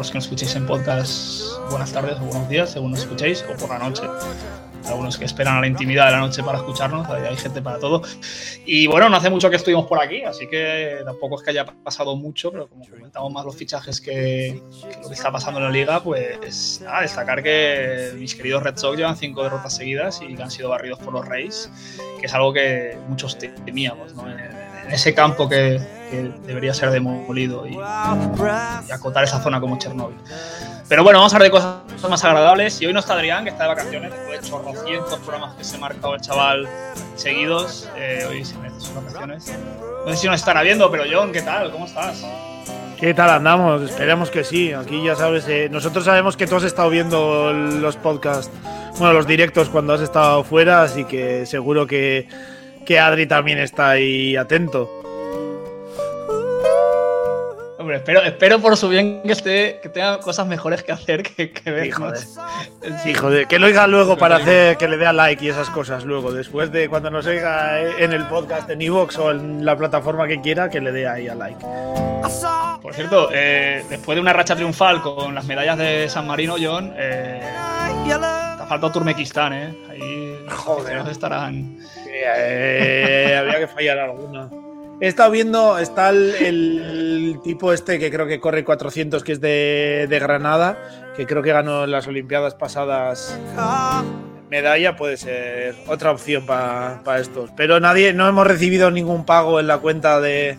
[0.00, 3.54] Los que nos escuchéis en podcast, buenas tardes o buenos días, según nos escuchéis, o
[3.58, 4.02] por la noche.
[4.86, 8.00] Algunos que esperan a la intimidad de la noche para escucharnos, hay, gente para todo.
[8.64, 11.66] Y bueno, no hace mucho que estuvimos por aquí, así que tampoco es que haya
[11.66, 15.66] pasado mucho, pero como comentamos más los fichajes que, que lo que está pasando en
[15.66, 20.34] la liga, pues nada, destacar que mis queridos Red Sox llevan cinco derrotas seguidas y
[20.34, 21.70] que han sido barridos por los Rays,
[22.18, 24.30] que es algo que muchos temíamos, ¿no?
[24.30, 24.59] En
[24.90, 30.16] ese campo que, que debería ser demolido y, y acotar esa zona como Chernóbil.
[30.88, 32.82] Pero bueno, vamos a hablar de cosas más agradables.
[32.82, 35.76] Y hoy no está Adrián, que está de vacaciones, después de chorrocientos programas que se
[35.76, 36.68] ha marcado el chaval
[37.14, 37.88] seguidos.
[37.96, 39.56] Eh, hoy se merece sus vacaciones.
[40.04, 41.70] No sé si nos estará viendo, pero John, ¿qué tal?
[41.70, 42.24] ¿Cómo estás?
[42.98, 43.82] ¿Qué tal andamos?
[43.82, 44.72] Esperemos que sí.
[44.72, 48.50] Aquí ya sabes, eh, nosotros sabemos que tú has estado viendo los podcasts,
[48.98, 52.28] bueno, los directos cuando has estado fuera, así que seguro que,
[52.84, 54.88] que Adri también está ahí atento.
[57.78, 61.50] Hombre, espero, espero por su bien que esté, que tenga cosas mejores que hacer que,
[61.50, 61.84] que ver.
[61.84, 62.20] Sí, joder.
[62.36, 62.98] ¿no?
[63.02, 65.70] Sí, joder, que lo oiga luego para hacer que le dé a like y esas
[65.70, 69.78] cosas luego, después de cuando nos oiga en el podcast en Evox o en la
[69.78, 71.64] plataforma que quiera, que le dé ahí a like.
[72.82, 76.92] Por cierto, eh, después de una racha triunfal con las medallas de San Marino, John,
[76.98, 77.40] eh,
[78.06, 79.74] te ha faltado Turmequistán, ¿eh?
[79.88, 81.06] Ahí Joder.
[81.08, 81.78] estarán.
[82.06, 84.50] Eh, había que fallar alguna.
[85.00, 89.40] He estado viendo, está el, el tipo este que creo que corre 400, que es
[89.40, 90.76] de, de Granada,
[91.16, 93.38] que creo que ganó en las Olimpiadas pasadas
[94.50, 97.50] medalla, puede ser otra opción para estos.
[97.56, 100.58] Pero nadie, no hemos recibido ningún pago en la cuenta de,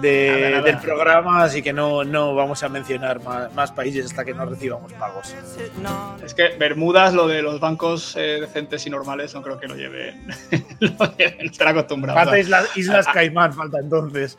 [0.00, 0.62] de- Nada, nada.
[0.62, 4.46] del programa, así que no, no vamos a mencionar más, más países hasta que no
[4.46, 5.34] recibamos pagos.
[6.24, 9.74] Es que Bermudas, lo de los bancos eh, decentes y normales, no creo que lo
[9.76, 10.26] lleven.
[10.80, 12.22] lo lleven, están acostumbrados.
[12.22, 14.38] Falta Islas, Islas Caimán, falta entonces.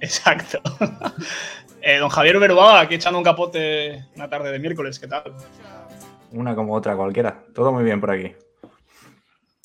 [0.00, 0.60] Exacto.
[1.86, 5.34] Eh, don Javier Beruaga, aquí echando un capote una tarde de miércoles, ¿qué tal?
[6.30, 7.42] Una como otra cualquiera.
[7.54, 8.34] Todo muy bien por aquí.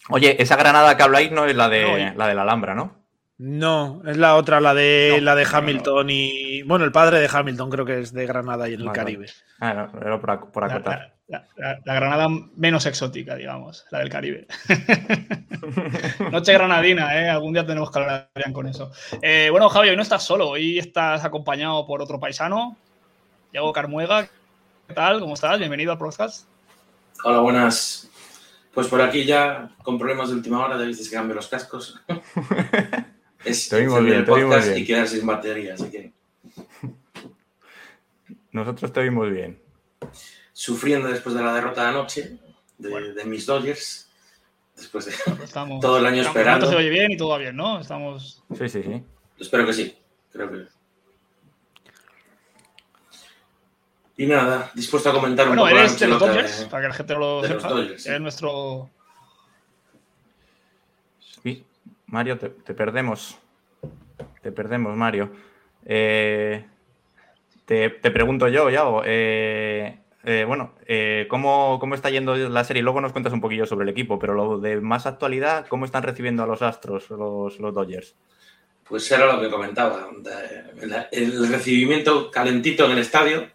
[0.10, 2.94] Oye, esa granada que habláis no es la de No, la de la Alhambra, ¿no?
[3.40, 6.62] No, es la otra, la de No, la de no, Hamilton y.
[6.64, 9.28] Bueno, el padre de Hamilton creo que es de Granada y en el Caribe.
[9.62, 11.16] Ah, no, era por, ac- por La, acotar.
[11.30, 14.46] la- la- la Granada menos exótica, digamos, la del Caribe.
[16.32, 17.30] Noche granadina, ¿eh?
[17.30, 18.92] Algún día tenemos que hablar con eso.
[19.22, 22.76] Eh, bueno, Javi, hoy no estás solo, hoy estás acompañado por otro paisano,
[23.54, 24.28] Diego Carmuega.
[24.88, 25.22] ¿Qué tal?
[25.22, 25.58] ¿Cómo estás?
[25.60, 26.46] Bienvenido al podcast.
[27.24, 28.10] Hola, buenas.
[28.74, 32.02] Pues por aquí ya con problemas de última hora, viste que cambio los cascos.
[33.46, 34.84] es Te oímos encender bien, el te oímos podcast bien.
[34.84, 36.14] y quedar sin batería, así que
[38.52, 39.60] Nosotros te oímos bien.
[40.54, 42.38] sufriendo después de la derrota de anoche
[42.78, 43.14] de, Bueno.
[43.14, 44.10] de mis Dodgers,
[44.76, 45.14] después de...
[45.44, 46.70] Estamos, Todo el año estamos- esperando.
[46.70, 47.80] Se oye bien y todo va bien, ¿no?
[47.80, 48.44] Estamos.
[48.58, 49.04] Sí, sí, sí.
[49.40, 49.96] Espero que sí,
[50.32, 50.68] creo que...
[54.18, 56.88] Y nada, dispuesto a comentar un Bueno, poco la eres de los Dodgers, para que
[56.90, 57.74] la gente lo de los sepa.
[57.74, 58.10] Dodgers, sí.
[58.10, 58.90] Eres nuestro.
[61.42, 61.66] Sí,
[62.12, 63.38] Mario, te, perdemos.
[64.42, 65.32] Te perdemos, Mario.
[65.86, 66.66] Eh,
[67.66, 69.04] te, te pregunto yo, Yago.
[69.06, 70.74] eh, eh, bueno,
[71.30, 72.82] ¿cómo, ¿cómo está yendo la serie?
[72.82, 76.04] Luego nos cuentas un poquillo sobre el equipo, pero lo de más actualidad, ¿cómo están
[76.04, 78.16] recibiendo a los Astros, los, los Dodgers?
[78.84, 80.10] Pues era lo que comentaba.
[81.12, 83.48] El recibimiento calentito en el estadio,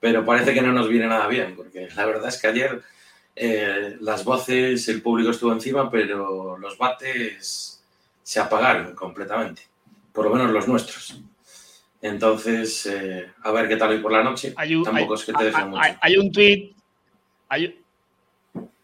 [0.00, 2.82] pero parece que no nos viene nada bien, porque la verdad es que ayer
[4.00, 7.71] las voces, el público estuvo encima, pero los bates
[8.22, 9.62] se apagaron completamente,
[10.12, 11.20] por lo menos los nuestros.
[12.00, 14.52] Entonces, eh, a ver qué tal hoy por la noche.
[14.56, 15.82] Hay un, Tampoco hay- es que te hay- mucho.
[16.00, 16.72] hay- un tweet.
[17.48, 17.80] Hay,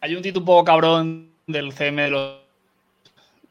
[0.01, 2.39] hay un tweet un poco cabrón del CM de los,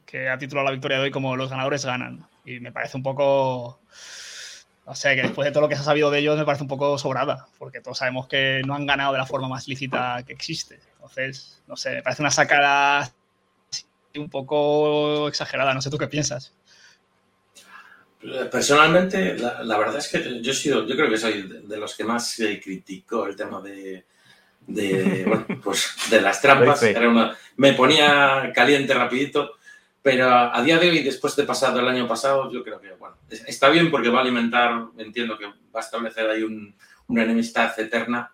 [0.06, 2.26] que ha titulado la victoria de hoy como los ganadores ganan.
[2.46, 3.78] Y me parece un poco.
[4.86, 6.62] No sé, que después de todo lo que se ha sabido de ellos me parece
[6.62, 10.22] un poco sobrada, porque todos sabemos que no han ganado de la forma más lícita
[10.26, 10.80] que existe.
[10.94, 13.12] Entonces, no sé, me parece una sacada
[14.18, 15.74] un poco exagerada.
[15.74, 16.52] No sé tú qué piensas.
[18.50, 21.96] Personalmente, la, la verdad es que yo he sido, yo creo que soy de, los
[21.96, 24.04] que más eh, criticó el tema de,
[24.66, 26.82] de, bueno, pues de las trampas.
[26.82, 29.52] Era una- me ponía caliente rapidito,
[30.02, 32.90] pero a, a día de hoy, después de pasado el año pasado, yo creo que
[32.94, 36.74] bueno, es- está bien porque va a alimentar, entiendo que va a establecer ahí un,
[37.06, 38.32] una enemistad eterna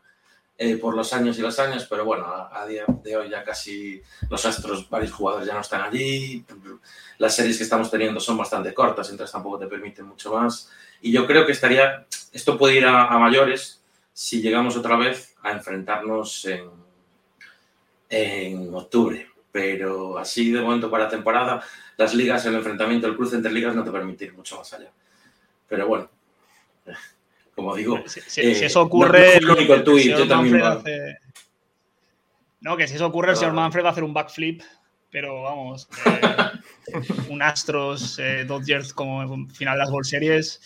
[0.56, 3.42] eh, por los años y los años, pero bueno, a, a, día de hoy ya
[3.42, 6.44] casi los astros, varios jugadores ya no están allí,
[7.18, 10.70] las series que estamos teniendo son bastante cortas, entonces tampoco te permiten mucho más.
[11.00, 15.34] Y yo creo que estaría, esto puede ir a, a mayores si llegamos otra vez
[15.42, 16.70] a enfrentarnos en,
[18.08, 19.28] en octubre.
[19.52, 21.62] Pero así de momento para temporada,
[21.96, 24.90] las ligas, el enfrentamiento, el cruce entre ligas no te permite ir mucho más allá.
[25.68, 26.08] Pero bueno,
[27.54, 28.02] como digo.
[28.06, 29.40] Si, si, eh, si eso ocurre.
[29.40, 30.62] No, no, tú y yo también.
[30.62, 31.18] Hace...
[32.60, 34.62] No, que si eso ocurre, el señor Manfred va a hacer un backflip,
[35.10, 35.88] pero vamos.
[36.06, 40.60] Eh, un Astros eh, Dodgers como final de las World Series.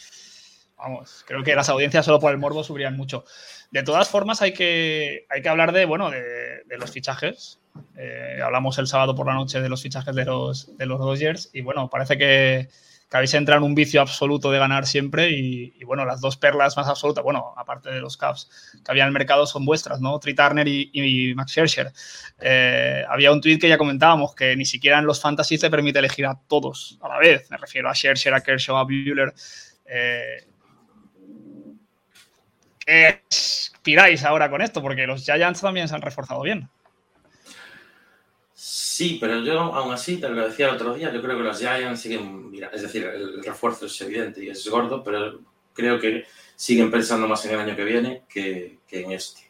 [0.76, 3.24] Vamos, creo que las audiencias solo por el morbo subirían mucho.
[3.70, 7.58] De todas formas, hay que, hay que hablar de, bueno, de, de los fichajes.
[7.96, 11.50] Eh, hablamos el sábado por la noche de los fichajes de los, de los Dodgers
[11.52, 12.68] y bueno, parece que,
[13.10, 16.76] que habéis entrado en un vicio absoluto de ganar siempre y, bueno, las dos perlas
[16.76, 18.50] más absolutas, bueno, aparte de los Cavs
[18.84, 20.18] que había en el mercado son vuestras, ¿no?
[20.18, 21.90] Tri Turner y, Max Scherzer.
[22.40, 25.98] Eh, había un tweet que ya comentábamos que ni siquiera en los fantasy te permite
[25.98, 27.50] elegir a todos a la vez.
[27.50, 29.32] Me refiero a Scherzer, a Kershaw, a Bueller.
[29.86, 30.44] Eh,
[32.78, 33.22] ¿Qué
[33.82, 34.82] tiráis ahora con esto?
[34.82, 36.68] Porque los Giants también se han reforzado bien.
[38.60, 41.60] Sí, pero yo aún así, te lo decía el otro día, yo creo que los
[41.60, 45.38] Giants siguen, mira, es decir, el refuerzo es evidente y es gordo, pero
[45.72, 46.26] creo que
[46.56, 49.42] siguen pensando más en el año que viene que, que en este.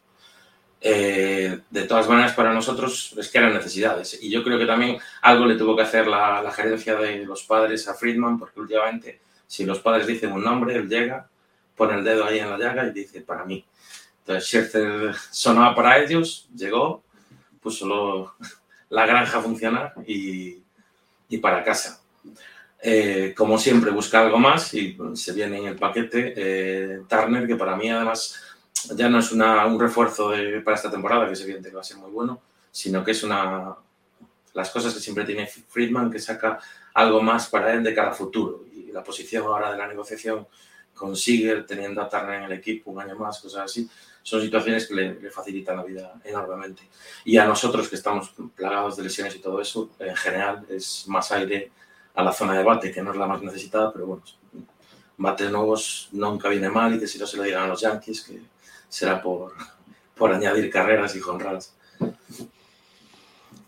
[0.83, 4.19] Eh, de todas maneras, para nosotros es que eran necesidades.
[4.23, 7.45] Y yo creo que también algo le tuvo que hacer la, la gerencia de los
[7.45, 11.31] padres a Friedman, porque últimamente, si los padres dicen un nombre, él llega,
[11.75, 13.65] pone el dedo ahí en la llaga y dice, para mí.
[14.19, 17.03] Entonces, Scherzer sonaba para ellos, llegó,
[17.63, 18.37] puso lo,
[18.91, 20.63] la granja a funcionar y,
[21.29, 22.01] y para casa.
[22.81, 27.57] Eh, como siempre, busca algo más y se viene en el paquete eh, Turner, que
[27.57, 28.41] para mí además
[28.95, 30.33] ya no es una, un refuerzo
[30.65, 32.41] para esta temporada, que es evidente que va a ser muy bueno,
[32.71, 33.75] sino que es una
[34.55, 36.59] las cosas que siempre tiene Friedman, que saca
[36.95, 38.65] algo más para él de cada futuro.
[38.73, 40.49] Y la posición ahora de la negociación
[40.95, 43.89] con Seager, teniendo a Turner en el equipo un año más, cosas así,
[44.23, 46.83] son situaciones que le, le, facilitan la vida enormemente.
[47.25, 51.33] Y a nosotros que estamos plagados de lesiones y todo eso, en general es más
[51.33, 51.73] aire
[52.15, 54.23] a la zona de bate, que no es la más necesitada, pero bueno,
[55.19, 58.23] bates nuevos nunca viene mal y que si no se lo digan a los Yankees,
[58.23, 58.41] que
[58.89, 59.53] será por,
[60.17, 61.75] por añadir carreras y jonradas.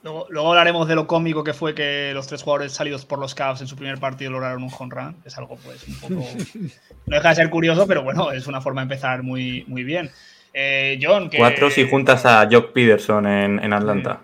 [0.03, 3.35] Luego, luego, hablaremos de lo cómico que fue que los tres jugadores salidos por los
[3.35, 5.17] Cavs en su primer partido lograron un home run.
[5.27, 6.27] Es algo, pues, un poco.
[7.07, 10.11] No deja de ser curioso, pero bueno, es una forma de empezar muy, muy bien.
[10.53, 11.39] Eh, John, que...
[11.39, 14.21] Cuatro si juntas a Jock Peterson en, en Atlanta.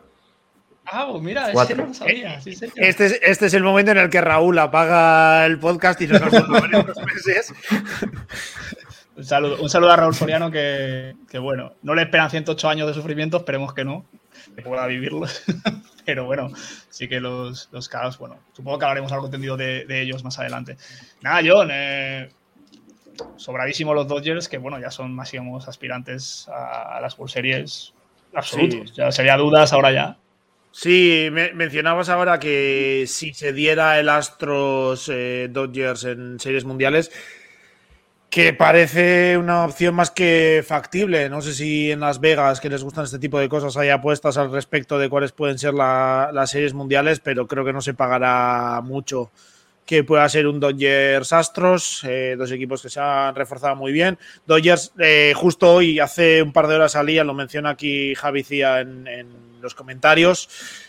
[0.87, 2.40] Ah, pues mira, ese no lo sabía.
[2.40, 6.06] Sí, este, es, este es el momento en el que Raúl apaga el podcast y
[6.06, 7.52] se nos vuelve unos meses.
[9.17, 12.87] Un saludo, un saludo, a Raúl Soriano que, que, bueno, no le esperan 108 años
[12.87, 14.05] de sufrimiento, esperemos que no,
[14.55, 15.43] que pueda vivirlos.
[16.05, 16.50] Pero bueno,
[16.90, 20.38] sí que los, los caos, bueno, supongo que hablaremos algo entendido de, de ellos más
[20.38, 20.76] adelante.
[21.23, 22.28] Nada, John, eh,
[23.36, 27.92] sobradísimo los Dodgers, que bueno, ya son máximos aspirantes a, a las World Series
[28.34, 28.90] absolutos.
[28.90, 28.96] Sí.
[28.96, 30.16] Ya sería dudas ahora ya.
[30.78, 37.11] Sí, me, mencionabas ahora que si se diera el Astros eh, Dodgers en series mundiales,
[38.28, 41.30] que parece una opción más que factible.
[41.30, 44.37] No sé si en Las Vegas, que les gustan este tipo de cosas, hay apuestas
[44.37, 47.94] al respecto de cuáles pueden ser la, las series mundiales, pero creo que no se
[47.94, 49.30] pagará mucho
[49.87, 54.19] que pueda ser un Dodgers Astros, eh, dos equipos que se han reforzado muy bien.
[54.45, 58.81] Dodgers, eh, justo hoy, hace un par de horas salía, lo menciona aquí Javi Cía
[58.81, 59.28] en, en
[59.62, 60.49] los comentarios.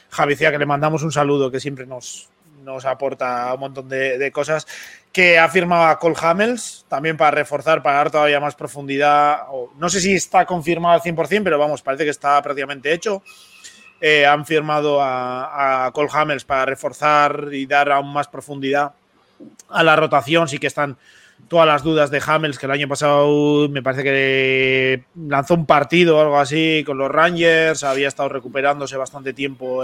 [0.10, 2.30] Javi Cía, que le mandamos un saludo, que siempre nos,
[2.64, 4.68] nos aporta un montón de, de, cosas,
[5.12, 9.44] que ha firmado Cole Hamels, también para reforzar, para dar todavía más profundidad.
[9.78, 13.22] No sé si está confirmado al 100%, pero vamos, parece que está prácticamente hecho.
[14.00, 18.94] Eh, han firmado a, a Cole Hamels para reforzar y dar aún más profundidad
[19.70, 20.48] a la rotación.
[20.48, 20.98] Sí que están
[21.48, 26.18] todas las dudas de Hamels, que el año pasado me parece que lanzó un partido
[26.18, 29.82] o algo así con los Rangers, había estado recuperándose bastante tiempo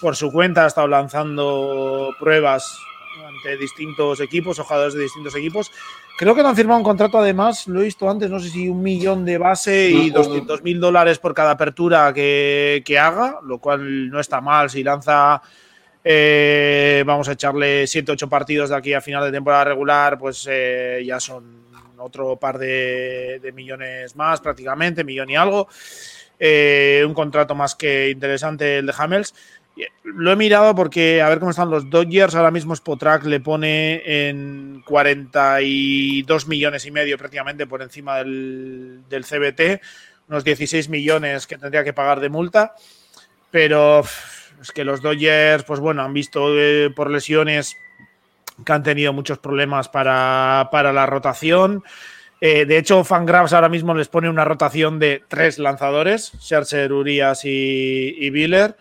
[0.00, 2.78] por su cuenta, ha estado lanzando pruebas
[3.46, 5.70] ante distintos equipos, jugadores de distintos equipos.
[6.18, 8.68] Creo que no han firmado un contrato, además, lo he visto antes, no sé si
[8.68, 13.58] un millón de base y 200 mil dólares por cada apertura que, que, haga, lo
[13.58, 15.40] cual no está mal si lanza.
[16.02, 20.46] Eh, vamos a echarle 7, 8 partidos de aquí a final de temporada regular, pues
[20.48, 21.66] eh, ya son
[21.98, 25.68] otro par de, de, millones más, prácticamente, millón y algo.
[26.38, 29.34] Eh, un contrato más que interesante el de Hamels.
[30.04, 32.34] Lo he mirado porque a ver cómo están los Dodgers.
[32.34, 39.82] Ahora mismo Spotrack le pone en 42 millones y medio prácticamente por encima del, CBT,
[40.28, 42.74] unos 16 millones que tendría que pagar de multa.
[43.50, 44.00] Pero
[44.60, 47.76] es que los Dodgers, pues bueno, han visto eh, por lesiones
[48.64, 51.84] que han tenido muchos problemas para, para la rotación.
[52.40, 57.44] Eh, de hecho, Fangraphs ahora mismo les pone una rotación de tres lanzadores, Scherzer, Urias
[57.44, 58.76] y, y Biller.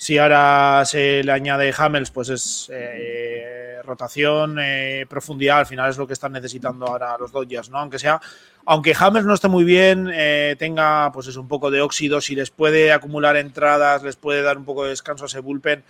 [0.00, 5.98] Si ahora se le añade Hamels, pues es eh, rotación, eh, profundidad, al final es
[5.98, 7.78] lo que están necesitando ahora los Dodgers, ¿no?
[7.78, 8.20] Aunque sea,
[8.64, 12.36] aunque Hamels no esté muy bien, eh, tenga pues es un poco de óxido, si
[12.36, 15.82] les puede acumular entradas, les puede dar un poco de descanso a ese bullpen,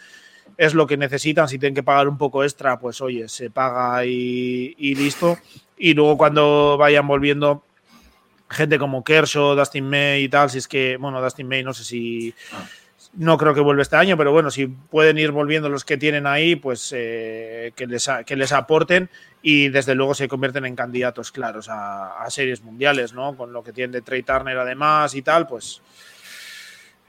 [0.56, 1.46] es lo que necesitan.
[1.46, 5.36] Si tienen que pagar un poco extra, pues oye, se paga y, y listo.
[5.76, 7.62] Y luego cuando vayan volviendo
[8.48, 11.84] gente como Kershaw, Dustin May y tal, si es que, bueno, Dustin May no sé
[11.84, 12.34] si...
[13.14, 16.26] No creo que vuelva este año, pero bueno, si pueden ir volviendo los que tienen
[16.26, 19.10] ahí, pues eh, que, les, que les aporten
[19.42, 23.36] y desde luego se convierten en candidatos claros a, series mundiales, ¿no?
[23.36, 25.80] Con lo que tienen de Trey Turner además y tal, pues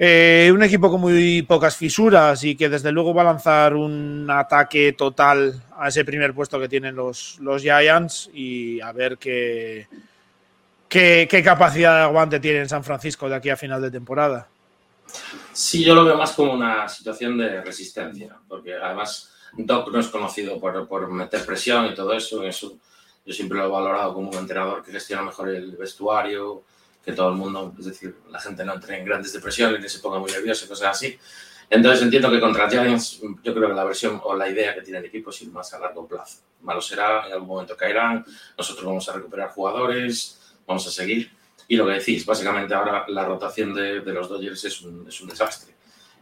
[0.01, 4.27] eh, un equipo con muy pocas fisuras y que desde luego va a lanzar un
[4.29, 9.87] ataque total a ese primer puesto que tienen los, los Giants y a ver qué,
[10.87, 14.47] qué, capacidad de aguante tiene en San Francisco de aquí a final de temporada.
[15.53, 20.07] Sí, yo lo veo más como una situación de resistencia, porque además Doc no es
[20.07, 22.77] conocido por, por meter presión y todo eso, eso.
[23.25, 26.63] Yo siempre lo he valorado como un entrenador que gestiona mejor el vestuario,
[27.03, 29.99] que todo el mundo, es decir, la gente no entre en grandes depresiones, ni se
[29.99, 31.17] ponga muy nervioso, cosas así.
[31.69, 34.99] Entonces entiendo que contra Giants, yo creo que la versión o la idea que tiene
[34.99, 36.39] el equipo es ir más a largo plazo.
[36.61, 38.25] Malo será, en algún momento caerán,
[38.57, 41.31] nosotros vamos a recuperar jugadores, vamos a seguir.
[41.69, 45.21] Y lo que decís, básicamente ahora la rotación de, de los Dodgers es un, es
[45.21, 45.75] un desastre.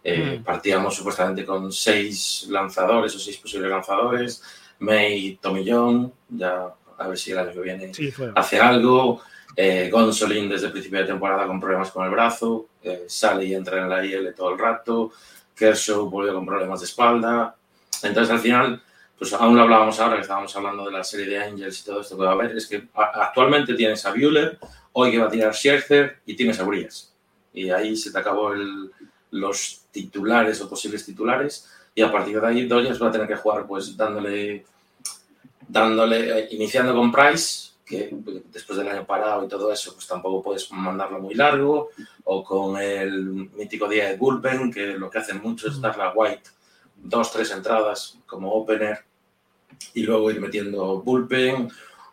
[0.03, 0.43] Eh, mm.
[0.43, 4.43] Partíamos supuestamente con seis lanzadores o seis posibles lanzadores,
[4.79, 9.21] May, Tommy John, ya a ver si el año que viene Sí, hace algo.
[9.55, 13.55] Eh, Gonsolin desde el principio de temporada con problemas con el brazo, eh, sale y
[13.55, 15.11] entra en la IL todo el rato,
[15.55, 17.55] Kershaw volvió con problemas de espalda.
[18.03, 18.83] Entonces al final,
[19.17, 22.01] pues aún lo hablábamos ahora que estábamos hablando de la serie de Angels y todo
[22.01, 24.59] esto que va a haber, es que actualmente tienes a Bueller,
[24.99, 27.13] hoy que va a tirar Scherzer y tienes a Urias.
[27.53, 28.89] Y ahí se te acabó el,
[29.29, 31.69] los titulares o posibles titulares.
[31.93, 34.65] Y a partir de ahí Dodgers va a tener que jugar pues dándole,
[35.67, 38.09] dándole eh, iniciando con Price, que
[38.51, 41.91] después del año parado y todo eso, pues tampoco puedes mandarlo muy largo,
[42.23, 46.13] o con el mítico día de bullpen, que lo que hacen mucho es darle a
[46.13, 46.49] White
[46.95, 49.05] dos, tres entradas como opener
[49.93, 51.69] y luego ir metiendo bullpen,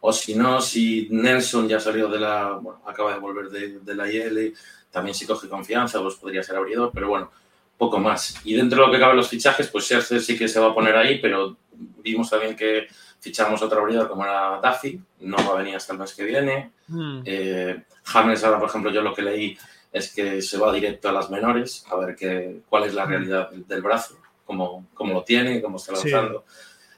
[0.06, 3.94] o si no, si Nelson ya salió de la, bueno, acaba de volver de, de
[3.94, 4.54] la IL,
[4.90, 7.30] también si coge confianza, pues podría ser abridor, pero bueno,
[7.78, 8.38] poco más.
[8.44, 10.74] Y dentro de lo que cabe los fichajes, pues Scherzer sí que se va a
[10.74, 11.56] poner ahí, pero
[12.02, 12.86] vimos también que
[13.18, 16.72] fichamos otro abridor como era Duffy, no va a venir hasta el mes que viene.
[16.88, 17.22] Mm.
[17.24, 19.56] Eh, James ahora, por ejemplo, yo lo que leí
[19.90, 23.48] es que se va directo a las menores a ver qué, cuál es la realidad
[23.48, 26.10] del, del brazo, cómo, cómo, lo tiene, cómo está Sí.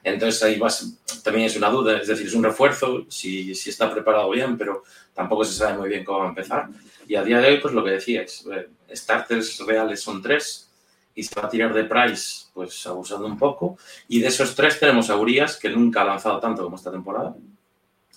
[0.09, 0.95] Entonces ahí vas,
[1.25, 4.85] también es una duda, es decir, es un refuerzo, si, si está preparado bien, pero
[5.13, 6.69] tampoco se sabe muy bien cómo va a empezar.
[7.09, 10.71] Y a día de hoy, pues lo que decíais, eh, starters reales son tres
[11.15, 13.79] y se va a tirar de Price, pues abusando un poco.
[14.07, 17.35] Y de esos tres tenemos a Urias, que nunca ha lanzado tanto como esta temporada.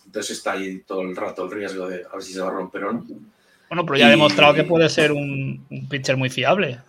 [0.05, 2.51] Entonces está ahí todo el rato el riesgo de a ver si se va a
[2.51, 3.05] romper o no.
[3.69, 6.79] Bueno, pero ya ha Y- demostrado que puede ser un, un pitcher muy fiable.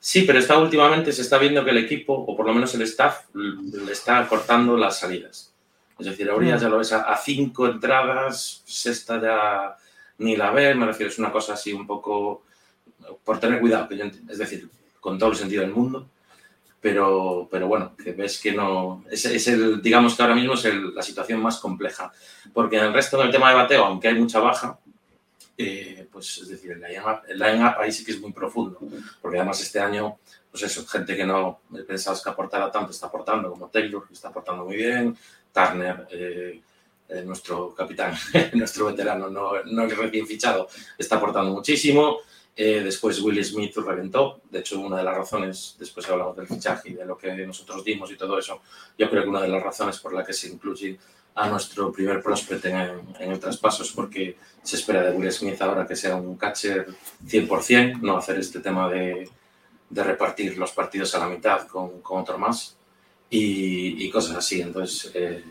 [0.00, 2.82] Sí, pero está últimamente se está viendo que el equipo, o por lo menos el
[2.82, 5.52] staff, le está cortando las salidas.
[5.98, 9.76] Es decir, a Urias ya lo ves a, a cinco entradas, sexta ya
[10.18, 12.42] ni la ve, me refiero, es una cosa así un poco
[13.24, 14.68] por tener cuidado, que yo es decir,
[15.00, 16.06] con todo el sentido del mundo,
[16.80, 20.64] pero, pero bueno, que ves que no, es, es el, digamos que ahora mismo es
[20.66, 22.12] el- la situación más compleja,
[22.52, 24.78] porque en el resto del tema de bateo, aunque hay mucha baja,
[25.58, 28.78] eh, pues es decir, el line-up el line-up ahí sí que es muy profundo,
[29.20, 30.18] porque además este año,
[30.50, 34.28] pues eso, gente que no pensabas que aportara tanto está aportando, como Taylor, que está
[34.28, 35.16] aportando muy bien,
[35.52, 36.62] Turner, eh,
[37.08, 38.14] eh, nuestro capitán,
[38.52, 42.18] nuestro veterano, no, no recién fichado, está aportando muchísimo.
[42.54, 44.40] Eh, después Will Smith reventó.
[44.50, 47.84] De hecho, una de las razones, después hablamos del fichaje y de lo que nosotros
[47.84, 48.60] dimos y todo eso,
[48.98, 50.98] yo creo que una de las razones por la que se incluye
[51.38, 52.76] a nuestro primer prospect en,
[53.20, 56.88] en el traspaso es porque se espera de Will Smith ahora que sea un catcher
[57.24, 59.28] 100%, no hacer este tema de,
[59.88, 62.76] de repartir los partidos a la mitad con, con otro más
[63.30, 64.60] y, y cosas así.
[64.60, 65.44] Entonces, eh,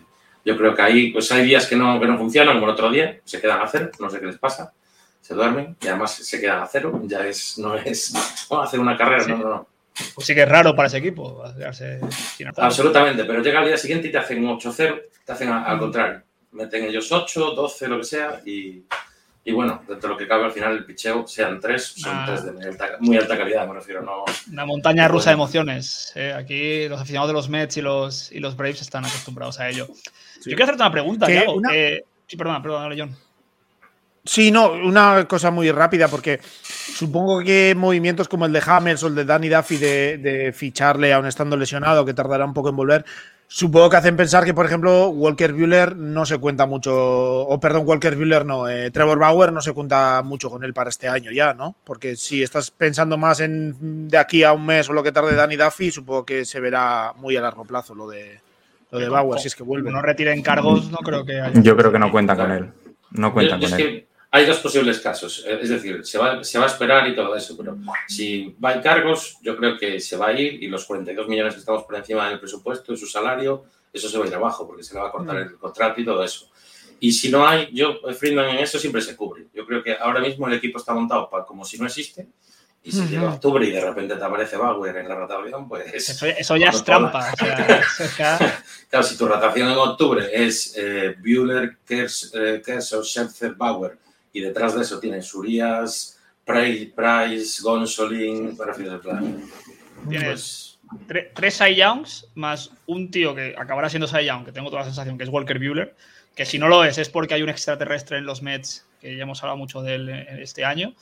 [0.43, 2.91] yo creo que ahí pues hay días que no, que no funcionan, como el otro
[2.91, 4.73] día, se quedan a cero, no sé qué les pasa,
[5.21, 8.13] se duermen y además se quedan a cero, ya es, no es
[8.51, 9.31] a hacer una carrera, Sí.
[9.31, 9.67] no, no, no.
[10.15, 11.43] Pues sí que es raro para ese equipo.
[11.57, 11.99] quedarse
[12.35, 12.47] sin.
[12.55, 16.21] Absolutamente, pero llega al día siguiente y te hacen un 8-0, te hacen al contrario.
[16.51, 18.83] Meten ellos 8, 12, lo que sea, y,
[19.43, 22.23] y bueno, dentro de lo que cabe al final el picheo, sean tres, son Ah.
[22.27, 24.23] tres de muy alta, muy alta calidad, me refiero, no.
[24.51, 26.11] Una montaña rusa de emociones.
[26.15, 26.33] eh.
[26.33, 29.87] Aquí los aficionados de los Mets y los, y los Braves están acostumbrados a ello.
[30.41, 30.51] Sí.
[30.51, 31.53] Yo quiero hacerte una pregunta, Yago.
[31.55, 33.15] una- Eh, sí, perdona, perdona, John.
[34.27, 39.07] Sí, no, una cosa muy rápida, porque supongo que movimientos como el de Hammers o
[39.07, 42.75] el de Danny Duffy de, de ficharle aún estando lesionado, que tardará un poco en
[42.75, 43.05] volver,
[43.47, 47.83] supongo que hacen pensar que, por ejemplo, Walker Bueller no se cuenta mucho, o perdón,
[47.85, 51.31] Walker Bueller no, eh, Trevor Bauer no se cuenta mucho con él para este año
[51.31, 51.77] ya, ¿no?
[51.85, 55.35] Porque si estás pensando más en de aquí a un mes o lo que tarde
[55.35, 58.41] Danny Duffy, supongo que se verá muy a largo plazo lo de,
[58.91, 59.89] lo de Bauer, si es que vuelve.
[59.89, 61.61] No retiren cargos, no creo que haya.
[61.61, 62.69] Yo creo que no cuentan con él.
[63.11, 64.05] No cuentan Yo- yo con él.
[64.31, 67.35] Hay dos posibles casos, eh, es decir, se va, se va a esperar y todo
[67.35, 70.85] eso, pero si va en cargos, yo creo que se va a ir y los
[70.85, 74.27] 42 millones que estamos por encima del presupuesto y su salario, eso se va a
[74.27, 76.49] ir abajo porque se le va a cortar el contrato y todo eso.
[76.99, 79.45] Y si no hay, yo, Friedman en eso siempre se cubre.
[79.53, 82.27] Yo creo que ahora mismo el equipo está montado para como si no existe.
[82.83, 83.09] Y si Ujú.
[83.09, 85.93] llega octubre y de repente te aparece Bauer en la rotación, pues.
[85.93, 87.31] Eso, eso ya es trampa.
[87.33, 87.81] o sea,
[88.17, 93.97] ya- Claro, si tu rotación en octubre es eh, Bueller, Kers, eh, Scherzer, Bauer
[94.33, 99.41] y detrás de eso tienes Urias, Price, Price Gonsolin, refiero al plan.
[100.09, 104.51] Tienes Pues, tre- tres Cy Youngs más un tío que acabará siendo Cy Young, que
[104.51, 105.95] tengo toda la sensación que es Walker Bueller,
[106.35, 109.23] que si no lo es es porque hay un extraterrestre en los Mets, que ya
[109.23, 110.93] hemos hablado mucho de él eh, este año.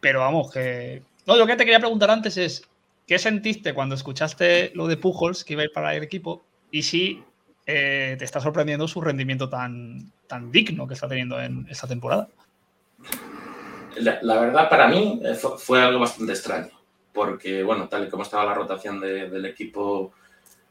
[0.00, 1.02] Pero vamos, que...
[1.26, 2.62] No, lo que te quería preguntar antes es,
[3.06, 6.44] ¿qué sentiste cuando escuchaste lo de Pujols, que iba a ir para el equipo?
[6.70, 7.24] Y si
[7.66, 12.28] eh, te está sorprendiendo su rendimiento tan, tan digno que está teniendo en esta temporada.
[13.96, 16.70] la, verdad, para mí eh, fue, algo bastante extraño,
[17.12, 20.12] porque, bueno, tal y como estaba la rotación de- del equipo,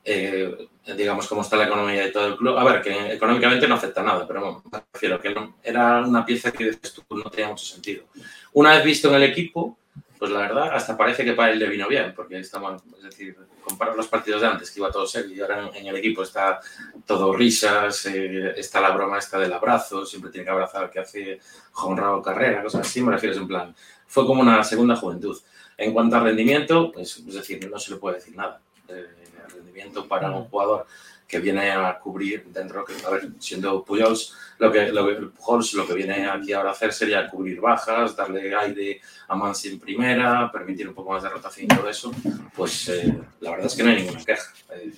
[0.03, 3.75] eh, digamos, cómo está la economía de todo el club, a ver, que económicamente no
[3.75, 6.71] afecta nada, pero bueno, me refiero que no- era una pieza que
[7.10, 8.05] no tenía mucho sentido.
[8.53, 9.77] Una vez visto en el equipo,
[10.17, 13.38] pues la verdad, hasta parece que para él le vino bien, porque estamos, es decir,
[13.62, 16.60] comparar los partidos de antes, que iba todo serio, y ahora en, el equipo está
[17.06, 21.39] todo risas, eh, está la broma esta del abrazo, siempre tiene que abrazar que hace
[21.73, 23.75] honrado carrera, cosas así, me refiero en plan.
[24.08, 25.38] Fue como una segunda juventud.
[25.78, 28.62] En cuanto a rendimiento, pues, es decir, no se le puede decir nada.
[28.88, 29.08] Eh,
[29.54, 30.86] rendimiento para un jugador
[31.27, 35.73] que viene a cubrir dentro, que, a ver, siendo Pujols, lo que, lo que, Pujols,
[35.73, 39.79] lo que viene aquí ahora a hacer sería cubrir bajas, darle aire a Mansi en
[39.79, 42.11] primera, permitir un poco más de rotación y todo eso,
[42.55, 44.53] pues eh, la verdad es que no hay ninguna queja.
[44.71, 44.93] Eh,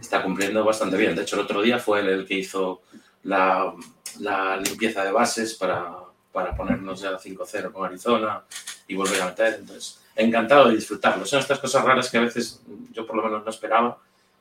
[0.00, 1.14] está cumpliendo bastante bien.
[1.14, 2.82] De hecho, el otro día fue él el que hizo
[3.22, 3.72] la,
[4.18, 5.94] la limpieza de bases para,
[6.32, 8.42] para ponernos ya 5-0 con Arizona
[8.88, 9.54] y volver a meter.
[9.60, 11.24] Entonces, encantado de disfrutarlo.
[11.24, 12.60] Son estas cosas raras que a veces
[12.92, 13.98] yo por lo menos no esperaba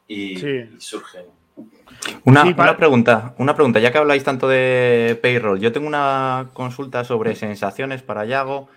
[0.09, 0.47] y, Sí.
[0.77, 1.25] y surgen.
[2.25, 5.87] Una, Sí, para- una pregunta, una pregunta, ya que habláis tanto de payroll, yo tengo
[5.87, 8.67] una consulta sobre sensaciones para Yago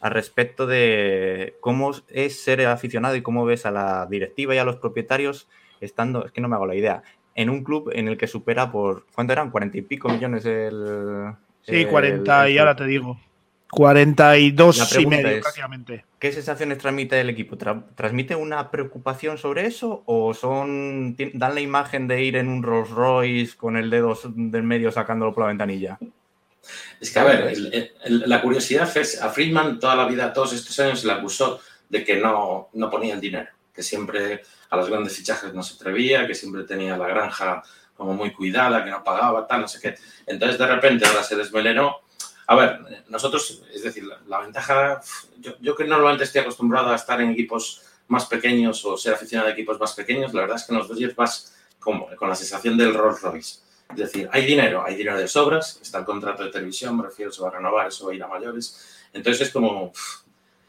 [0.00, 4.64] al respecto de cómo es ser aficionado y cómo ves a la directiva y a
[4.64, 5.48] los propietarios
[5.80, 7.02] estando, es que no me hago la idea,
[7.34, 9.50] en un club en el que supera por, ¿cuánto eran?
[9.50, 11.32] ¿40 y pico millones el...
[11.62, 13.18] Sí, el- 40 y el- ahora te digo.
[13.70, 16.04] 42 La y medio es- prácticamente.
[16.18, 17.56] ¿Qué sensaciones transmite el equipo?
[17.56, 22.62] Tra- ¿Transmite una preocupación sobre eso o son dan la imagen de ir en un
[22.62, 25.98] Rolls Royce con el dedo del medio sacándolo por la ventanilla?
[27.00, 30.54] Es que, a ver, el- el- la curiosidad es, a Friedman toda la vida, todos
[30.54, 34.76] estos años, se le acusó de que no, no ponía el dinero, que siempre a
[34.76, 37.62] los grandes fichajes no se atrevía, que siempre tenía la granja
[37.94, 39.94] como muy cuidada, que no pagaba, tal, no sé qué.
[40.26, 41.96] Entonces, de repente, ahora se desmelenó.
[42.46, 45.00] A ver, nosotros, es decir, la, la ventaja,
[45.38, 49.48] yo, yo que normalmente estoy acostumbrado a estar en equipos más pequeños o ser aficionado
[49.48, 52.34] a equipos más pequeños, la verdad es que en los Dodgers vas como, con la
[52.34, 53.60] sensación del Rolls Royce.
[53.90, 57.30] Es decir, hay dinero, hay dinero de sobras, está el contrato de televisión, me refiero,
[57.32, 59.06] se va a renovar, eso va a ir a mayores.
[59.12, 59.92] Entonces es como,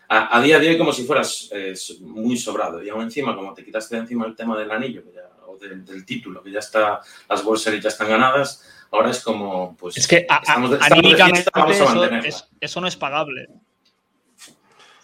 [0.08, 2.84] a, a día de hoy como si fueras eh, muy sobrado.
[2.84, 5.84] Y aún encima, como te quitaste de encima el tema del anillo ya- o del,
[5.86, 8.64] del título, que ya está, las Series ya están ganadas,
[8.96, 9.98] ahora es como, pues...
[9.98, 11.40] Es que a- a- estamos estamos anímicamente
[11.72, 13.48] eso, es- eso no es pagable.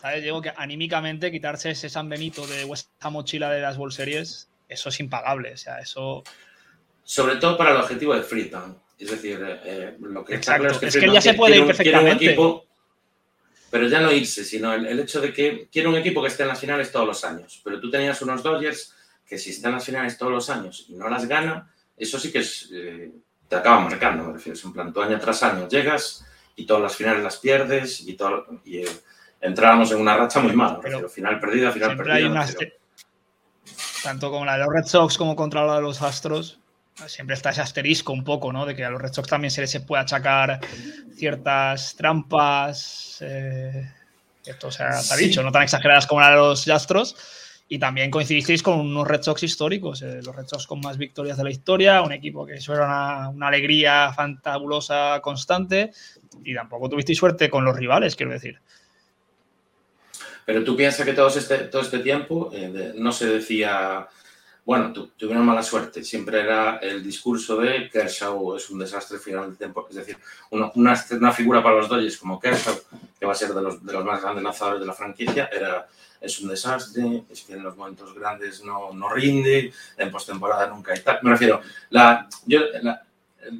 [0.01, 0.23] ¿Sabes?
[0.23, 4.89] Digo que anímicamente quitarse ese San Benito de vuestra mochila de las World Series, eso
[4.89, 5.53] es impagable.
[5.53, 6.23] O sea, eso.
[7.03, 8.77] Sobre todo para el objetivo de Friedman.
[8.97, 10.61] Es decir, eh, lo que está Exacto.
[10.61, 12.25] claro es que, Es que ya se puede ir un- perfectamente.
[12.25, 12.65] equipo,
[13.69, 16.43] pero ya no irse, sino el, el hecho de que quiere un equipo que esté
[16.43, 17.61] en las finales todos los años.
[17.63, 18.93] Pero tú tenías unos Dodgers
[19.25, 22.31] que si están en las finales todos los años y no las gana, eso sí
[22.31, 23.11] que es, eh,
[23.51, 24.57] te acaba marcando, me refiero.
[24.57, 28.13] Es en plan, tú año tras año llegas y todas las finales las pierdes y,
[28.13, 28.87] todo, y, eh,
[29.41, 30.79] entráramos en una racha muy mala.
[31.09, 32.43] Final perdida, final perdida.
[32.43, 32.71] Hay
[34.03, 36.61] Tanto con la de los Red Sox como contra la de los Astros,
[37.07, 38.65] siempre está ese asterisco un poco, ¿no?
[38.65, 40.61] De que a los Red Sox también se les puede achacar
[41.13, 43.17] ciertas trampas.
[43.19, 43.85] Eh,
[44.45, 47.17] esto se ha, dicho, no tan exageradas como la de los Astros.
[47.73, 51.45] Y también coincidisteis con unos Red Sox históricos, eh, los Red con más victorias de
[51.45, 55.93] la historia, un equipo que eso era una, una, alegría fantabulosa constante
[56.43, 58.59] y tampoco tuvisteis suerte con los rivales, quiero decir.
[60.45, 64.05] Pero tú piensas que todo este, todo este tiempo eh, no se decía,
[64.63, 69.47] bueno, tu, tuvieron mala suerte, siempre era el discurso de Kershaw es un desastre final
[69.47, 70.17] del tiempo, es decir,
[70.51, 72.75] una, una, figura para los Dodgers como Kershaw,
[73.19, 75.87] que va a ser de los, de los más grandes lanzadores de la franquicia, era
[76.21, 80.93] es un desastre, es que en los momentos grandes no, no rinde, en postemporada nunca
[80.93, 81.19] hay tal.
[81.23, 82.59] Me refiero, la, yo,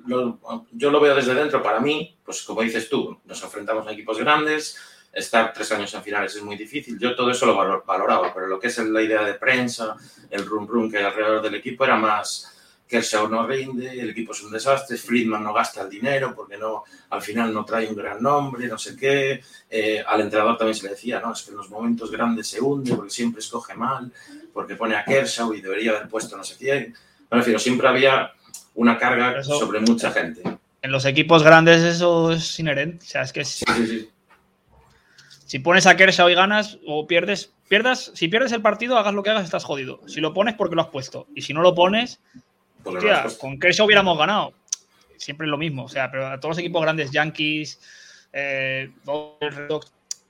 [0.06, 0.40] lo,
[0.72, 4.20] yo lo veo desde dentro, para mí, pues como dices tú, nos enfrentamos a equipos
[4.20, 4.78] grandes,
[5.12, 6.98] estar tres años en finales es muy difícil.
[6.98, 9.96] Yo todo eso lo valoraba, pero lo que es la idea de prensa,
[10.30, 12.52] el rum rum que hay alrededor del equipo era más
[12.92, 16.84] Kershaw no rinde, el equipo es un desastre, Friedman no gasta el dinero porque no,
[17.10, 19.42] al final no trae un gran nombre, no sé qué.
[19.70, 22.60] Eh, al entrenador también se le decía, no, es que en los momentos grandes se
[22.60, 24.12] hunde porque siempre escoge mal,
[24.52, 26.94] porque pone a Kershaw y debería haber puesto no sé quién.
[27.30, 28.34] Me refiero, siempre había
[28.76, 30.44] una carga sobre mucha gente.
[30.82, 33.06] En los equipos grandes eso es inherente.
[33.06, 34.11] O sea, es que sí, sí, sí.
[35.52, 39.22] Si pones a Kershaw y ganas o pierdes, pierdas, si pierdes el partido, hagas lo
[39.22, 40.00] que hagas, estás jodido.
[40.08, 41.28] Si lo pones, porque lo has puesto.
[41.36, 42.22] Y si no lo pones,
[43.38, 44.54] con Kershaw hubiéramos ganado.
[45.18, 45.84] Siempre es lo mismo.
[45.84, 47.82] O sea, pero a todos los equipos grandes, Yankees,
[48.32, 48.92] eh,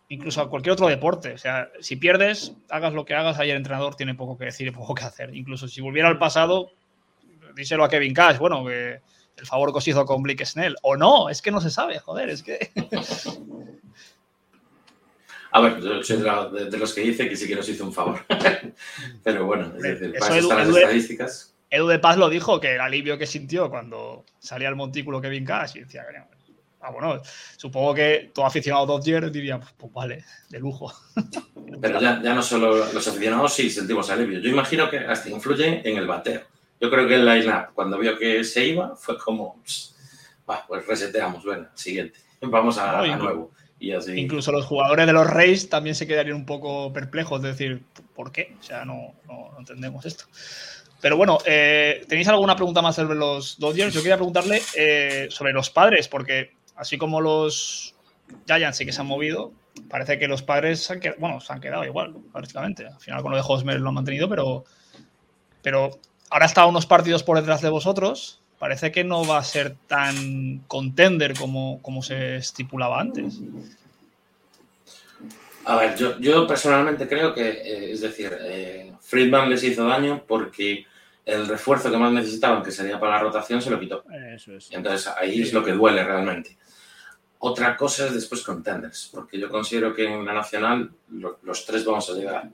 [0.10, 1.34] incluso a cualquier otro deporte.
[1.34, 4.66] O sea, si pierdes, hagas lo que hagas, ahí el entrenador tiene poco que decir
[4.66, 5.36] y poco que hacer.
[5.36, 6.72] Incluso si volviera al pasado,
[7.56, 9.02] díselo a Kevin Cash, bueno, que
[9.38, 10.78] el favor que os hizo con Blake Snell.
[10.82, 12.72] O no, es que no se sabe, joder, es que.
[15.52, 18.26] A ver, yo soy de, los que dice que sí que nos hizo un favor.
[19.24, 21.54] Pero bueno, es decir, para eso las estadísticas.
[21.70, 25.46] Edu de Paz lo dijo, que el alivio que sintió cuando salía el montículo Kevin
[25.46, 26.06] Cash y decía,
[26.82, 27.22] ah, bueno,
[27.58, 30.94] supongo que todo aficionado Dodger diría, pues, pues, vale, de lujo.
[31.82, 34.40] Pero ya, no solo los aficionados sí sentimos alivio.
[34.40, 36.42] Yo imagino que hasta influye en el bateo.
[36.80, 39.62] Yo creo que el line-up, cuando vio que se iba, fue como,
[40.68, 43.52] pues reseteamos, bueno, siguiente, vamos a nuevo.
[43.82, 47.82] Incluso los jugadores de los Reyes también se quedarían un poco perplejos, de decir,
[48.16, 48.56] ¿por qué?
[48.60, 49.16] O sea, no,
[49.58, 50.26] entendemos esto.
[51.02, 53.92] Pero bueno, eh, ¿tenéis alguna pregunta más sobre los Dodgers?
[53.92, 57.96] Yo quería preguntarle eh, sobre los padres, porque así como los
[58.46, 59.52] Giants sí que se han movido,
[59.90, 62.86] parece que los padres han quedado, bueno, se han quedado igual, prácticamente.
[62.86, 64.64] Al final con lo de Hosmer lo han mantenido, pero,
[65.64, 69.76] pero ahora está unos partidos por detrás de vosotros parece que no va a ser
[69.88, 73.40] tan contender como, como se estipulaba antes.
[75.66, 80.86] A ver, yo, personalmente creo que, eh, es decir, eh, Friedman les hizo daño porque
[81.26, 84.04] el refuerzo que más necesitaban, que sería para la rotación, se lo quitó.
[84.32, 84.70] Eso es.
[84.72, 86.56] Entonces ahí es lo que duele realmente.
[87.40, 92.08] Otra cosa es después contenders, porque yo considero que en la nacional los tres vamos
[92.12, 92.48] a llegar.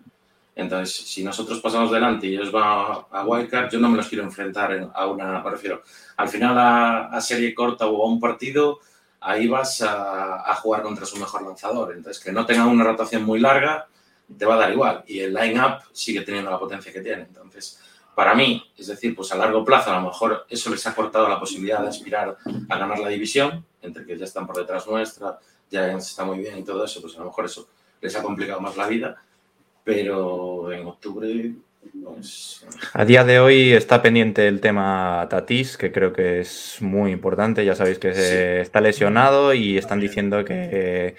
[0.58, 4.24] Entonces, si nosotros pasamos delante y ellos van a, Wildcard, yo no me los quiero
[4.24, 5.84] enfrentar a una, me refiero,
[6.18, 8.80] al final a, serie corta o a un partido,
[9.20, 11.94] ahí vas a, jugar contra su mejor lanzador.
[11.96, 13.88] Entonces, que no tenga una rotación muy larga,
[14.36, 15.04] te va a dar igual.
[15.06, 17.22] Y el line-up sigue teniendo la potencia que tiene.
[17.22, 17.80] Entonces,
[18.16, 21.30] para mí, es decir, pues a largo plazo, a lo mejor eso les ha cortado
[21.30, 22.36] la posibilidad de aspirar
[22.68, 25.38] a ganar la división, entre que ya están por detrás nuestra,
[25.70, 27.70] ya está muy bien y todo eso, pues a lo mejor eso
[28.02, 29.22] les ha complicado más la vida
[29.88, 31.54] pero en octubre
[32.04, 37.12] pues, A día de hoy está pendiente el tema Tatis, que creo que es muy
[37.12, 37.64] importante.
[37.64, 41.16] Ya sabéis que está lesionado y están diciendo que,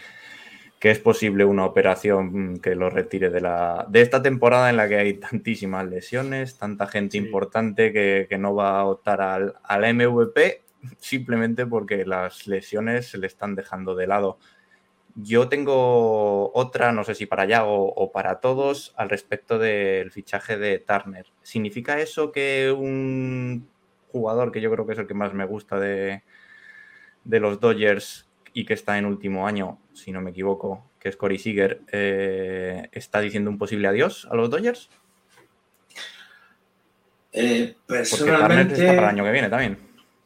[0.78, 4.86] que, es posible una operación que lo retire de, la, de esta temporada en la
[4.86, 9.94] que hay tantísimas lesiones, tanta gente importante que, que, no va a optar al, al
[9.94, 10.60] MVP
[11.00, 14.38] simplemente porque las lesiones se le están dejando de lado.
[15.20, 20.56] Yo tengo otra, no sé si para allá o, para todos, al respecto del fichaje
[20.56, 21.26] de Turner.
[21.42, 23.68] ¿Significa eso que un
[24.12, 26.22] jugador que yo creo que es el que más me gusta de,
[27.24, 31.40] los Dodgers y que está en último año, si no me equivoco, que es Corey
[31.40, 34.88] Seager, eh, está diciendo un posible adiós a los Dodgers?
[37.32, 38.74] Eh, personalmente.
[38.74, 39.78] está para el año que viene también.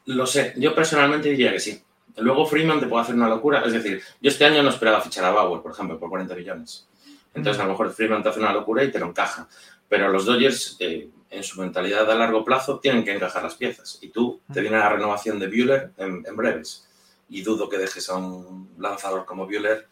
[0.04, 1.81] Lo sé, yo personalmente diría que sí.
[2.18, 3.62] Luego Freeman te puede hacer una locura.
[3.64, 6.88] Es decir, yo este año no esperaba fichar a Bauer, por ejemplo, por 40 millones.
[7.34, 9.48] Entonces, a lo mejor Freeman te hace una locura y te lo encaja.
[9.88, 13.98] Pero los Dodgers, eh, en su mentalidad a largo plazo, tienen que encajar las piezas.
[14.02, 16.88] Y tú te viene la renovación de Bueller en, breves.
[17.28, 19.86] Y dudo que dejes a un lanzador como Bueller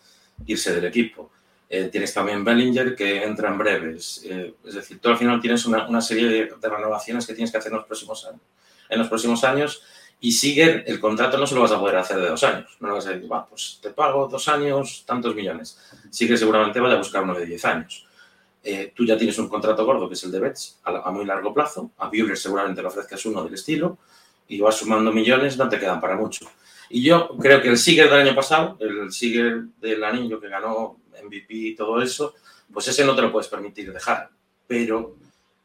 [0.47, 1.31] irse del equipo.
[1.69, 4.23] Eh, tienes también Bellinger que entra en breves.
[4.25, 7.51] Eh, es decir, tú al final tienes una, una serie de, de, renovaciones que tienes
[7.51, 8.41] que hacer en los próximos años.
[8.89, 9.83] En los próximos años
[10.21, 12.77] y Siger, el contrato no se lo vas a poder hacer de dos años.
[12.81, 15.79] No le vas a decir, va, pues te pago dos años, tantos millones.
[16.11, 18.07] Siger seguramente vaya a buscar uno de diez años.
[18.63, 21.25] Eh, tú ya tienes un contrato gordo que es el de Betts a, a muy
[21.25, 21.93] largo plazo.
[21.97, 23.97] A Buehler seguramente le ofrezcas uno del estilo
[24.47, 26.47] y vas sumando millones, no te quedan para mucho.
[26.91, 30.99] Y yo creo que el Siger del año pasado, el Siger del anillo que ganó
[31.25, 32.35] MVP y todo eso,
[32.71, 34.29] pues ese no te lo puedes permitir dejar.
[34.67, 35.17] Pero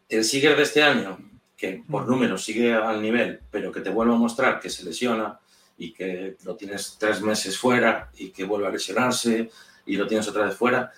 [0.08, 1.18] el Siger de este año,
[1.56, 5.40] que por números sigue al nivel, pero que te vuelve a mostrar que se lesiona
[5.78, 9.50] y que lo tienes tres meses fuera y que vuelve a lesionarse
[9.86, 10.92] y lo tienes otra vez fuera,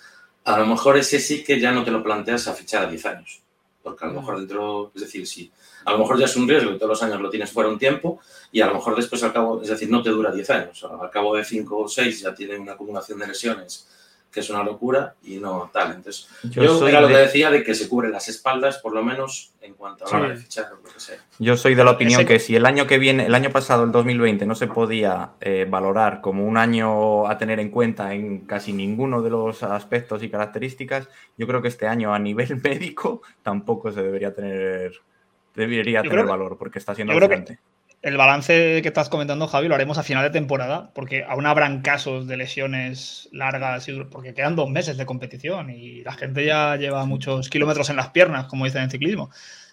[0.44, 3.06] a lo mejor ese sí que ya no te lo planteas a fichar a 10
[3.06, 3.42] años.
[3.82, 5.50] Porque a lo mejor dentro, es decir, sí,
[5.84, 7.78] a lo mejor ya es un riesgo que todos los años lo tienes fuera un
[7.78, 10.84] tiempo y a lo mejor después al cabo, es decir, no te dura 10 años,
[10.84, 13.88] al cabo de 5 o 6 ya tiene una acumulación de lesiones
[14.30, 15.92] que es una locura y no tal.
[15.92, 19.02] Entonces, yo, yo era lo que decía de que se cubren las espaldas, por lo
[19.02, 21.18] menos en cuanto a la hora de fichar o lo que sea.
[21.38, 22.28] Yo soy de la opinión Ese...
[22.28, 25.66] que si el año que viene, el año pasado, el 2020, no se podía eh,
[25.68, 30.30] valorar como un año a tener en cuenta en casi ninguno de los aspectos y
[30.30, 34.92] características, yo creo que este año a nivel médico tampoco se debería tener,
[35.54, 37.58] debería tener valor porque está siendo diferente
[38.02, 41.82] el balance que estás comentando, Javi, lo haremos a final de temporada, porque aún habrán
[41.82, 47.04] casos de lesiones largas, porque quedan dos meses de competición y la gente ya lleva
[47.06, 49.30] muchos kilómetros en las piernas, como dicen en ciclismo.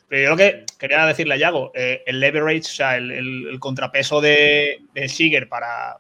[0.08, 3.48] Pero yo lo que quería decirle a Yago, eh, el leverage, o sea, el, el,
[3.48, 5.98] el contrapeso de, de Siger para,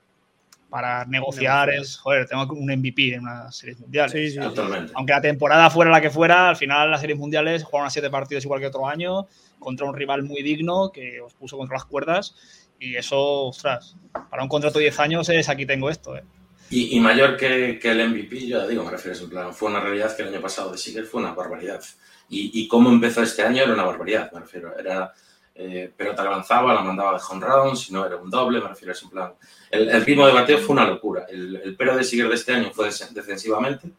[0.69, 4.11] para negociar es, joder, tengo un MVP en una serie mundiales.
[4.11, 4.91] Sí, sí, totalmente.
[4.95, 8.09] Aunque la temporada fuera la que fuera, al final las series mundiales jugaron a siete
[8.09, 9.27] partidos igual que otro año,
[9.59, 12.35] contra un rival muy digno que os puso contra las cuerdas.
[12.79, 13.95] Y eso, ostras,
[14.29, 16.17] para un contrato de 10 años es aquí tengo esto.
[16.17, 16.23] ¿eh?
[16.69, 19.69] Y, y, mayor que, que, el MVP, yo ya digo, me refiero en plan, fue
[19.69, 21.81] una realidad que el año pasado de Siger fue una barbaridad.
[22.27, 24.77] Y, y cómo empezó este año era una barbaridad, me refiero.
[24.77, 25.13] Era
[25.57, 28.91] eh, pelota que lanzaba, la mandaba de home si no era un doble, me refiero
[28.91, 29.33] a ese plan.
[29.71, 31.25] El, el, ritmo de bateo fue una locura.
[31.29, 33.89] El, el pero de Siger de este año fue defensivamente,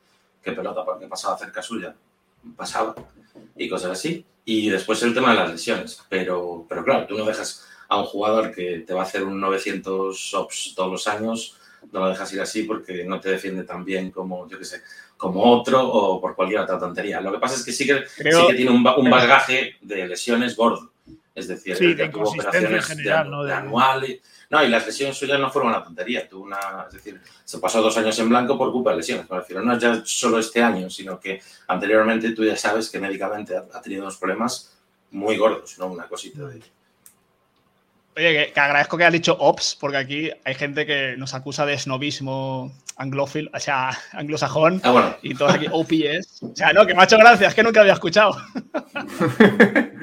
[0.42, 1.95] que pelota que pasaba cerca suya,
[2.57, 2.95] pasaba,
[3.57, 4.25] y cosas así.
[4.45, 6.03] Y después el tema de las lesiones.
[6.11, 9.40] Pero, pero claro, tú no dejas a un jugador que te va a hacer un
[9.40, 11.57] 900 ops todos los años,
[11.90, 14.83] no lo dejas ir así porque no te defiende tan bien como, yo qué sé,
[15.16, 17.21] como otro o por cualquier otra tontería.
[17.21, 18.40] Lo que pasa es que sí que, Creo...
[18.40, 20.90] sí que tiene un, un bagaje de lesiones gordo.
[21.37, 23.44] Es decir, sí, de tuvo operaciones general, de, ¿no?
[23.44, 24.11] de, anual.
[24.11, 26.27] Y, no, y las lesiones suyas no fueron una tontería.
[26.27, 29.31] Tuvo una, es decir, se pasó dos años en blanco por culpa de lesiones.
[29.31, 32.99] Me refiero, no es ya solo este año, sino que anteriormente tú ya sabes que
[32.99, 34.77] médicamente ha, ha tenido unos problemas
[35.11, 36.62] muy gordos, no una cosita de
[38.16, 41.66] Oye, que, que, agradezco que has dicho ops, porque aquí hay gente que nos acusa
[41.66, 45.16] de snobismo anglófil, o sea, anglosajón, ah, bueno.
[45.22, 46.42] y todo aquí OPS.
[46.42, 48.37] O sea, no, que me ha hecho gracia, es que nunca había escuchado.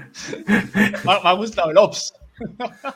[1.04, 2.14] me, ha, gustado el ops.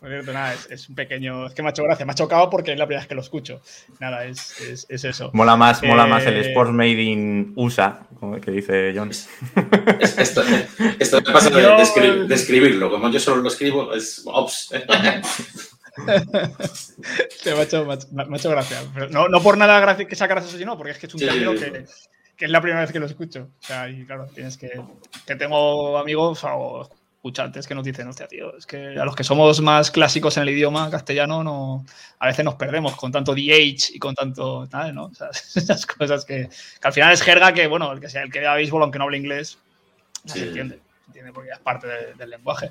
[0.00, 1.46] Nada, es, es, un pequeño.
[1.46, 2.06] Es que me ha hecho gracia.
[2.06, 3.60] Me ha chocado porque es la primera vez que lo escucho.
[3.98, 5.30] Nada, es, es, es eso.
[5.32, 5.88] Mola más, eh...
[5.88, 9.10] mola más el Sports Made in USA, como que dice John.
[10.00, 10.44] Esto,
[11.00, 12.90] esto me pasa de, de, escribir, de, escribirlo.
[12.90, 14.70] Como yo solo lo escribo, es ops.
[16.06, 16.12] me,
[17.52, 18.78] ha hecho, me, ha, hecho gracia.
[18.94, 21.20] Pero no, no por nada gracia que sea gracioso, sino porque es que es un
[21.20, 21.64] sí, término sí, sí.
[21.64, 21.86] que,
[22.38, 23.48] que, es la primera vez que lo escucho.
[23.60, 24.80] O sea, y claro, tienes que.
[25.26, 29.24] Que tengo amigos o escuchantes que nos dicen, hostia, tío, es que a los que
[29.24, 31.84] somos más clásicos en el idioma castellano, no,
[32.20, 35.06] a veces nos perdemos con tanto DH y con tanto tal, ¿no?
[35.06, 38.22] O sea, esas cosas que, que, al final es jerga que, bueno, el que sea
[38.22, 39.58] el que vea béisbol, aunque no hable inglés,
[40.26, 40.38] sí.
[40.38, 40.78] se entiende.
[41.08, 42.70] entiende porque es parte de, del lenguaje.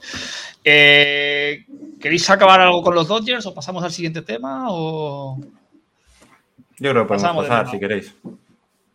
[0.63, 1.65] Eh,
[1.99, 4.67] ¿Queréis acabar algo con los Dodgers o pasamos al siguiente tema?
[4.69, 5.37] O...
[6.79, 8.15] Yo creo que podemos pasar, si queréis.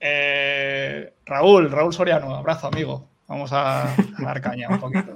[0.04, 3.08] Eh, Raúl, Raúl Soriano, abrazo, amigo.
[3.28, 5.14] Vamos a dar caña un poquito.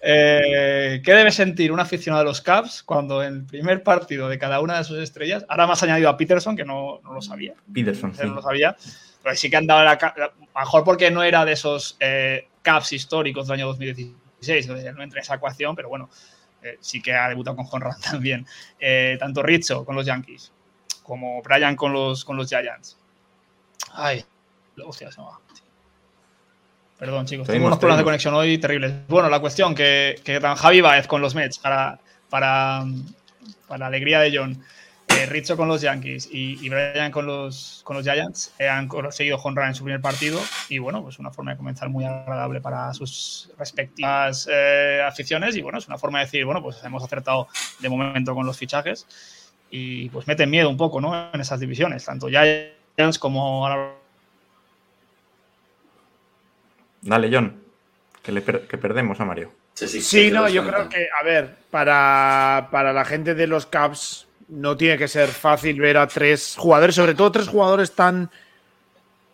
[0.00, 4.38] Eh, ¿Qué debe sentir un aficionado de los Cubs cuando en el primer partido de
[4.38, 7.54] cada una de sus estrellas, ahora más añadido a Peterson, que no, no lo sabía.
[7.72, 8.22] Peterson, sí.
[8.26, 8.74] No lo sabía,
[9.22, 10.32] pero sí que han dado la.
[10.56, 15.18] Mejor porque no era de esos eh, Cubs históricos del año 2016, entonces no entra
[15.18, 16.08] en esa ecuación, pero bueno,
[16.62, 18.46] eh, sí que ha debutado con Conrad también.
[19.18, 20.50] Tanto Rizzo con los Yankees
[21.04, 22.96] como Brian con los, con los Giants.
[23.94, 24.24] Ay,
[24.84, 25.38] hostia, se me va.
[26.98, 27.46] Perdón, chicos.
[27.46, 28.92] Tengo unos problemas de conexión hoy terribles.
[29.08, 32.84] Bueno, la cuestión que, que tan Javi Baez con los Mets para, para,
[33.66, 34.62] para alegría de John,
[35.08, 38.88] eh, Richo con los Yankees y, y, Brian con los, con los Giants eh, han
[38.88, 42.60] conseguido honrar en su primer partido y bueno, pues una forma de comenzar muy agradable
[42.60, 47.02] para sus respectivas eh, aficiones y bueno, es una forma de decir, bueno, pues hemos
[47.02, 47.48] acertado
[47.80, 49.06] de momento con los fichajes
[49.70, 51.30] y pues meten miedo un poco, ¿no?
[51.32, 52.73] En esas divisiones, tanto Giants
[53.18, 53.92] como ahora
[57.02, 57.60] Dale, John,
[58.22, 59.52] que, le per- que perdemos a Mario.
[59.74, 63.66] Sí, sí, Sí, no, yo creo que, a ver, para, para la gente de los
[63.66, 68.30] Caps no tiene que ser fácil ver a tres jugadores, sobre todo tres jugadores tan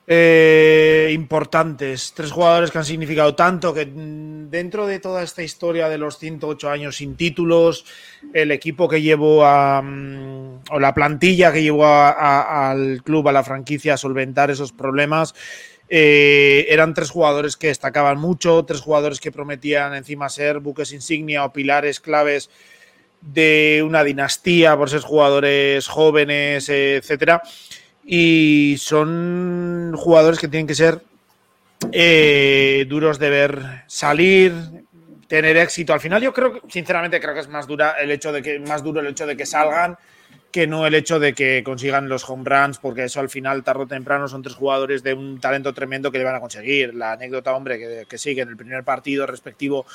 [0.06, 5.98] eh, importantes, tres jugadores que han significado tanto que dentro de toda esta historia de
[5.98, 7.84] los 108 años sin títulos,
[8.32, 13.44] el equipo que llevó a, mm, o la plantilla que llevó al club, a la
[13.44, 15.34] franquicia a solventar esos problemas,
[15.88, 21.44] eh, eran tres jugadores que destacaban mucho, tres jugadores que prometían encima ser buques insignia
[21.44, 22.48] o pilares claves
[23.20, 27.42] de una dinastía por ser jugadores jóvenes, etcétera.
[28.04, 31.00] Y son jugadores que tienen que ser
[31.92, 34.52] eh, duros de ver salir,
[35.28, 35.92] tener éxito.
[35.92, 38.82] Al final, yo creo sinceramente, creo que es más dura el hecho de que, más
[38.82, 39.96] duro el hecho de que salgan
[40.50, 43.84] que no el hecho de que consigan los home runs, porque eso al final, tarde
[43.84, 46.94] o temprano, son tres jugadores de un talento tremendo que le van a conseguir.
[46.94, 49.86] La anécdota, hombre, que, que sí, que en el primer partido respectivo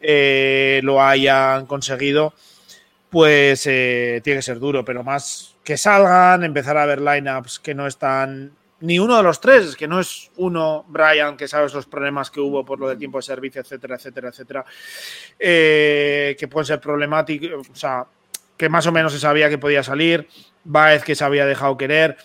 [0.00, 2.34] eh, lo hayan conseguido,
[3.12, 7.74] pues eh, tiene que ser duro, pero más que salgan, empezar a ver lineups que
[7.74, 11.74] no están ni uno de los tres, es que no es uno, Brian, que sabes
[11.74, 14.64] los problemas que hubo por lo del tiempo de servicio, etcétera, etcétera, etcétera,
[15.38, 18.06] eh, que pueden ser problemáticos, o sea,
[18.56, 20.26] que más o menos se sabía que podía salir,
[20.64, 22.16] Baez que se había dejado querer,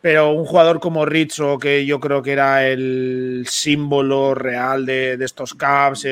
[0.00, 5.54] pero un jugador como Rizzo, que yo creo que era el símbolo real de, estos
[5.54, 6.06] Caps,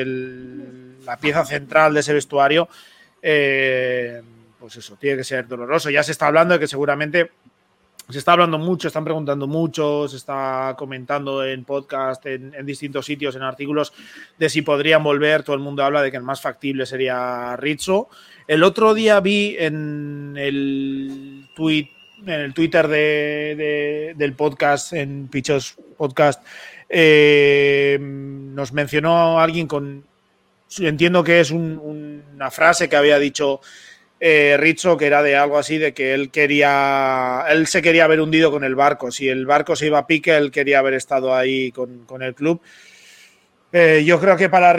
[1.05, 2.67] la pieza central de ese vestuario,
[3.21, 4.21] eh,
[4.59, 5.89] pues eso, tiene que ser doloroso.
[5.89, 7.31] Ya se está hablando de que seguramente
[8.09, 13.35] se está hablando mucho, están preguntando mucho, se está comentando en podcast, en, distintos sitios,
[13.35, 13.91] en artículos,
[14.37, 15.43] de si podrían volver.
[15.43, 18.07] Todo el mundo habla de que el más factible sería Rizzo.
[18.47, 21.89] El otro día vi en el tweet,
[22.21, 26.41] en el Twitter de- del podcast, en Pichos Podcast,
[26.87, 30.05] eh, nos mencionó alguien con.
[30.79, 33.61] Entiendo que es un- una frase que había dicho
[34.19, 38.19] eh, Rizzo, que era de algo así, de que él quería, él se quería haber
[38.19, 39.11] hundido con el barco.
[39.11, 42.33] Si el barco se iba a pique, él quería haber estado ahí con, con el
[42.33, 42.59] club.
[43.71, 44.73] Eh, yo creo que para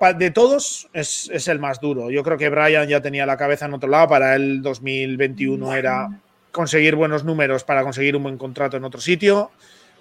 [0.00, 2.10] pa- de todos, es, es el más duro.
[2.10, 4.08] Yo creo que Brian ya tenía la cabeza en otro lado.
[4.08, 6.08] Para él, 2021 era
[6.50, 9.50] conseguir buenos números para conseguir un buen contrato en otro sitio.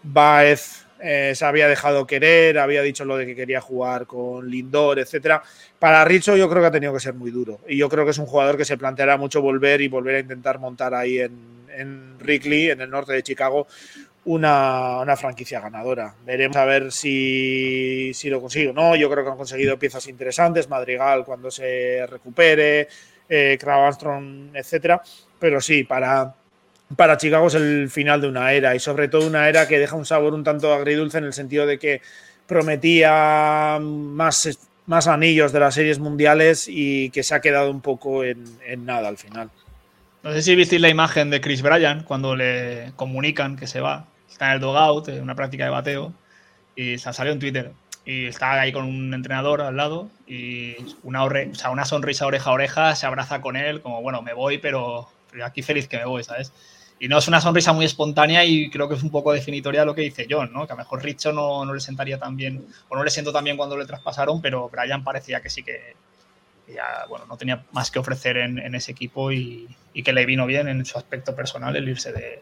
[0.02, 5.00] Baez eh, se había dejado querer, había dicho lo de que quería jugar con Lindor,
[5.00, 5.44] etcétera.
[5.78, 7.60] Para Richo yo creo que ha tenido que ser muy duro.
[7.68, 10.20] Y yo creo que es un jugador que se planteará mucho volver y volver a
[10.20, 13.68] intentar montar ahí en, en Wrigley, en el norte de Chicago,
[14.24, 16.16] una, una franquicia ganadora.
[16.26, 18.96] Veremos a ver si, si lo consigue o no.
[18.96, 22.88] Yo creo que han conseguido piezas interesantes, Madrigal cuando se recupere,
[23.28, 25.02] eh, Armstrong, etcétera.
[25.38, 26.34] Pero sí, para,
[26.96, 29.96] para Chicago es el final de una era y sobre todo una era que deja
[29.96, 32.02] un sabor un tanto agridulce en el sentido de que
[32.48, 38.24] prometía más, más anillos de las series mundiales y que se ha quedado un poco
[38.24, 39.50] en, en nada al final.
[40.24, 44.06] No sé si visteis la imagen de Chris Bryan cuando le comunican que se va.
[44.30, 46.14] Está en el dogout, en una práctica de bateo,
[46.76, 47.72] y se salió en Twitter.
[48.06, 52.50] Y está ahí con un entrenador al lado y una, o sea, una sonrisa oreja
[52.50, 55.10] a oreja, se abraza con él, como bueno, me voy, pero
[55.44, 56.52] aquí feliz que me voy, ¿sabes?
[57.04, 59.86] Y no es una sonrisa muy espontánea y creo que es un poco definitoria de
[59.88, 60.66] lo que dice John, ¿no?
[60.66, 63.34] Que a lo mejor Richo no, no le sentaría tan bien, o no le siento
[63.34, 65.96] tan bien cuando le traspasaron, pero Bryan parecía que sí que,
[66.66, 70.14] que ya, bueno, no tenía más que ofrecer en, en ese equipo y, y que
[70.14, 72.40] le vino bien en su aspecto personal el irse, de,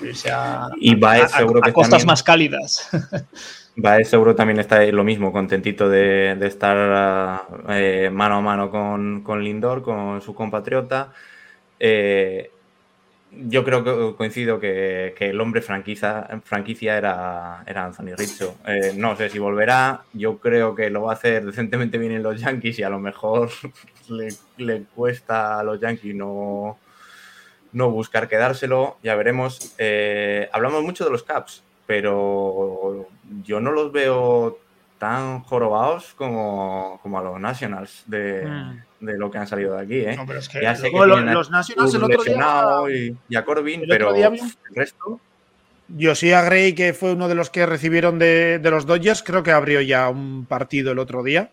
[0.00, 2.88] el irse a, Y Baez a- costas también- más cálidas.
[3.76, 9.22] Baez seguro también está lo mismo, contentito de, de estar eh, mano a mano con,
[9.22, 11.12] con Lindor, con su compatriota.
[11.78, 12.50] Eh,
[13.34, 18.56] yo creo que coincido que, que el hombre franquicia, franquicia era, era Anthony Rizzo.
[18.66, 22.22] Eh, no sé si volverá, yo creo que lo va a hacer decentemente bien en
[22.22, 23.50] los Yankees y a lo mejor
[24.08, 26.78] le, le cuesta a los Yankees no,
[27.72, 29.74] no buscar quedárselo, ya veremos.
[29.78, 33.08] Eh, hablamos mucho de los Caps, pero
[33.44, 34.58] yo no los veo
[34.98, 38.82] tan jorobados como, como a los Nationals de, Mm.
[39.02, 39.96] De lo que han salido de aquí.
[40.00, 40.16] ¿eh?
[40.16, 42.46] No, pero es que Ya sé que lo- los Nationals el otro día.
[42.90, 44.40] y, y a Corbin, pero día el
[44.74, 45.20] resto.
[46.00, 49.50] Josiah Gray, que fue uno de los que recibieron de, de los Dodgers, creo que
[49.50, 51.50] abrió ya un partido el otro día.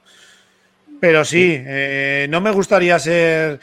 [1.02, 3.60] Pero sí, eh, no me gustaría ser.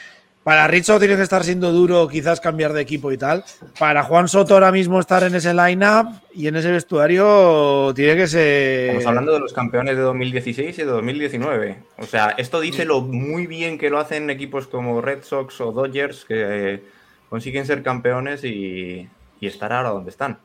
[0.47, 3.43] Para Rizzo tiene que estar siendo duro, quizás cambiar de equipo y tal.
[3.77, 8.27] Para Juan Soto ahora mismo estar en ese lineup y en ese vestuario tiene que
[8.27, 8.85] ser.
[8.91, 11.79] Estamos hablando de los campeones de 2016 y de 2019.
[11.97, 15.73] O sea, esto dice lo muy bien que lo hacen equipos como Red Sox o
[15.73, 16.81] Dodgers que
[17.29, 19.05] consiguen ser campeones y,
[19.41, 20.39] y estar ahora donde están.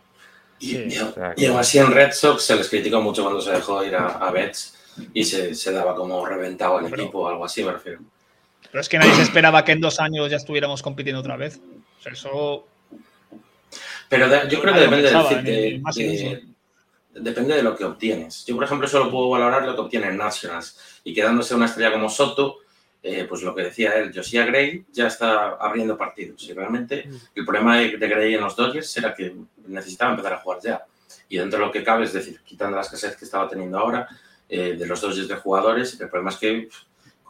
[0.59, 3.23] Y, Sí, y- o sea, y aún así en Red Sox se les criticó mucho
[3.23, 4.77] cuando se dejó ir a, a Betts
[5.15, 8.01] y se, se daba como reventado el Pero- equipo o algo así, me refiero.
[8.73, 11.61] Pero es que nadie se esperaba que en dos años ya estuviéramos compitiendo otra vez.
[11.99, 12.67] O sea, eso.
[14.09, 15.81] Pero de- yo creo que depende, pensaba, ni-
[17.15, 18.45] de- depende de lo que obtienes.
[18.47, 21.01] Yo, por ejemplo, solo puedo valorar lo que obtienen Nationals.
[21.05, 22.59] Y quedándose una estrella como Soto,
[23.03, 26.43] eh, pues lo que decía él, Josiah Gray ya está abriendo partidos.
[26.49, 29.35] Y realmente el problema de, de Gray en los Dodgers era que
[29.67, 30.85] necesitaba empezar a jugar ya.
[31.29, 34.09] Y dentro de lo que cabe, es decir, quitando la escasez que estaba teniendo ahora,
[34.49, 36.77] eh, de los Dodgers de jugadores, el problema es que pff,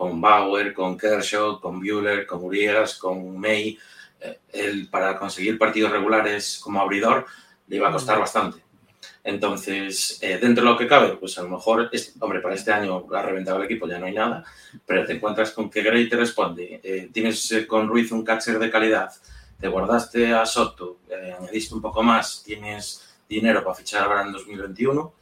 [0.02, 3.78] con Bauer, con Kershaw, con Bueller, con Urias, con May,
[4.20, 7.24] eh, él para conseguir partidos regulares como abridor
[7.68, 8.58] le iba a costar bastante.
[9.22, 12.72] Entonces, eh, dentro de lo que cabe, pues a lo mejor, es- hombre, para este
[12.72, 14.42] año ha reventado el equipo, ya no hay nada,
[14.84, 18.58] pero te encuentras con que Gray te responde, eh, tienes eh, con Ruiz un catcher
[18.58, 19.08] de calidad,
[19.60, 20.98] te guardaste a Soto,
[21.38, 25.14] añadiste un poco más, tienes dinero para fichar ahora en 2021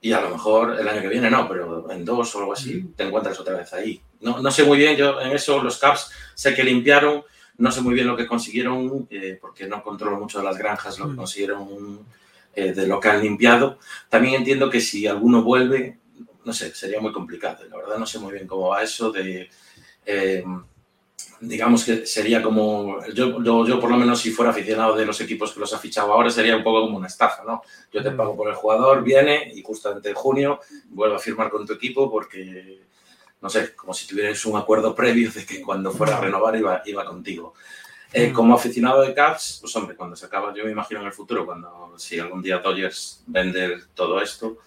[0.00, 2.92] y a lo mejor el año que viene no, pero en dos o algo así
[2.96, 4.00] te encuentras otra vez ahí.
[4.20, 7.22] No, no sé muy bien, yo en eso los Caps sé que limpiaron,
[7.58, 10.98] no sé muy bien lo que consiguieron eh, porque no controlo mucho de las granjas
[10.98, 12.06] lo que consiguieron
[12.54, 13.78] eh, de lo que han limpiado.
[14.08, 15.98] También entiendo que si alguno vuelve,
[16.44, 17.64] no sé, sería muy complicado.
[17.68, 19.50] La verdad no sé muy bien cómo va eso de...
[20.06, 20.44] eh,
[21.40, 25.20] digamos que sería como, yo, yo, yo por lo menos si fuera aficionado de los
[25.20, 27.62] equipos que los ha fichado ahora, sería un poco como una estafa, ¿no?
[27.92, 30.60] Yo te pago por el jugador, viene y justamente en junio
[30.90, 32.80] vuelve a firmar con tu equipo porque,
[33.40, 36.82] no sé, como si tuvierais un acuerdo previo de que cuando fuera a renovar iba,
[36.84, 37.54] iba contigo.
[38.12, 41.12] Eh, como aficionado de Caps, pues hombre, cuando se acaba, yo me imagino en el
[41.12, 44.58] futuro, cuando si algún día Dodgers vende todo esto,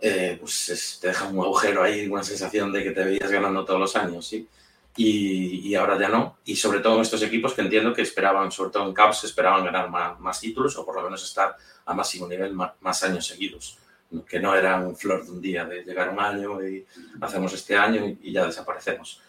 [0.00, 3.64] eh, pues es- te deja un agujero ahí, una sensación de que te veías ganando
[3.64, 4.48] todos los años, ¿sí?
[4.96, 6.38] Y, y ahora ya no.
[6.44, 9.64] Y sobre todo en estos equipos que entiendo que esperaban, sobre todo en Caps, esperaban
[9.64, 13.26] ganar más, más títulos o por lo menos estar a máximo nivel más, más años
[13.26, 13.78] seguidos.
[14.28, 16.84] Que no era un flor de un día, de llegar un año y
[17.22, 19.22] hacemos este año y, y ya desaparecemos.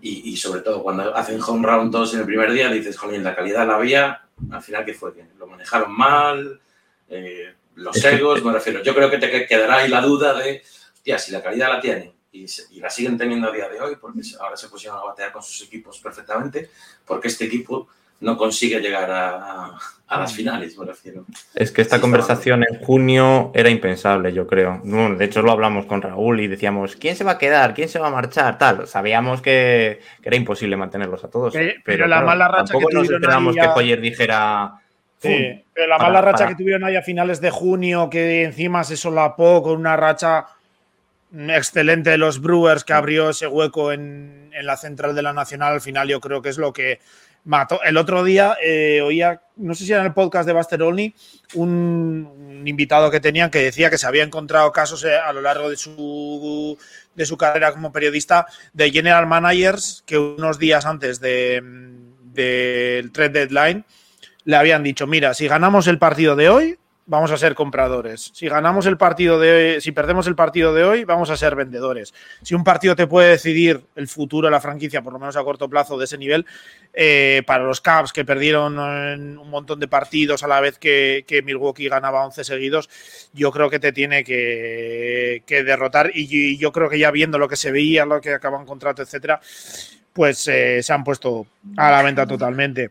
[0.00, 3.22] Y, y sobre todo cuando hacen home round todos en el primer día, dices, jolín,
[3.22, 5.14] la calidad la había, al final, ¿qué fue?
[5.14, 6.60] Que lo manejaron mal,
[7.08, 8.82] eh, los que- egos, me refiero.
[8.82, 10.62] Yo creo que te quedará ahí la duda de,
[10.94, 13.80] hostia, si la calidad la tienen y, se- y la siguen teniendo a día de
[13.80, 16.70] hoy, porque ahora se pusieron a batear con sus equipos perfectamente,
[17.06, 17.88] porque este equipo
[18.20, 19.74] no consigue llegar a,
[20.08, 21.26] las finales, me refiero.
[21.54, 24.80] Es que esta Sí, conversación en junio era impensable, yo creo.
[24.82, 27.74] De hecho, lo hablamos con Raúl y decíamos, ¿quién se va a quedar?
[27.74, 28.56] ¿Quién se va a marchar?
[28.56, 28.86] Tal.
[28.86, 31.52] Sabíamos que, que era imposible mantenerlos a todos.
[31.52, 34.80] Pero- Pero, pero la claro, mala racha tampoco que nos esperamos Hoyer dijera.
[35.18, 35.62] Sí, "Pum".
[35.74, 38.82] pero la para- mala racha para- que tuvieron ahí a finales de junio, que encima
[38.84, 40.46] se solapó con una racha
[41.32, 45.74] excelente de los Brewers que abrió ese hueco en, en la central de la Nacional,
[45.74, 47.00] al final yo creo que es lo que
[47.44, 47.80] mató.
[47.84, 51.14] El otro día eh, oía, no sé si era en el podcast de Buster Olney,
[51.54, 55.40] un, un invitado que tenían que decía que se había encontrado casos eh, a lo
[55.40, 56.76] largo de su,
[57.14, 61.62] de su carrera como periodista de general managers que unos días antes de-
[62.32, 63.84] del trade deadline
[64.44, 68.30] le habían dicho, mira, si ganamos el partido de hoy, vamos a ser compradores.
[68.34, 71.54] Si ganamos el partido de hoy, si perdemos el partido de hoy, vamos a ser
[71.54, 72.12] vendedores.
[72.42, 75.44] Si un partido te puede decidir el futuro de la franquicia, por lo menos a
[75.44, 76.44] corto plazo de ese nivel,
[76.92, 81.88] eh, para los Caps que perdieron un montón de partidos a la vez que, Milwaukee
[81.88, 82.90] ganaba 11 seguidos,
[83.32, 86.10] yo creo que te tiene que, derrotar.
[86.12, 89.02] Y, y yo creo que ya viendo lo que se veía, lo que acaban contrato,
[89.02, 89.40] etcétera,
[90.12, 91.46] pues eh, se han puesto
[91.76, 92.90] a la venta totalmente.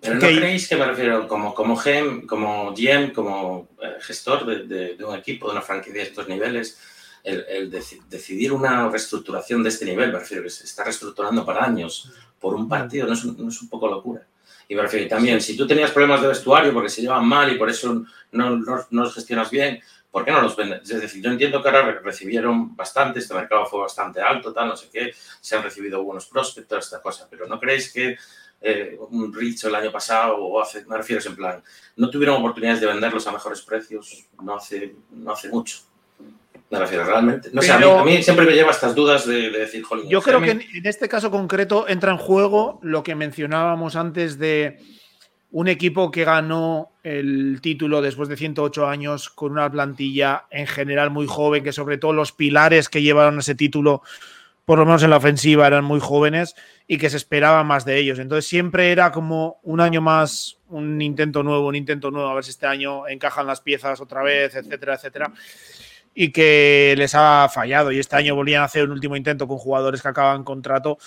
[0.00, 4.64] Pero ¿no creéis que me refiero como, como, GM, como GM, como eh, gestor de,
[4.64, 6.78] de- de un equipo, de una franquicia de estos niveles,
[7.24, 11.44] el, el deci- decidir una reestructuración de este nivel, me refiero que se está reestructurando
[11.44, 14.26] para años por un partido, no es un, no es un poco locura.
[14.68, 17.50] Y me refiero y también, si tú tenías problemas de vestuario porque se llevan mal
[17.52, 19.80] y por eso no, no- no los gestionas bien,
[20.18, 20.90] ¿por qué no los vendes?
[20.90, 24.68] Es decir, yo entiendo que ahora re- recibieron bastante, este mercado fue bastante alto, tal,
[24.68, 28.16] no sé qué, se han recibido buenos prospectos, toda esta cosa, pero ¿no creéis que
[28.60, 31.62] eh, un Rich el año pasado o hace, me refiero en plan,
[31.96, 35.78] no tuvieron oportunidades de venderlos a mejores precios no hace, no hace mucho?
[36.70, 37.48] Me refiero realmente.
[37.52, 39.82] No sé, a mí, Pero- a mí siempre me lleva estas dudas de, de decir,
[39.84, 44.38] jolín, Yo creo que en este caso concreto entra en juego lo que mencionábamos antes
[44.38, 44.78] de
[45.50, 51.10] un equipo que ganó el título después de 108 años con una plantilla en general
[51.10, 54.02] muy joven, que sobre todo los pilares que llevaron ese título,
[54.64, 56.54] por lo menos en la ofensiva, eran muy jóvenes
[56.86, 58.18] y que se esperaba más de ellos.
[58.18, 62.44] Entonces siempre era como un año más, un intento nuevo, un intento nuevo, a ver
[62.44, 65.32] si este año encajan las piezas otra vez, etcétera, etcétera
[66.20, 67.92] y que les ha fallado.
[67.92, 70.98] Y este año volvían a hacer un último intento con jugadores que acaban contrato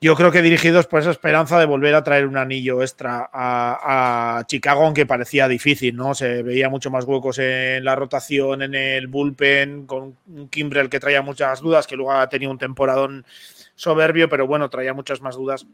[0.00, 4.44] yo creo que dirigidos por esa esperanza de volver a traer un anillo extra a,
[4.46, 6.14] Chicago, aunque parecía difícil, ¿no?
[6.14, 11.00] Se veía mucho más huecos en la rotación, en el bullpen, con un Kimbrel que
[11.00, 13.26] traía muchas dudas, que luego ha tenido un temporadón
[13.74, 15.66] soberbio, pero bueno, traía muchas más dudas.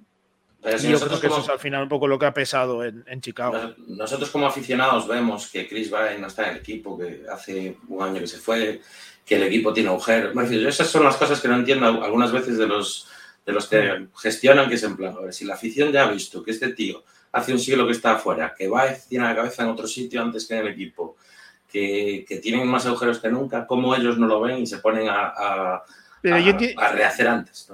[0.63, 3.21] y yo creo que eso es al final un poco lo que ha pesado en,
[3.21, 3.75] Chicago.
[3.89, 8.03] Nosotros como aficionados vemos que Chris Bryant no está en el equipo, que hace un
[8.03, 8.81] año que se fue,
[9.27, 10.35] que el equipo tiene agujeros.
[10.51, 13.07] Esas son las cosas que no entiendo algunas veces de los
[13.45, 16.11] de los que gestionan, que es en plan, a ver, si la afición ya ha
[16.11, 19.65] visto que este tío hace un siglo que está afuera, que va, tiene la cabeza
[19.65, 21.17] en otro sitio antes que en el equipo,
[21.69, 25.83] que, tienen más agujeros que nunca, ¿cómo ellos no lo ven y se ponen a,
[26.23, 27.69] rehacer antes?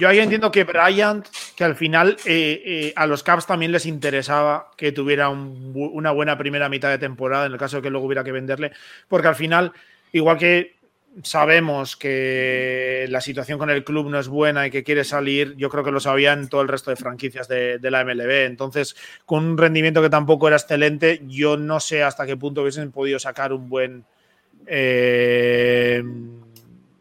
[0.00, 3.84] yo ahí entiendo que Bryant, que al final eh, eh, a los Caps también les
[3.84, 8.06] interesaba que tuviera una buena primera mitad de temporada, en el caso de que luego
[8.06, 8.72] hubiera que venderle,
[9.06, 9.72] porque al final,
[10.12, 10.81] igual que
[11.22, 15.68] sabemos que la situación con el club no es buena y que quiere salir, yo
[15.68, 18.46] creo que lo sabían todo el resto de franquicias de, la MLB.
[18.46, 18.96] Entonces,
[19.26, 23.18] con un rendimiento que tampoco era excelente, yo no sé hasta qué punto hubiesen podido
[23.18, 24.04] sacar un buen
[24.66, 26.02] eh,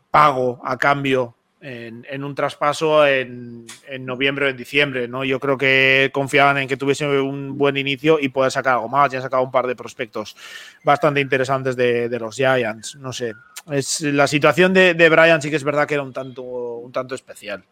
[0.10, 3.66] pago a cambio en, un traspaso en,
[4.00, 5.08] noviembre o en diciembre.
[5.08, 5.24] ¿no?
[5.24, 9.12] Yo creo que confiaban en que tuviese un buen inicio y poder sacar algo más.
[9.12, 10.36] Ya han sacado un par de prospectos
[10.84, 12.96] bastante interesantes de, de los Giants.
[12.96, 13.34] No sé,
[13.70, 16.92] es, la situación de, de, Brian sí que es verdad que era un tanto, un
[16.92, 17.64] tanto especial.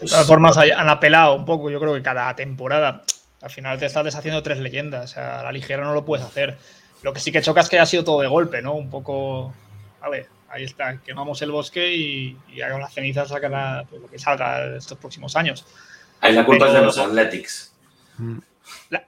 [0.00, 3.04] De todas formas, han apelado un poco, yo creo que cada temporada.
[3.40, 5.10] Al final te estás deshaciendo tres leyendas.
[5.10, 6.58] O sea, a la ligera no lo puedes hacer.
[7.02, 8.74] Lo que sí que choca es que ha sido todo de golpe, ¿no?
[8.74, 9.54] Un poco.
[10.00, 10.98] A ver, ahí está.
[10.98, 15.36] Quemamos el bosque y, y hagan las cenizas saca pues, lo que salga estos próximos
[15.36, 15.64] años.
[16.20, 17.72] Ahí la culpa es de los Athletics.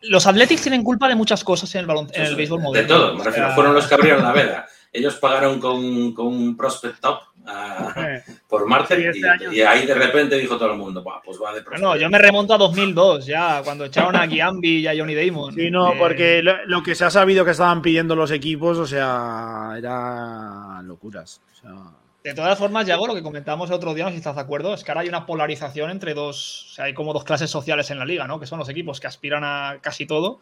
[0.03, 2.89] Los Athletics tienen culpa de muchas cosas en el, balón, en el béisbol moderno.
[2.89, 3.53] De todo, me refiero.
[3.53, 4.67] Fueron los que abrieron la veda.
[4.93, 10.37] Ellos pagaron con, con un prospect top ah, por Marte este y, ahí de repente
[10.39, 11.83] dijo todo el mundo, pues va de prospect.
[11.83, 15.53] No, yo me remonto a 2002 ya, cuando echaron a Giambi y a Johnny Damon.
[15.53, 19.75] Sí, no, porque lo, que se ha sabido que estaban pidiendo los equipos, o sea,
[19.77, 21.41] era locuras.
[21.53, 22.04] O sea...
[22.25, 24.41] De todas formas, Yago, lo que comentamos el otro día, no sé si estás de
[24.41, 27.51] acuerdo, es que ahora hay una polarización entre dos, o sea, hay como dos clases
[27.51, 28.41] sociales en la liga, ¿no?
[28.41, 30.41] Que son los equipos que aspiran a casi todo,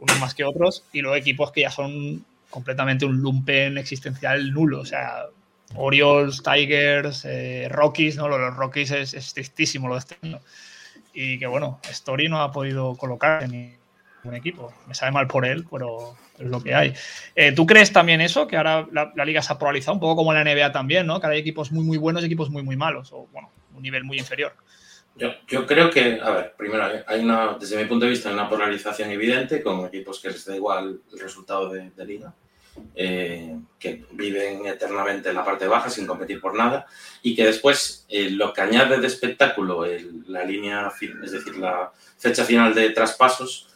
[0.00, 4.80] unos más que otros, y los equipos que ya son completamente un lumpen existencial nulo,
[4.80, 5.26] o sea,
[5.76, 8.26] Orioles, Tigers, eh, Rockies, ¿no?
[8.26, 10.40] Los Rockies es, es, tristísimo lo de este año.
[11.12, 13.78] Y que bueno, Story no ha podido colocar en
[14.24, 14.72] un equipo.
[14.86, 16.94] Me sabe mal por él, pero es lo que hay.
[17.34, 18.46] Eh, ¿Tú crees también eso?
[18.46, 21.20] Que ahora la, liga se ha polarizado un poco como la NBA también, ¿no?
[21.20, 23.82] Que ahora hay equipos muy, muy buenos y equipos muy, muy malos, o bueno, un
[23.82, 24.54] nivel muy inferior.
[25.16, 28.48] Yo, yo creo que, a ver, primero, hay una, desde mi punto de vista, una
[28.48, 32.34] polarización evidente con equipos que les da igual el resultado de, liga.
[32.96, 36.86] Eh, que viven eternamente en la parte baja sin competir por nada
[37.22, 39.86] y que después eh, lo que añade de espectáculo
[40.26, 43.68] la línea, es decir, la fecha final de traspasos,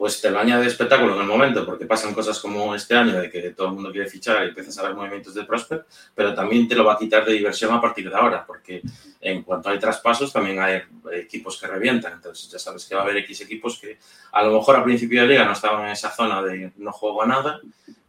[0.00, 3.28] pues te lo añade espectáculo en el momento, porque pasan cosas como este año, de
[3.28, 6.66] que todo el mundo quiere fichar y empiezas a ver movimientos de prospect, pero también
[6.66, 8.80] te lo va a quitar de diversión a partir de ahora, porque
[9.20, 10.80] en cuanto hay traspasos también hay
[11.12, 13.98] equipos que revientan, entonces ya sabes que va a haber X equipos que
[14.32, 17.22] a lo mejor al principio de liga no estaban en esa zona de no juego
[17.22, 17.60] a nada,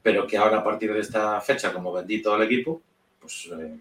[0.02, 2.82] pero que ahora a partir de esta fecha, como vendí todo el equipo,
[3.20, 3.76] pues eh,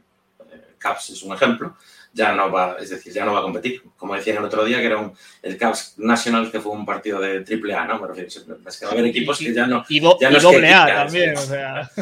[0.51, 1.77] eh, Caps es un ejemplo,
[2.13, 3.83] ya no va, es decir, ya no va a competir.
[3.97, 7.21] Como decían el otro día, que era un, el Caps National, que fue un partido
[7.21, 8.01] de triple A, ¿no?
[8.01, 9.85] Me refiero, es que va a haber equipos que ya no.
[9.89, 11.91] Y, ya no doble A también, o sea.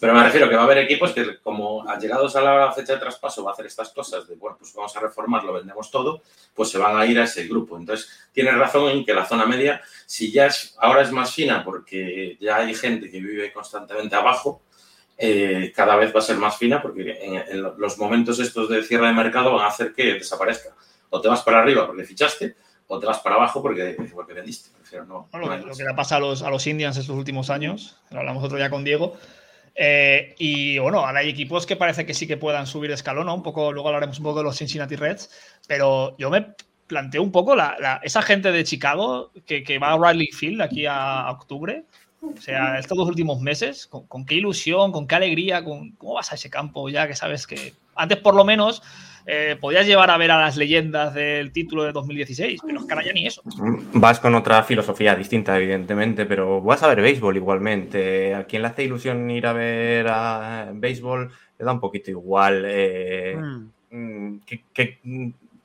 [0.00, 3.00] Pero me refiero que va a haber equipos que, como llegados a la fecha de
[3.00, 6.22] traspaso, va a hacer estas cosas de, bueno, pues vamos a reformarlo, vendemos todo,
[6.54, 7.76] pues se van a ir a ese grupo.
[7.76, 11.62] Entonces, tienes razón en que la zona media, si ya es, ahora es más fina
[11.62, 14.62] porque ya hay gente que vive constantemente abajo,
[15.22, 19.08] eh, cada vez va a ser más fina porque en, los momentos estos de cierre
[19.08, 20.70] de mercado van a hacer que desaparezca.
[21.10, 22.56] O te vas para arriba porque fichaste,
[22.86, 24.70] o te vas para abajo porque, porque vendiste.
[25.06, 25.28] lo,
[25.76, 28.70] que le pasa a los, a los Indians estos últimos años, lo hablamos otro día
[28.70, 29.18] con Diego.
[29.74, 33.28] Eh, y bueno, ahora hay equipos que parece que sí que puedan subir de escalón,
[33.28, 35.30] Un poco, luego hablaremos un poco de los Cincinnati Reds,
[35.68, 36.54] pero yo me
[36.86, 40.86] planteo un poco la, esa gente de Chicago que, que va a Riley Field aquí
[40.86, 41.84] a octubre.
[42.22, 46.32] O sea, estos dos últimos meses, con, qué ilusión, con qué alegría, con cómo vas
[46.32, 48.82] a ese campo ya que sabes que antes por lo menos
[49.26, 52.92] eh, podías llevar a ver a las leyendas del título de 2016, pero es que
[52.92, 53.42] ahora ya ni eso.
[53.92, 58.34] Vas con otra filosofía distinta, evidentemente, pero vas a ver béisbol igualmente.
[58.34, 62.64] A quien le hace ilusión ir a ver a béisbol le da un poquito igual.
[62.66, 63.70] Eh, mm.
[63.90, 64.40] Mm,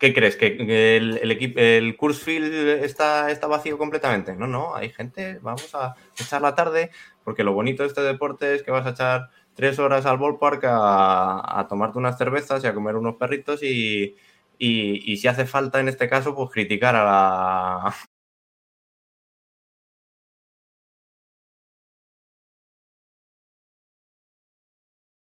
[0.06, 0.36] ¿Qué crees?
[0.36, 4.36] ¿Que, el, el, equipo, el Kurzfield está, está vacío completamente?
[4.36, 6.92] No, no, hay gente, vamos a echar la tarde,
[7.24, 10.64] porque lo bonito de este deporte es que vas a echar tres horas al ballpark
[10.66, 14.16] a, a tomarte unas cervezas y a comer unos perritos y,
[14.60, 17.96] y, y si hace falta en este caso, pues criticar a la,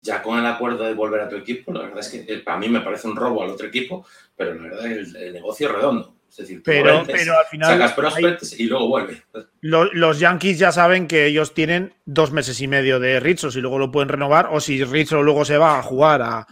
[0.07, 2.57] ya con el acuerdo de volver a tu equipo, la verdad es que eh, para
[2.57, 4.05] mí me parece un robo al otro equipo,
[4.35, 6.15] pero la verdad el, el negocio es redondo.
[6.29, 7.69] Es decir, Pero, vendes, pero al final.
[7.71, 9.23] sacas hay- prospects y luego vuelve.
[9.61, 13.61] lo- los Yankees ya saben que ellos tienen dos meses y medio de Rizzo, si
[13.61, 16.45] luego lo pueden renovar, o si Rizzo luego se va a jugar a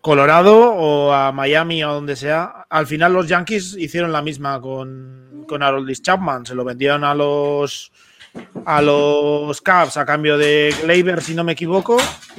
[0.00, 2.66] Colorado o a Miami o donde sea.
[2.70, 7.14] Al final los Yankees hicieron la misma con, con Aroldis Chapman, se lo vendieron a
[7.14, 7.92] los
[8.64, 11.96] a los Cavs a cambio de Gleyber, si no me equivoco,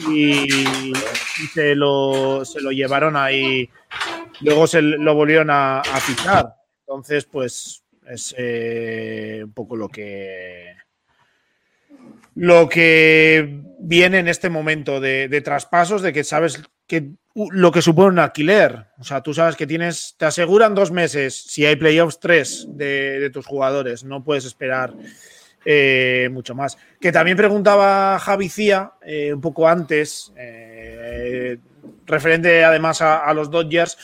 [0.10, 0.94] y,
[1.54, 3.70] se, lo, se lo llevaron ahí.
[4.42, 6.54] Luego se lo volvieron a, a fichar.
[6.82, 10.76] Entonces, pues es eh, un poco lo que
[12.36, 17.82] lo que viene en este momento de, de traspasos, de que sabes que lo que
[17.82, 18.88] supone un alquiler.
[18.98, 23.30] O sea, tú sabes que tienes, te aseguran dos meses, si hay playoffs, tres de
[23.34, 24.04] tus jugadores.
[24.04, 24.94] No puedes esperar
[25.66, 26.78] eh, mucho más.
[27.00, 31.58] Que también preguntaba Javi Cía eh, un poco antes, eh,
[32.06, 33.98] referente además a, a los Dodgers,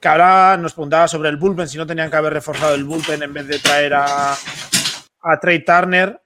[0.00, 3.22] que ahora nos preguntaba sobre el bullpen, si no tenían que haber reforzado el bullpen
[3.22, 6.20] en vez de traer a, a Trey Turner.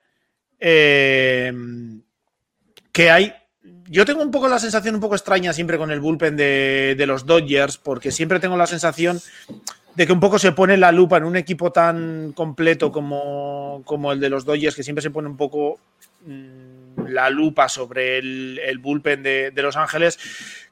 [0.58, 1.52] eh,
[2.92, 3.32] que hay.
[3.90, 7.06] Yo tengo un poco la sensación un poco extraña siempre con el bullpen de, de
[7.06, 9.20] los Dodgers, porque siempre tengo la sensación
[9.94, 14.12] de que un poco se pone la lupa en un equipo tan completo como, como
[14.12, 15.80] el de los Dodgers, que siempre se pone un poco
[16.24, 20.18] mm, la lupa sobre el, el bullpen de, de Los Ángeles,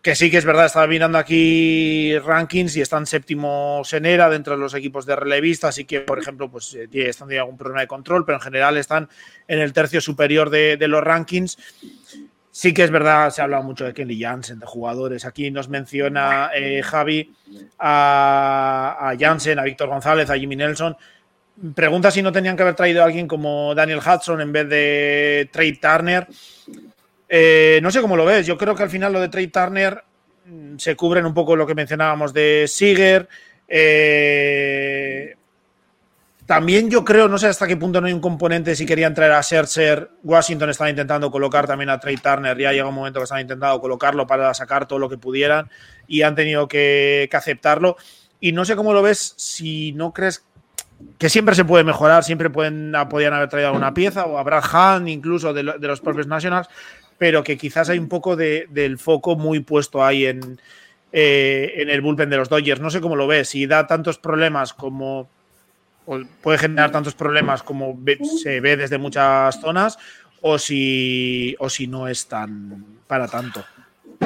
[0.03, 4.55] que sí que es verdad, estaba mirando aquí rankings y están séptimos en era dentro
[4.55, 7.81] de los equipos de relevistas, así que, por ejemplo, pues eh, están teniendo algún problema
[7.81, 9.09] de control, pero en general están
[9.49, 11.59] en el tercio superior de los rankings.
[12.57, 15.26] Sí que es verdad, se ha hablado mucho de Kenny Jansen, de jugadores.
[15.26, 17.30] Aquí nos menciona eh, Javi
[17.78, 20.96] a, a a Víctor González, a Jimmy Nelson.
[21.74, 25.50] Pregunta si no tenían que haber traído a alguien como Daniel Hudson en vez de
[25.52, 26.26] Trey Turner.
[27.28, 28.46] Eh, no sé cómo lo ves.
[28.46, 30.02] Yo creo que al final lo de Trey Turner
[30.46, 33.28] mm, se cubren un poco lo que mencionábamos de Seager.
[33.68, 35.05] Eh,
[36.47, 39.32] también yo creo, no sé hasta qué punto no hay un componente si querían traer
[39.32, 40.11] a Scherzer.
[40.22, 42.57] Washington estaba intentando colocar también a Trey Turner.
[42.57, 45.68] Ya llega un momento que están intentando colocarlo para sacar todo lo que pudieran
[46.07, 47.97] y han tenido que, aceptarlo.
[48.38, 50.44] Y no sé cómo lo ves si no crees
[51.18, 54.64] que siempre se puede mejorar, siempre pueden, podían haber traído alguna pieza o a Brad
[54.72, 56.68] Hahn incluso de, lo- de los propios Nationals,
[57.18, 60.61] pero que quizás hay un poco de- del foco muy puesto ahí en,
[61.12, 62.80] eh, en el bullpen de los Dodgers.
[62.80, 65.28] No sé cómo lo ves, si da tantos problemas como
[66.42, 67.98] puede generar tantos problemas como
[68.42, 69.98] se ve desde muchas zonas
[70.40, 73.64] o si, o si no es tan para tanto.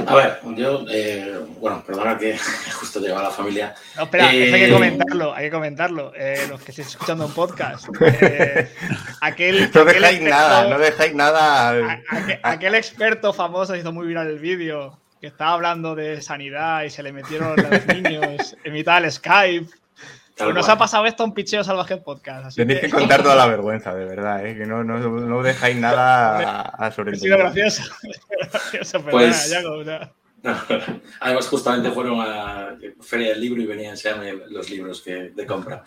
[0.07, 2.39] A ver, yo, eh, bueno, perdona que
[2.75, 3.75] justo llegaba la familia.
[3.97, 6.13] No, espera, Eh, eso hay que comentarlo, hay que comentarlo.
[6.15, 7.89] Eh, los que estéis escuchando un podcast.
[8.01, 8.71] Eh,
[9.21, 12.01] aquel, No aquel dejáis experto- nada, no dejáis nada.
[12.45, 17.03] aquel experto famoso hizo muy viral el vídeo que estaba hablando de sanidad y se
[17.03, 19.67] le metieron los niños en mitad del Skype.
[20.47, 20.77] Tal nos cual.
[20.77, 22.47] ha pasado esto en Picheo Salvaje Podcast.
[22.47, 24.57] Así Tenéis que, que contar toda la vergüenza, de verdad, ¿eh?
[24.57, 27.83] que no, no, no dejáis nada a, a ha sido gracioso.
[29.11, 30.13] Pues- sea,
[31.21, 35.47] Además, justamente fueron a Feria del Libro y venían a enseñarme los libros que, de
[35.47, 35.85] compra.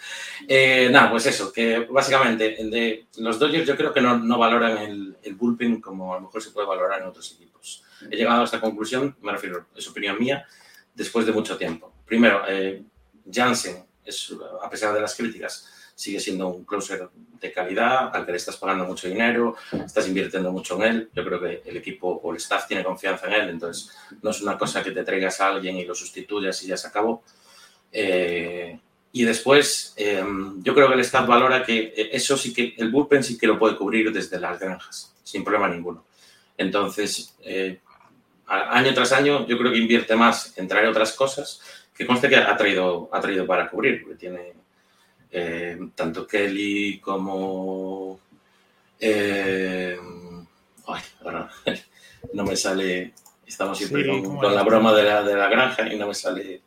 [0.47, 4.77] Eh, nada, pues eso, que básicamente de los Dodgers yo creo que no, no valoran
[4.77, 7.83] el, el bullpen como a lo mejor se puede valorar en otros equipos.
[8.09, 10.45] He llegado a esta conclusión, me refiero, es opinión mía,
[10.93, 11.91] después de mucho tiempo.
[12.05, 12.83] Primero, eh,
[13.31, 18.31] Jansen, es, a pesar de las críticas, sigue siendo un closer de calidad, al que
[18.31, 21.09] le estás pagando mucho dinero, estás invirtiendo mucho en él.
[21.13, 24.41] Yo creo que el equipo o el staff tiene confianza en él, entonces no es
[24.41, 27.23] una cosa que te traigas a alguien y lo sustituyas y ya se acabó.
[27.91, 28.79] Eh,
[29.15, 30.23] y después, eh,
[30.63, 33.45] yo creo que el staff valora que eh, eso sí que, el bullpen sí que
[33.45, 36.03] lo puede cubrir desde las granjas, sin problema ninguno.
[36.57, 37.79] Entonces, eh,
[38.47, 41.61] año tras año, yo creo que invierte más en traer otras cosas
[41.95, 44.53] que conste que ha traído, ha traído para cubrir, porque tiene
[45.31, 48.19] eh, tanto Kelly como.
[48.99, 49.97] eh,
[50.87, 51.49] ay, ahora
[52.33, 53.13] no me sale.
[53.45, 56.61] Estamos siempre Sí, con, la broma de la, de la granja y no me sale.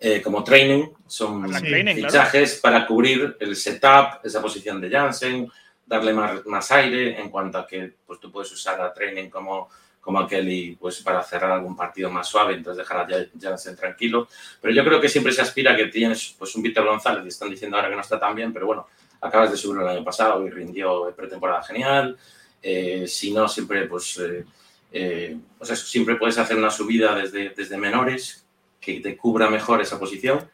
[0.00, 1.94] eh, como training, son Sí, claro.
[1.94, 5.50] fichajes para cubrir el setup, esa posición de Jansen,
[5.86, 9.68] darle más, más aire en cuanto a que pues, tú puedes usar a training como,
[10.08, 13.76] como a Kelly pues, para cerrar algún partido más suave, entonces dejar a Ja- Jansen
[13.76, 14.26] tranquilo.
[14.58, 17.50] Pero yo creo que siempre se aspira que tienes pues, un Peter González y están
[17.50, 18.86] diciendo ahora que no está tan bien, pero bueno,
[19.20, 22.16] acabas de subirlo el año pasado y rindió pretemporada genial.
[22.62, 24.46] Eh, si no, siempre pues, eh,
[24.92, 28.46] eh, pues siempre puedes hacer una subida desde, desde menores
[28.80, 30.50] que te cubra mejor esa posición.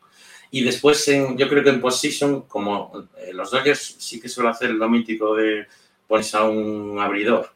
[0.51, 4.89] Y después, yo creo que en position, como los Dodgers sí que suele hacer lo
[4.89, 5.69] mítico de
[6.09, 7.54] pones a un abridor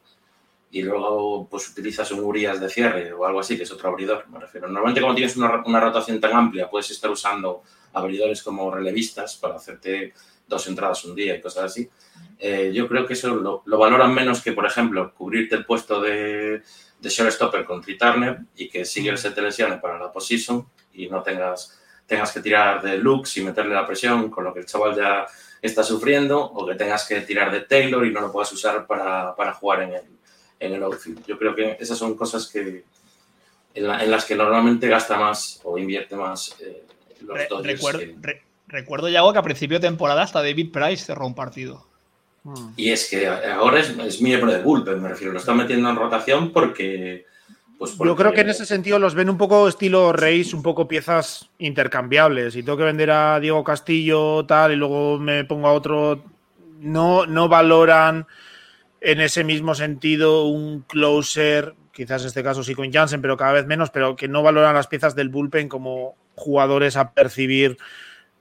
[0.71, 4.27] y luego pues utilizas un Urias de cierre o algo así, que es otro abridor,
[4.29, 4.67] me refiero.
[4.67, 7.63] Normalmente cuando tienes una, una rotación tan amplia puedes estar usando
[7.93, 10.13] abridores como relevistas para hacerte
[10.47, 11.89] dos entradas un día y cosas así.
[12.37, 15.99] Eh, yo creo que eso lo, lo, valoran menos que, por ejemplo, cubrirte el puesto
[16.01, 16.61] de,
[16.99, 21.07] de shortstopper con Tree Turner y que Sigel se te lesione para la position y
[21.07, 24.65] no tengas, tengas que tirar de Lux y meterle la presión con lo que el
[24.65, 25.25] chaval ya
[25.61, 29.35] está sufriendo o que tengas que tirar de Taylor y no lo puedas usar para,
[29.35, 30.18] para jugar en el,
[30.59, 31.25] en el outfield.
[31.25, 32.83] Yo creo que esas son cosas que
[33.73, 36.83] en, la, en las que normalmente gasta más o invierte más eh,
[37.21, 37.73] los Re- Dodgers.
[37.75, 41.35] recuerdo, que- re- recuerdo, Yago, que a principio de temporada hasta David Price cerró un
[41.35, 41.85] partido.
[42.77, 45.33] Y es que ahora es, es miembro de bullpen, me refiero.
[45.33, 47.25] Lo están metiendo en rotación porque.
[47.77, 50.85] Pues Yo creo que en ese sentido los ven un poco estilo Reis, un poco
[50.87, 52.53] piezas intercambiables.
[52.53, 56.21] Si tengo que vender a Diego Castillo, tal, y luego me pongo a otro,
[56.81, 58.25] no, no valoran
[59.01, 63.53] en ese mismo sentido un closer, quizás en este caso sí con Jansen, pero cada
[63.53, 67.77] vez menos, pero que no valoran las piezas del bullpen como jugadores a percibir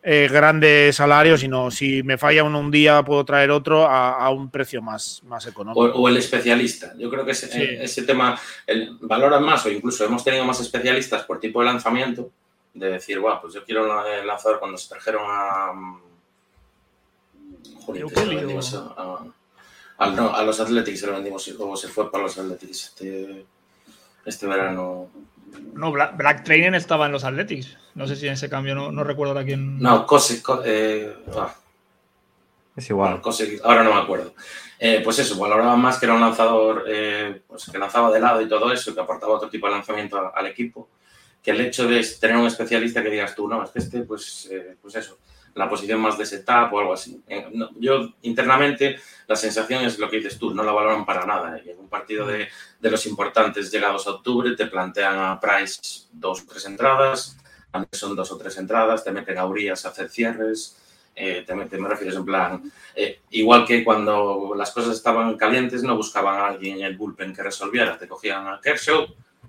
[0.02, 4.30] eh, grandes salarios, sino si me falla uno un día puedo traer otro a, a
[4.30, 5.80] un precio más, más económico.
[5.80, 6.94] o el especialista.
[6.96, 7.62] Yo creo que ese, Sí.
[7.80, 12.30] ese tema el, valoran más, o incluso hemos tenido más especialistas por tipo de lanzamiento,
[12.74, 15.72] de decir, guau, pues yo quiero un eh, lanzador cuando se trajeron a.
[15.72, 16.00] mm,
[17.84, 18.04] Joder,
[19.98, 21.12] Leo que se lo Kelly, vendimos o- a, a- no, a los Athletics se lo
[21.14, 23.46] vendimos, o se fue para los Athletics este,
[24.24, 25.10] este verano.
[25.74, 27.76] No, Black, Black Training estaba en los Athletics.
[27.94, 29.78] No sé si en ese cambio no, no recuerdo ahora quién.
[29.78, 31.54] No, Cose, Co- eh, ah,
[32.76, 33.60] Es Bueno, igual.
[33.64, 34.34] ahora no me acuerdo.
[34.78, 38.40] Eh, pues eso, valoraban más que era un lanzador eh, pues que lanzaba de lado
[38.40, 40.88] y todo eso, que aportaba otro tipo de lanzamiento a- al equipo,
[41.42, 44.48] que el hecho de tener un especialista que digas tú, no, es que este, pues,
[44.52, 45.18] eh, pues eso,
[45.54, 47.20] la posición más de setup o algo así.
[47.28, 47.46] Eh,
[47.78, 51.60] yo internamente la sensación es lo que dices tú, no la valoran para nada.
[51.64, 52.48] Y en un partido de,
[52.80, 57.36] de los importantes llegados a octubre te plantean a Price dos o tres entradas,
[57.72, 60.76] Anderson dos o tres entradas, te meten a Urias a hacer cierres,
[61.20, 65.82] eh, te, meten, me refieres en plan, eh, igual que cuando las cosas estaban calientes
[65.82, 69.06] no buscaban a alguien en el bullpen que resolviera, te cogían a Kershaw,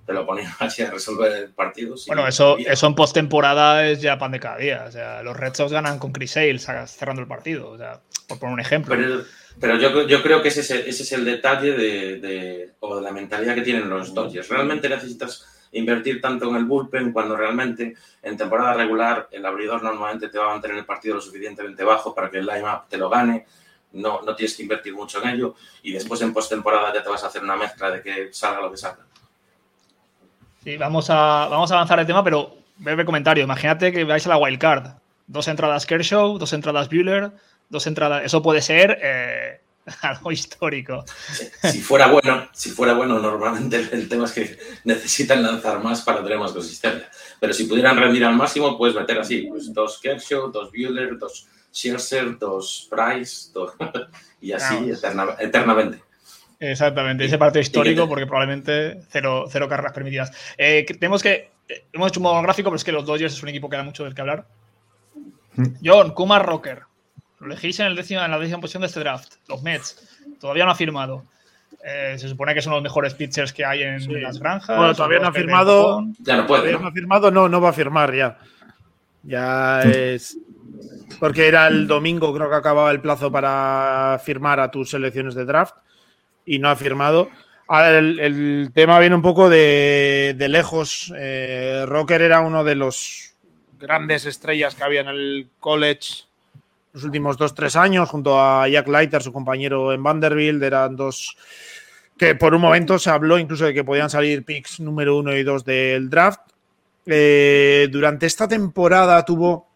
[0.09, 1.93] te lo ponían allí a resolver el partido.
[2.07, 4.85] Bueno, eso, eso en postemporada es ya pan de cada día.
[4.87, 7.69] O sea, los Red Sox ganan con Chris Sale cerrando el partido.
[7.69, 8.95] O sea, por poner un ejemplo.
[8.95, 9.21] Pero,
[9.59, 12.95] pero yo, yo creo que ese es el, ese es el detalle de, de- o
[12.95, 14.49] de la mentalidad que tienen los Dodgers.
[14.49, 17.93] Realmente necesitas invertir tanto en el bullpen cuando realmente
[18.23, 22.15] en temporada regular el abridor normalmente te va a mantener el partido lo suficientemente bajo
[22.15, 23.45] para que el line-up te lo gane.
[23.91, 25.53] No, no tienes que invertir mucho en ello
[25.83, 28.71] y después en postemporada ya te vas a hacer una mezcla de que salga lo
[28.71, 29.05] que salga.
[30.63, 33.43] Sí, vamos a, vamos a avanzar el tema, pero breve comentario.
[33.43, 34.87] Imagínate que vais a la wild card.
[35.27, 37.31] Dos entradas Kershaw, dos entradas Bueller,
[37.69, 38.23] dos entradas.
[38.25, 39.61] Eso puede ser eh,
[40.01, 41.05] algo histórico.
[41.63, 46.23] Si, fuera bueno, si fuera bueno, normalmente el, tema es que necesitan lanzar más para
[46.23, 47.09] tener más consistencia.
[47.39, 51.47] Pero si pudieran rendir al máximo, puedes meter así, pues dos Kershaw, dos Bueller, dos
[51.71, 53.73] Scherzer, dos Price, dos-
[54.41, 56.01] y así eterna- eternamente.
[56.59, 60.31] Exactamente, ese partido histórico, porque probablemente cero, cero carreras permitidas.
[60.57, 61.51] Eh, tenemos que.
[61.93, 64.03] Hemos hecho un monográfico, pero es que los Dodgers es un equipo que da mucho
[64.03, 64.45] del que hablar.
[65.83, 66.81] John, Kumar Rocker.
[67.39, 69.33] Lo elegís en, el décimo- en la décima posición de este draft.
[69.47, 70.19] Los Mets.
[70.39, 71.23] Todavía no ha firmado.
[71.85, 74.11] Eh, se supone que son los mejores pitchers que hay en Sí.
[74.19, 74.75] las granjas.
[74.75, 76.03] Bueno, todavía no ha firmado.
[76.19, 76.81] Ya no puede, Todavía ¿no?
[76.83, 78.37] no ha firmado, no, no va a firmar ya.
[79.23, 80.37] Ya es.
[81.19, 85.45] Porque era el domingo, creo que acababa el plazo para firmar a tus selecciones de
[85.45, 85.75] draft
[86.49, 87.29] y no ha firmado.
[87.67, 91.13] Ahora, el, tema viene un poco de, de lejos.
[91.15, 93.35] Eh, Rocker era uno de los
[93.79, 96.23] grandes estrellas que había en el college
[96.91, 100.63] los últimos dos, tres años, junto a Jack Leiter, su compañero en Vanderbilt.
[100.63, 101.37] Eran dos
[102.17, 105.43] que por un momento se habló incluso de que podían salir picks número uno y
[105.43, 106.41] dos del draft.
[107.05, 109.68] Eh, durante esta temporada tuvo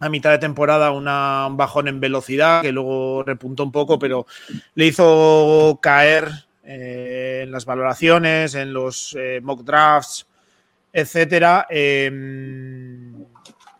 [0.00, 4.26] a mitad de temporada una, un bajón en velocidad que luego repuntó un poco, pero
[4.74, 6.28] le hizo caer
[6.64, 10.26] eh, en las valoraciones, en los eh, mock drafts,
[10.90, 11.66] etcétera.
[11.68, 12.10] Eh,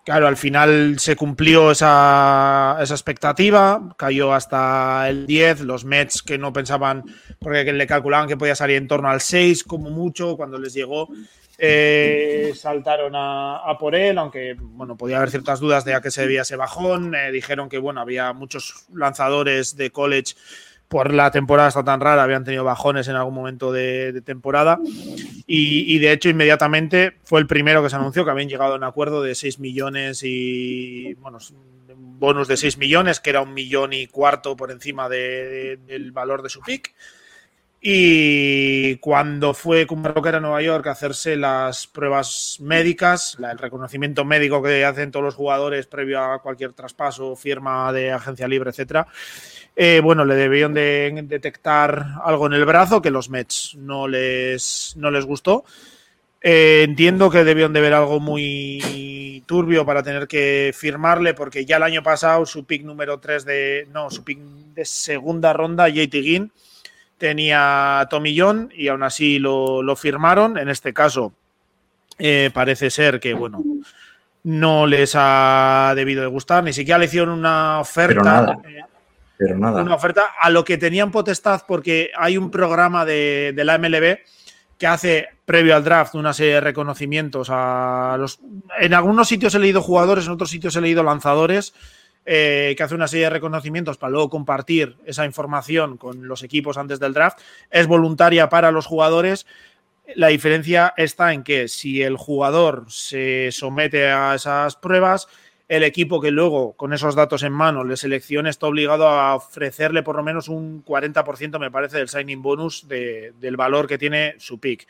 [0.04, 6.36] claro, al final se cumplió esa, esa expectativa, cayó hasta el 10, los Mets que
[6.36, 7.04] no pensaban,
[7.38, 11.08] porque le calculaban que podía salir en torno al 6 como mucho, cuando les llegó
[11.60, 16.10] eh, saltaron a, a por él, aunque bueno, podía haber ciertas dudas de a qué
[16.10, 17.14] se debía ese bajón.
[17.14, 20.34] Eh, dijeron que bueno, había muchos lanzadores de college
[20.90, 24.80] por la temporada está tan rara, habían tenido bajones en algún momento de, temporada.
[25.46, 28.82] Y, de hecho, inmediatamente fue el primero que se anunció que habían llegado a un
[28.82, 31.38] acuerdo de 6 millones y, bueno,
[31.94, 36.48] bonus de 6 millones, que era un millón y cuarto por encima del valor de
[36.48, 36.92] su pick.
[37.82, 44.62] Y cuando fue Kumar a Nueva York a hacerse las pruebas médicas, el reconocimiento médico
[44.62, 49.06] que hacen todos los jugadores previo a cualquier traspaso, firma de agencia libre, etcétera,
[49.74, 54.94] eh, bueno, le debían de detectar algo en el brazo que los Mets no les,
[54.98, 55.64] no les gustó.
[56.42, 61.78] Eh, entiendo que debieron de ver algo muy turbio para tener que firmarle, porque ya
[61.78, 63.88] el año pasado su pick número 3 de.
[63.90, 66.52] No, su pick de segunda ronda, JT Ginn
[67.20, 70.56] tenía Tommy John y aún así lo, firmaron.
[70.56, 71.34] En este caso,
[72.18, 73.62] eh, parece ser que, bueno,
[74.42, 78.14] no les ha debido de gustar, ni siquiera le hicieron una oferta.
[78.14, 78.58] Pero nada.
[79.36, 79.82] pero nada.
[79.82, 84.18] Una oferta a lo que tenían potestad, porque hay un programa de, de la MLB
[84.78, 88.40] que hace previo al draft una serie de reconocimientos a los.
[88.78, 91.74] En algunos sitios he leído jugadores, en otros sitios he leído lanzadores
[92.26, 96.76] eh, que hace una serie de reconocimientos para luego compartir esa información con los equipos
[96.76, 97.38] antes del draft.
[97.70, 99.46] Es voluntaria para los jugadores.
[100.14, 105.28] La diferencia está en que si el jugador se somete a esas pruebas,
[105.68, 110.02] el equipo que luego, con esos datos en mano, le seleccione está obligado a ofrecerle
[110.02, 114.58] por lo menos un 40%, me parece, del signing bonus del valor que tiene su
[114.58, 114.88] pick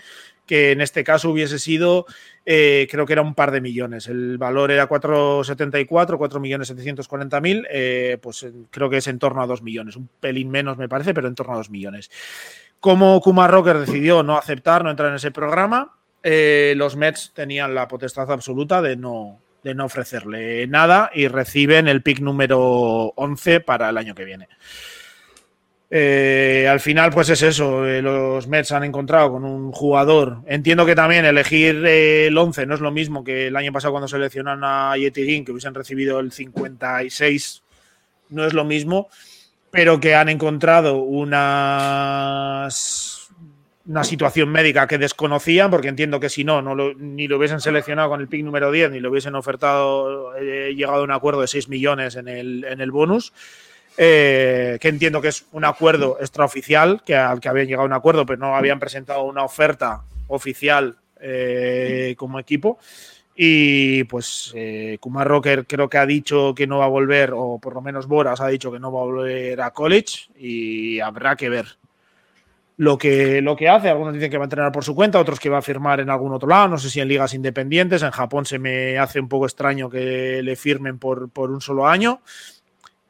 [0.50, 2.06] que en este caso hubiese sido,
[2.44, 4.08] eh, creo que era un par de millones.
[4.08, 5.86] El valor era 4,74,
[6.18, 10.88] 4.740.000, eh, pues creo que es en torno a 2 millones, un pelín menos me
[10.88, 12.10] parece, pero en torno a 2 millones.
[12.80, 17.74] Como Kuma Rocker decidió no aceptar, no entrar en ese programa, eh, los Mets tenían
[17.74, 23.60] la potestad absoluta de no, de no ofrecerle nada y reciben el pick número 11
[23.60, 24.48] para el año que viene.
[25.92, 27.84] Eh, al final, pues es eso.
[27.84, 30.42] Eh, los Mets han encontrado con un jugador.
[30.46, 33.92] Entiendo que también elegir eh, el 11 no es lo mismo que el año pasado
[33.92, 37.62] cuando seleccionaron a Yeti que hubiesen recibido el 56.
[38.30, 39.08] No es lo mismo,
[39.72, 42.68] pero que han encontrado una,
[44.02, 48.20] situación médica que desconocían, porque entiendo que si no, no ni lo hubiesen seleccionado con
[48.20, 52.14] el pick número 10, ni lo hubiesen ofertado, llegado a un acuerdo de 6 millones
[52.14, 53.32] en el, en el bonus.
[53.96, 57.92] Eh, que entiendo que es un acuerdo extraoficial, que al que habían llegado a un
[57.92, 62.78] acuerdo, pero no habían presentado una oferta oficial eh, como equipo.
[63.34, 67.58] Y pues eh, Kumar Rocker creo que ha dicho que no va a volver, o
[67.58, 71.36] por lo menos Boras ha dicho que no va a volver a college y habrá
[71.36, 71.66] que ver
[72.76, 73.88] lo que, lo que hace.
[73.88, 76.10] Algunos dicen que va a entrenar por su cuenta, otros que va a firmar en
[76.10, 78.02] algún otro lado, no sé si en ligas independientes.
[78.02, 81.86] En Japón se me hace un poco extraño que le firmen por, por un solo
[81.86, 82.22] año.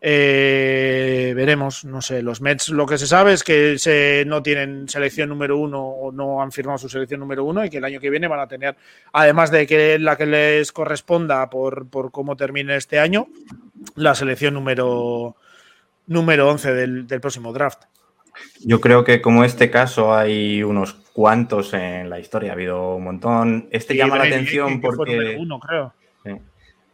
[0.02, 4.88] Eh, veremos, no sé, los Mets lo que se sabe es que se, no tienen
[4.88, 8.00] selección número uno o no han firmado su selección número uno y que el año
[8.00, 8.76] que viene van a tener,
[9.12, 13.26] además de que la que les corresponda por, por cómo termine este año,
[13.94, 15.36] la selección número,
[16.06, 17.82] número 11 del, próximo draft.
[18.64, 23.04] Yo creo que como este caso hay unos cuantos en la historia, ha habido un
[23.04, 23.68] montón.
[23.70, 25.36] Este llama la atención porque...
[25.38, 25.92] Uno, creo.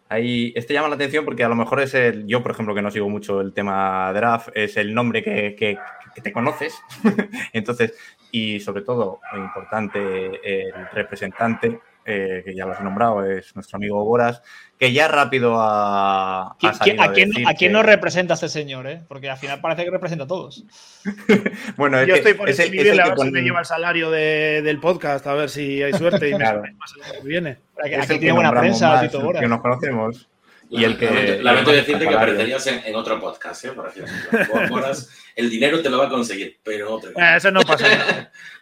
[0.08, 2.82] Ahí, este llama la atención porque a lo mejor es el, yo por ejemplo que
[2.82, 5.78] no sigo mucho el tema draft, es el nombre que, que,
[6.22, 6.80] te conoces.
[7.52, 7.94] Entonces,
[8.30, 14.04] y sobre todo, importante, el representante, eh, que ya lo has nombrado, es nuestro amigo
[14.04, 14.40] Boras,
[14.78, 18.86] que ya rápido ha, ¿A, quién, a, quién, nos representa este señor?
[18.86, 19.02] Eh?
[19.08, 20.64] Porque al final parece que representa a todos.
[21.76, 25.34] bueno, Yo estoy por escribirle a ver si me lleva el salario del podcast, a
[25.34, 27.58] ver si hay suerte y me más el que viene.
[27.82, 29.42] Aquí, tiene buena prensa, Tito Boras.
[29.42, 30.28] Que nos conocemos.
[30.68, 33.72] Y el que, lamento, decirte que aparecerías en, otro podcast, ¿eh?
[33.72, 37.08] Por Boras, el dinero te lo va a conseguir, pero no te...
[37.08, 38.32] Eh, eso no pasa nada.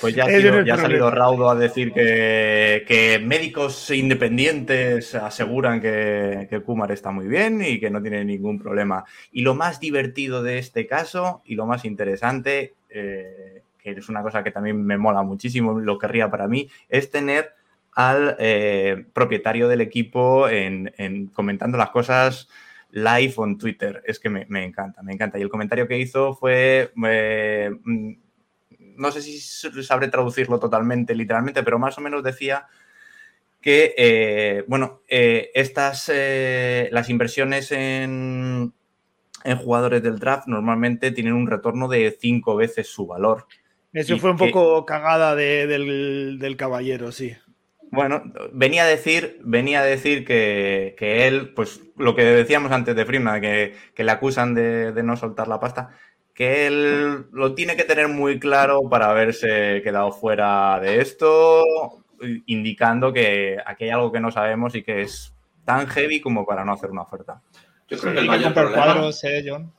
[0.00, 7.10] Pues ya ha, salido Raudo a decir que, médicos independientes aseguran que, que, Kumar está
[7.10, 9.04] muy bien y que no tiene ningún problema.
[9.32, 14.22] Y lo más divertido de este caso y lo más interesante, eh, que es una
[14.22, 17.54] cosa que también me mola muchísimo, lo querría para mí, es tener
[17.92, 20.92] al eh, propietario del equipo en,
[21.32, 22.48] comentando las cosas
[22.90, 24.02] live en Twitter.
[24.06, 25.38] Es que me, encanta, me encanta.
[25.38, 26.92] Y el comentario que hizo fue...
[27.06, 27.70] Eh,
[28.98, 32.66] no sé si sabré traducirlo totalmente, literalmente, pero más o menos decía
[33.60, 38.72] que, eh, bueno, eh, estas, eh, las inversiones en,
[39.64, 43.46] jugadores del draft normalmente tienen un retorno de cinco veces su valor.
[43.94, 47.34] Eso fue un poco cagada del, caballero, sí.
[47.90, 48.22] Bueno,
[48.52, 53.40] venía a decir, venía a decir que, él, pues lo que decíamos antes de Freeman,
[53.40, 55.90] que, le acusan de, de, no soltar la pasta,
[56.38, 61.64] que él lo tiene que tener muy claro para haberse quedado fuera de esto,
[62.46, 65.34] indicando que aquí hay algo que no sabemos y que es
[65.64, 67.42] tan heavy como para no hacer una oferta.
[67.88, 68.84] Yo creo que el mayor problema.
[68.84, 69.72] Cuadros, eh, John.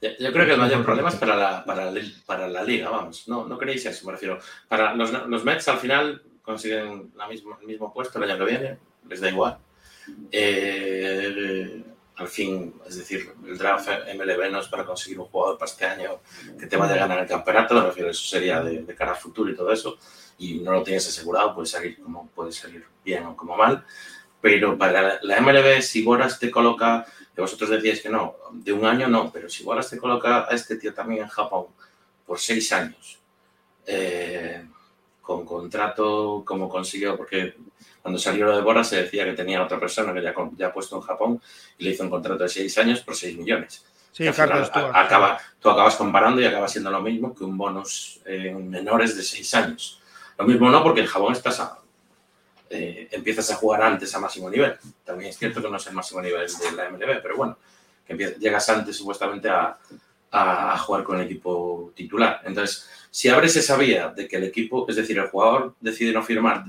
[0.00, 1.92] Yo, creo que el mayor problema es para la, para,
[2.24, 3.28] para la liga, vamos.
[3.28, 4.38] No, no creéis eso, me refiero.
[4.66, 8.50] Para los, los Mets al final consiguen la misma, el mismo puesto el año que
[8.50, 8.78] viene,
[9.10, 9.58] les da igual.
[10.32, 11.84] Eh,
[12.16, 15.84] al fin, es decir, el draft MLB no es para conseguir un jugador para este
[15.84, 16.20] año
[16.58, 19.50] que te vaya a ganar el campeonato, me refiero, eso sería de, cara al futuro
[19.50, 19.98] y todo eso,
[20.38, 23.84] y no lo tienes asegurado, puede salir como puede salir bien o como mal,
[24.40, 27.04] pero para la MLB, si Boras te coloca,
[27.34, 30.54] que vosotros decíais que no, de un año no, pero si Boras te coloca a
[30.54, 31.66] este tío también en Japón
[32.24, 33.18] por seis años,
[33.86, 34.64] eh,
[35.20, 37.56] con contrato como consiguió, porque
[38.04, 40.72] cuando salió lo de Boras se decía que tenía otra persona que ya, ya ha
[40.74, 41.40] puesto en Japón
[41.78, 43.82] y le hizo un contrato de seis años por seis millones.
[44.12, 48.20] Sí, Carlos, tú, acaba, tú acabas comparando y acaba siendo lo mismo que un bonus
[48.26, 50.02] en menores de seis años.
[50.36, 51.62] Lo mismo no, porque en Japón estás
[52.68, 54.76] eh, empiezas a jugar antes a máximo nivel.
[55.02, 57.56] También es cierto que no es el máximo nivel de la MLB, pero bueno,
[58.06, 59.78] que llegas antes supuestamente a,
[60.30, 62.42] a, jugar con el equipo titular.
[62.44, 66.22] Entonces, si abres esa vía de que el equipo, es decir, el jugador decide no
[66.22, 66.66] firmar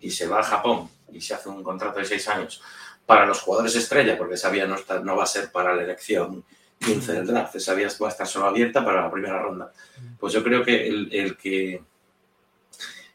[0.00, 2.62] y se va a Japón y se hace un contrato de seis años
[3.06, 6.44] para los jugadores estrella, porque esa vía no, va a ser para la elección
[6.80, 9.72] 15 del draft, esa vía va a estar solo abierta para la primera ronda.
[10.18, 11.82] Pues yo creo que el, que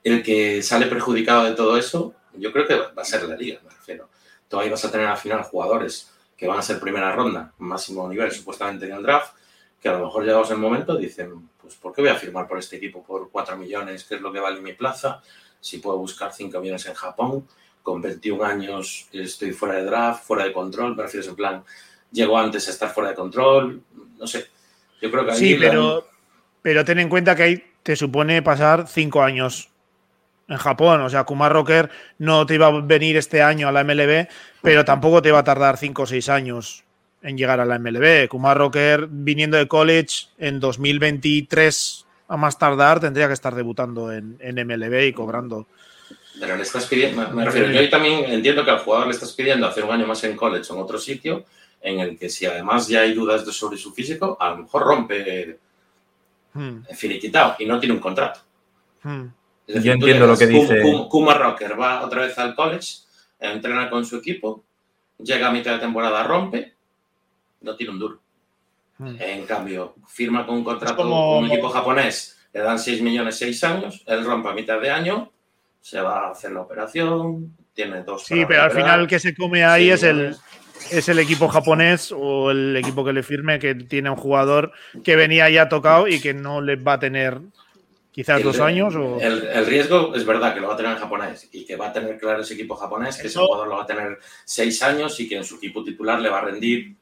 [0.04, 3.60] el que sale perjudicado de todo eso, yo creo que va a ser la liga,
[3.64, 4.10] me refiero.
[4.48, 8.32] Todavía vas a tener al final jugadores que van a ser primera ronda, máximo nivel
[8.32, 9.36] supuestamente en el draft,
[9.80, 12.58] que a lo mejor llegados el momento dicen, pues ¿por qué voy a firmar por
[12.58, 15.22] este equipo por 4 millones, que es lo que vale mi plaza?
[15.62, 17.48] Si puedo buscar 5 millones en Japón,
[17.82, 21.64] con 21 años estoy fuera de draft, fuera de control, me refiero en plan,
[22.12, 23.82] llego antes a estar fuera de control,
[24.18, 24.48] no sé.
[25.02, 26.08] Yo creo que Sí, pero,
[26.62, 29.70] pero ten en cuenta que ahí te supone pasar 5 años
[30.48, 31.02] en Japón.
[31.02, 31.90] O sea, Kumar Rocker
[32.20, 34.28] no te iba a venir este año a la MLB,
[34.62, 36.84] pero tampoco te va a tardar 5 o 6 años
[37.24, 38.28] en llegar a la MLB.
[38.28, 44.38] Kumar Rocker, viniendo de college en 2023 a más tardar, tendría que estar debutando en,
[44.40, 45.68] en MLB y cobrando.
[46.40, 49.68] Pero le estás pidiendo, me refiero, yo también entiendo que al jugador le estás pidiendo
[49.68, 51.44] hacer un año más en college o en otro sitio,
[51.82, 55.60] en el que si además ya hay dudas sobre su físico, a lo mejor rompe
[56.54, 56.84] hmm.
[56.96, 58.40] finiquitado y no tiene un contrato.
[59.04, 59.26] Hmm.
[59.68, 60.82] Yo entiendo lo que dice.
[61.10, 63.00] Kuma Rocker va otra vez al college,
[63.42, 64.64] entrena con su equipo,
[65.18, 66.74] llega a mitad de temporada, rompe,
[67.60, 68.21] no tiene un duro.
[69.02, 69.16] Hmm.
[69.20, 73.64] En cambio, firma con un contrato con un equipo japonés, le dan 6 millones 6
[73.64, 75.32] años, él rompe a mitad de año,
[75.80, 78.26] se va a hacer la operación, tiene dos.
[78.26, 80.36] Sí, pero al final el que se come ahí es el,
[80.92, 84.72] es el equipo japonés o el equipo que le firme que tiene un jugador
[85.04, 87.40] que venía ya tocado y que no le va a tener
[88.12, 89.20] Quizás dos años o...
[89.22, 91.94] El, riesgo es verdad que lo va a tener en japonés y que va a
[91.94, 95.30] tener claro ese equipo japonés, que ese jugador lo va a tener seis años y
[95.30, 96.98] que en su equipo titular le va a rendir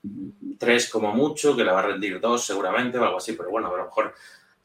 [0.60, 3.74] tres como mucho, que le va a rendir dos seguramente o algo así, pero bueno,
[3.74, 4.14] a lo mejor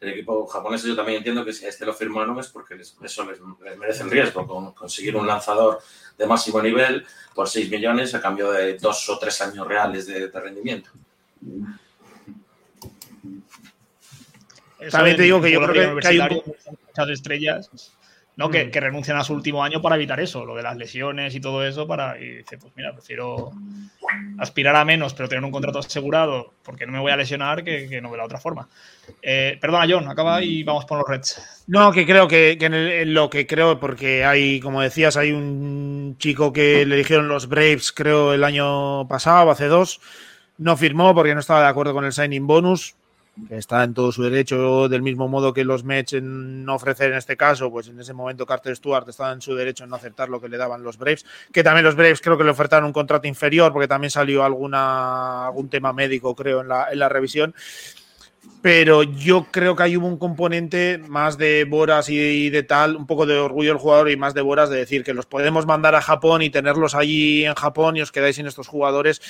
[0.01, 3.25] el equipo japonés yo también entiendo que si a este lo firmaron es porque eso
[3.25, 5.81] les, merece el riesgo, con, conseguir un lanzador
[6.19, 10.29] de máximo nivel por seis millones a cambio de dos o tres años reales de
[10.29, 10.91] rendimiento.
[14.91, 17.71] También te digo que yo creo que, hay muchas estrellas
[18.37, 18.51] ¿no?
[18.51, 18.71] Que, mm.
[18.71, 21.65] que, renuncian a su último año para evitar eso, lo de las lesiones y todo
[21.65, 23.53] eso, para y dice, pues mira, prefiero
[24.39, 27.89] aspirar a menos, pero tener un contrato asegurado, porque no me voy a lesionar, que,
[27.89, 28.69] que no de la otra forma.
[29.23, 31.65] Eh, perdona, John, acaba y vamos por los Reds.
[31.67, 36.17] No, que creo que, que en, lo que creo, porque hay, como decías, hay un
[36.19, 40.01] chico que le dijeron los Braves, creo, el año pasado, hace dos,
[40.59, 42.97] no firmó porque no estaba de acuerdo con el signing bonus
[43.49, 47.11] que está en todo su derecho, del mismo modo que los Mets en no ofrecer
[47.11, 49.97] en este caso, pues en ese momento Carter Stewart estaba en su derecho en no
[49.97, 52.87] aceptar lo que le daban los Braves, que también los Braves creo que le ofertaron
[52.87, 57.09] un contrato inferior porque también salió alguna, algún tema médico, creo, en la, en la
[57.09, 57.55] revisión.
[58.63, 63.27] Pero yo creo que hay un componente más de Boras y de tal, un poco
[63.27, 66.01] de orgullo del jugador y más de Boras de decir que los podemos mandar a
[66.01, 69.21] Japón y tenerlos allí en Japón y os quedáis sin estos jugadores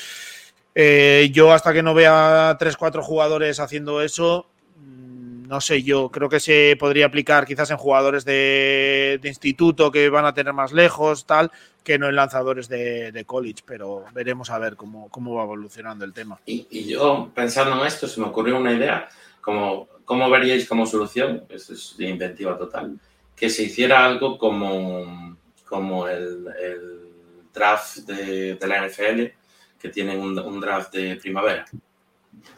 [0.74, 4.46] eh, yo hasta que no vea tres, cuatro jugadores haciendo eso,
[4.76, 10.08] mm, no sé, yo creo que se podría aplicar quizás en jugadores de, instituto que
[10.08, 11.52] van a tener más lejos, tal,
[11.84, 16.12] que no en lanzadores de, college, pero veremos a ver cómo, cómo va evolucionando el
[16.12, 16.40] tema.
[16.44, 19.08] Y, yo, pensando en esto, se me ocurrió una idea,
[19.40, 21.44] como, ¿cómo veríais como solución?
[21.50, 22.98] Esto es de inventiva total,
[23.36, 26.48] que se hiciera algo como, como el,
[27.52, 29.43] draft de la NFL,
[29.85, 31.66] que tienen un, draft de primavera.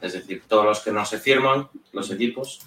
[0.01, 2.61] Es decir, todos los que no se firman, los equipos,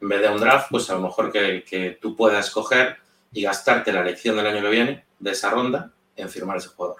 [0.00, 2.96] en vez de un draft, pues a lo mejor que, que tú puedas escoger
[3.30, 6.96] y gastarte la elección del año que viene de esa ronda en firmar ese jugador.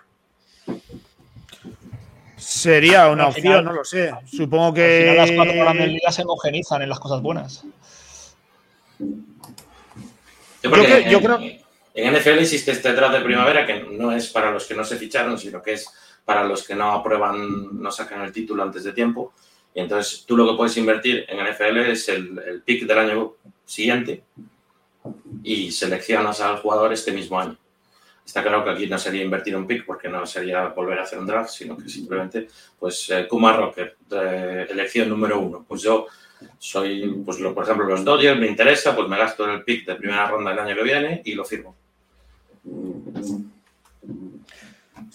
[2.36, 4.12] Sería una opción, final- no lo sé.
[4.30, 5.92] Supongo Al final las cuatro grandes que.
[5.92, 7.64] ligas se homogenizan en las cosas buenas.
[10.62, 11.40] Yo, creo- yo en, creo-
[11.94, 14.96] en NFL existe este draft de primavera que no es para los que no se
[14.98, 15.88] ficharon, sino que es
[16.26, 19.32] para los que no aprueban, no sacan el título antes de tiempo.
[19.74, 23.32] Y entonces tú lo que puedes invertir en NFL es el, el pick del año
[23.64, 24.22] siguiente
[25.42, 27.56] y seleccionas al jugador este mismo año.
[28.24, 31.18] Está claro que aquí no sería invertir un pick porque no sería volver a hacer
[31.20, 35.64] un draft, sino que simplemente, pues, eh, Kuma Rocker, de elección número uno.
[35.68, 36.06] Pues yo
[36.58, 39.94] soy, pues, lo- por ejemplo, los Dodgers, me interesa, pues me gasto el pick de
[39.94, 41.76] primera ronda del año que viene y lo firmo.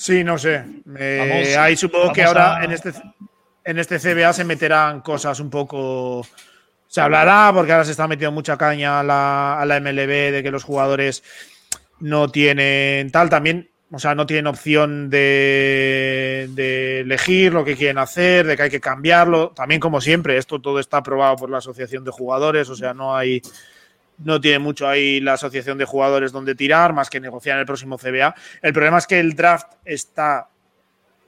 [0.02, 0.64] Sí, no sé.
[1.20, 2.92] Vamos- ahí supongo que ahora a- en este,
[3.64, 6.26] en este CBA se meterán cosas un poco.
[6.88, 10.42] Se hablará, porque ahora se está metiendo mucha caña a la, a la MLB de
[10.42, 11.24] que los jugadores
[12.00, 13.30] no tienen tal.
[13.30, 18.64] También, o sea, no tienen opción de, de elegir lo que quieren hacer, de que
[18.64, 19.52] hay que cambiarlo.
[19.52, 23.16] También, como siempre, esto todo está aprobado por la Asociación de Jugadores, o sea, no
[23.16, 23.42] hay.
[24.24, 27.66] No tiene mucho ahí la asociación de jugadores donde tirar, más que negociar en el
[27.66, 28.36] próximo CBA.
[28.62, 30.50] El problema es que el draft está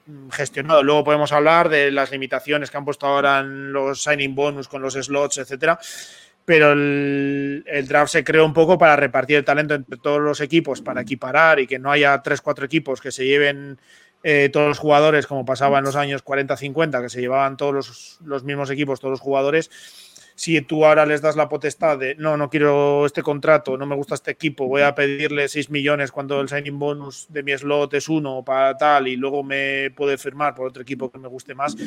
[0.05, 0.83] mm, gestionado.
[0.83, 4.81] Luego podemos hablar de las limitaciones que han puesto ahora en los signing bonus con
[4.81, 5.79] los slots, etcétera.
[6.45, 10.81] Pero el, draft se creó un poco para repartir el talento entre todos los equipos,
[10.81, 13.79] para equiparar y que no haya tres, cuatro equipos que se lleven
[14.23, 18.19] eh, todos los jugadores, como pasaba en los años 40-50, que se llevaban todos los,
[18.25, 19.69] los mismos equipos, todos los jugadores
[20.43, 23.95] si tú ahora les das la potestad de no, no quiero este contrato, no me
[23.95, 27.93] gusta este equipo, voy a pedirle 6 millones cuando el signing bonus de mi slot
[27.93, 31.55] es uno para tal y luego me puede firmar por otro equipo que me guste
[31.55, 31.77] más,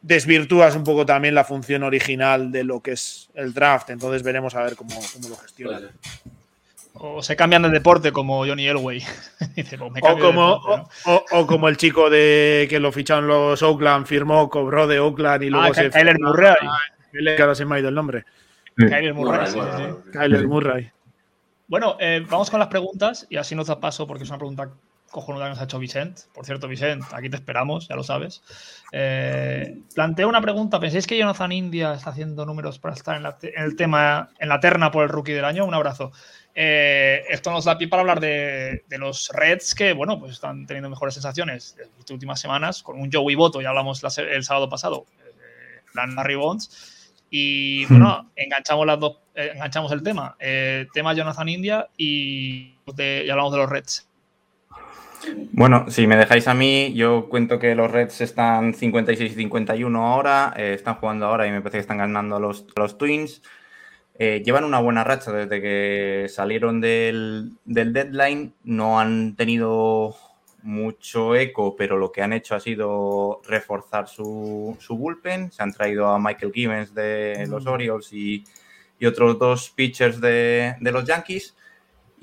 [0.00, 3.90] desvirtúas un poco también la función original de lo que es el draft.
[3.90, 5.90] Entonces veremos a ver cómo, cómo lo gestionan.
[6.94, 8.98] O se cambian de deporte como Johnny Elway.
[9.56, 10.88] Dice, pues me O como, deporte, o, ¿no?
[11.06, 15.44] o- o como el chico de que lo ficharon los Oakland, firmó, cobró de Oakland
[15.44, 15.90] y luego Ah, se.
[16.18, 16.54] Murray.
[17.12, 18.24] Que ahora se me ha ido el nombre.
[18.76, 20.10] Kyler Murray, sí, sí, sí.
[20.12, 20.90] Kyler Murray.
[21.68, 24.70] Bueno, eh, vamos con las preguntas y así nos da paso porque es una pregunta
[25.10, 26.20] cojonuda que nos ha hecho Vicent.
[26.34, 28.42] Por cierto, Vicent, aquí te esperamos, ya lo sabes.
[28.92, 30.80] Eh, planteo una pregunta.
[30.80, 34.48] ¿Pensáis que Jonathan India está haciendo números para estar en, la en el tema, en
[34.48, 35.64] la terna por el rookie del año?
[35.64, 36.12] Un abrazo.
[36.54, 40.66] Eh, esto nos da pie para hablar de, de los Reds que, bueno, pues están
[40.66, 44.44] teniendo mejores sensaciones en las últimas semanas con un Joey Boto, ya hablamos la el
[44.44, 46.91] sábado pasado, eh, Larry Bonds.
[47.34, 50.36] Y bueno, enganchamos las dos, eh, enganchamos el tema.
[50.38, 54.06] Eh, tema Jonathan India y, de- y hablamos de los Reds.
[55.52, 60.74] Bueno, si me dejáis a mí, yo cuento que los Reds están 56-51 ahora, eh,
[60.74, 63.40] están jugando ahora y me parece que están ganando a los, a los Twins.
[64.18, 70.14] Eh, llevan una buena racha desde que salieron del, del deadline, no han tenido
[70.62, 75.52] mucho eco, pero lo que han hecho ha sido reforzar su, su bullpen.
[75.52, 78.44] Se han traído a Michael Gibbons de los Orioles y,
[78.98, 81.56] y otros dos pitchers de, de los Yankees.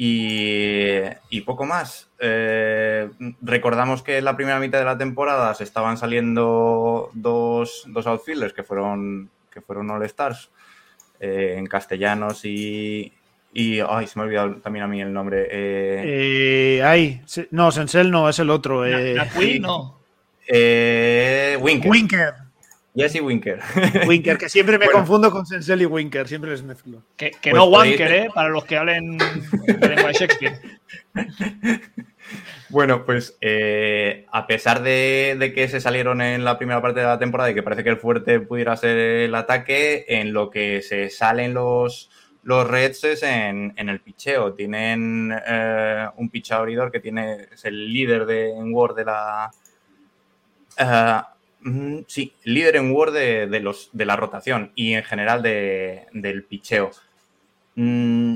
[0.01, 2.09] Y, y poco más.
[2.19, 3.09] Eh,
[3.41, 8.53] recordamos que en la primera mitad de la temporada se estaban saliendo dos, dos outfielders
[8.53, 10.51] que fueron, que fueron All-Stars
[11.19, 13.11] eh, en castellanos y,
[13.53, 13.79] y.
[13.79, 15.47] Ay, se me ha olvidado también a mí el nombre.
[15.51, 18.85] eh, Eh, se- no, Sensel no, es el otro.
[18.85, 19.99] eh, La Queen, no.
[20.47, 21.89] eh, Winker.
[21.91, 22.33] Winker.
[22.95, 23.59] Jesse Winker.
[24.07, 24.99] Winker, que siempre me Bueno.
[24.99, 27.03] confundo con Sensel y Winker, siempre les mezclo.
[27.15, 28.27] Que, que Pues no Wanker, ¿eh?
[28.33, 30.59] Para los que hablen de lengua de Shakespeare.
[32.69, 37.07] Bueno, pues eh, a pesar de, de que se salieron en la primera parte de
[37.07, 40.83] la temporada y que parece que el fuerte pudiera ser el ataque, en lo que
[40.83, 42.11] se salen los,
[42.43, 44.53] los Reds es en, en el picheo.
[44.53, 49.51] Tienen eh, un pitcher abridor que tiene, es el líder de, en Word de la.
[50.77, 51.21] eh,
[51.61, 56.07] mm, sí, líder en Word de, de los, de la rotación y en general de-
[56.13, 56.91] del picheo.
[57.75, 58.35] Mm,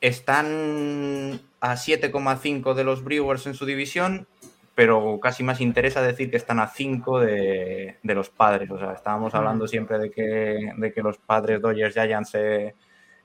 [0.00, 4.26] están a 7,5 de los Brewers en su división,
[4.74, 8.70] pero casi más interesa decir que están a 5 de, de los padres.
[8.70, 12.74] O sea, estábamos hablando siempre de que, de que los padres Dodgers Giants eh,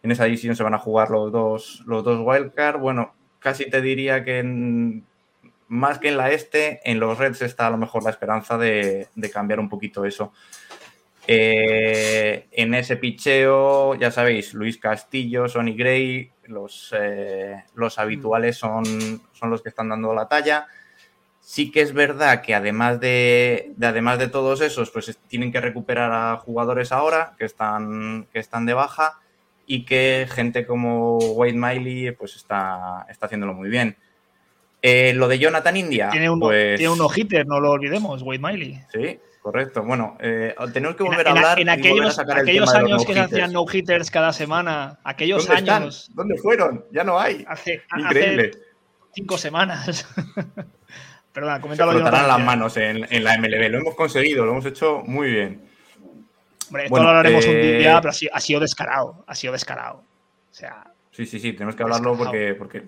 [0.03, 2.79] en esa división se van a jugar los dos, los dos wildcard.
[2.79, 5.05] Bueno, casi te diría que en-
[5.67, 9.07] más que en la este, en los Reds está a lo mejor la esperanza de,
[9.31, 10.33] cambiar un poquito eso.
[11.27, 18.83] Eh, en ese picheo, ya sabéis, Luis Castillo, Sonny Gray, los, eh, los habituales son,
[19.33, 20.65] son los que están dando la talla.
[21.39, 25.61] Sí que es verdad que además de, de, además de todos esos, pues tienen que
[25.61, 29.19] recuperar a jugadores ahora que están, que están de baja
[29.71, 33.95] y que gente como Wade Miley pues está, está haciéndolo muy bien.
[34.81, 36.09] Eh, lo de Jonathan India.
[36.09, 38.81] Tiene un, pues, tiene un no-hitter, no lo olvidemos, Wade Miley.
[38.91, 39.83] Sí, correcto.
[39.83, 41.59] Bueno, eh, tenemos que volver en, a hablar.
[41.59, 45.99] En, en aquellos, aquellos años que se hacían no-hitters cada semana, aquellos ¿Dónde años.
[45.99, 46.15] Están?
[46.15, 46.85] ¿Dónde fueron?
[46.91, 47.45] Ya no hay.
[47.47, 48.49] Hace, Increíble.
[48.49, 48.63] Hace
[49.13, 50.07] cinco semanas.
[51.31, 51.93] Perdona, coméntalo.
[51.93, 53.69] Se las manos en, en, la MLB.
[53.69, 55.68] Lo hemos conseguido, lo hemos hecho muy bien.
[56.69, 57.49] Hombre, esto bueno, lo hablaremos eh...
[57.49, 59.23] un día, pero ha sido, descarado.
[59.27, 59.97] Ha sido descarado.
[59.97, 60.85] O sea.
[61.11, 62.83] Sí, sí, sí, tenemos que hablarlo porque, porque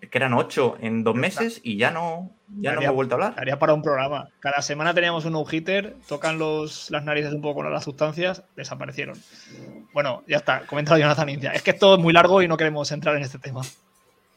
[0.00, 3.16] es que eran ocho en dos meses y ya no, ya no hemos vuelto a
[3.16, 3.34] hablar.
[3.36, 4.28] Haría para un programa.
[4.38, 9.18] Cada semana teníamos un no-hitter, tocan los, las narices un poco con las sustancias, desaparecieron.
[9.92, 11.52] Bueno, ya está, comentado Jonathan India.
[11.52, 13.60] Es que esto es muy largo y no queremos entrar en este tema.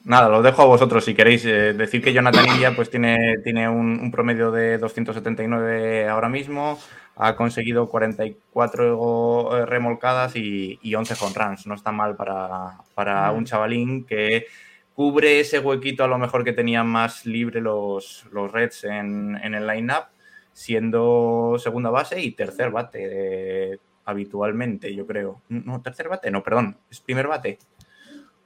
[0.03, 1.45] Nada, lo dejo a vosotros si queréis.
[1.45, 6.77] Eh, decir que Jonathan India pues, tiene, tiene un, un, promedio de 279 ahora mismo,
[7.15, 11.68] ha conseguido 44 remolcadas y, y 11 home runs.
[11.68, 14.48] No está mal para, para un chavalín que
[14.94, 19.53] cubre ese huequito a lo mejor que tenían más libre los, los Reds en, en
[19.53, 20.06] el line-up,
[20.53, 25.41] siendo segunda base y tercer bate eh, habitualmente, yo creo.
[25.49, 27.57] No, tercer bate, no, perdón, es primer bate.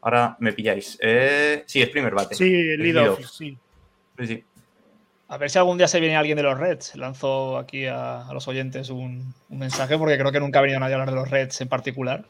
[0.02, 0.98] Ahora me pilláis.
[1.02, 2.36] Eh, sí, es primer bate.
[2.36, 3.58] Sí, el lead off, sí.
[4.26, 4.44] sí.
[5.30, 6.96] A ver si algún día se viene alguien de los Reds.
[6.96, 10.80] Lanzo aquí a, a los oyentes un, un, mensaje porque creo que nunca ha venido
[10.80, 12.26] nadie a hablar de los Reds en particular.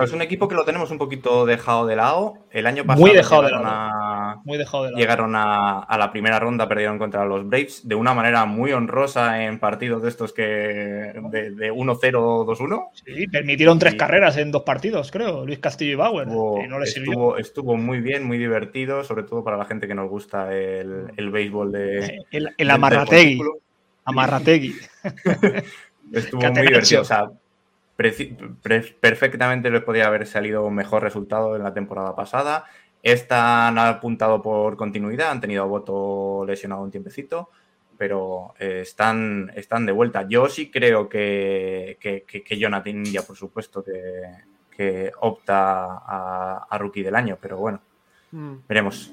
[0.00, 2.38] Es un equipo que lo tenemos un poquito dejado de lado.
[2.50, 3.64] El año pasado Muy dejado de lado.
[3.66, 5.00] A, Muy dejado de lado.
[5.00, 9.44] llegaron a, a, la primera ronda, perdieron contra los Braves de una manera muy honrosa
[9.44, 12.88] en partidos de estos que de, de 1-0, 2-1.
[13.04, 15.44] Sí, permitieron tres y, carreras en dos partidos, creo.
[15.44, 16.28] Luis Castillo y Bauer.
[16.28, 19.86] Estuvo, y no les estuvo, estuvo, muy bien, muy divertido, sobre todo para la gente
[19.88, 22.24] que nos gusta el, el béisbol de.
[22.30, 23.40] El, el Amarrategui.
[24.04, 24.74] Amarrategui.
[26.12, 27.02] estuvo muy divertido.
[27.02, 27.30] O sea,
[29.00, 32.64] perfectamente les podía haber salido un mejor resultado en la temporada pasada.
[33.02, 37.50] Esta han apuntado por continuidad, han tenido voto lesionado un tiempecito,
[37.98, 40.26] pero eh, están, están de vuelta.
[40.28, 43.92] Yo sí creo que, que, que, que Jonathan ya, por supuesto, que,
[44.70, 47.80] que opta a, a, rookie del año, pero bueno,
[48.30, 48.54] mm.
[48.68, 49.12] veremos.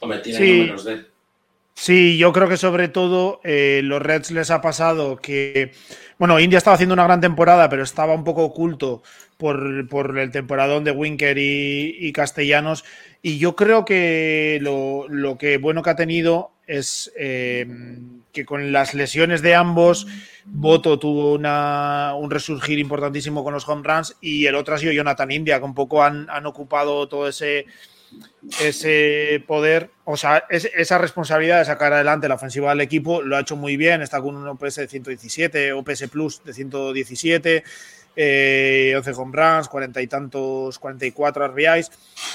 [0.00, 0.58] Hombre, tiene sí.
[0.58, 1.14] números de.
[1.74, 5.72] Sí, yo creo que sobre todo eh, los Reds les ha pasado que,
[6.18, 9.02] bueno, India estaba haciendo una gran temporada, pero estaba un poco oculto
[9.36, 12.84] por, el temporadón de Winker y, Castellanos.
[13.22, 17.66] Y yo creo que lo, lo, que bueno que ha tenido es eh,
[18.32, 20.06] que con las lesiones de ambos,
[20.44, 24.92] Boto tuvo una, un resurgir importantísimo con los home runs y el otro ha sido
[24.92, 27.66] Jonathan India, que un poco han, han ocupado todo ese
[28.60, 33.36] ese poder, o sea, es, esa responsabilidad de sacar adelante la ofensiva del equipo, lo
[33.36, 37.64] ha hecho muy bien, está con un OPS de 117, OPS Plus de 117,
[38.16, 41.90] eh, 11 home runs, 40 y tantos, 44 RBIs,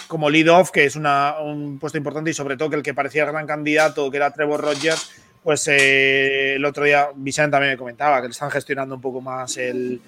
[0.07, 3.25] como lead-off, que es una, un puesto importante y sobre todo que el que parecía
[3.25, 5.11] gran candidato, que era Trevor Rogers,
[5.43, 9.21] pues eh, el otro día Vicente también me comentaba que le están gestionando un poco
[9.21, 10.01] más el,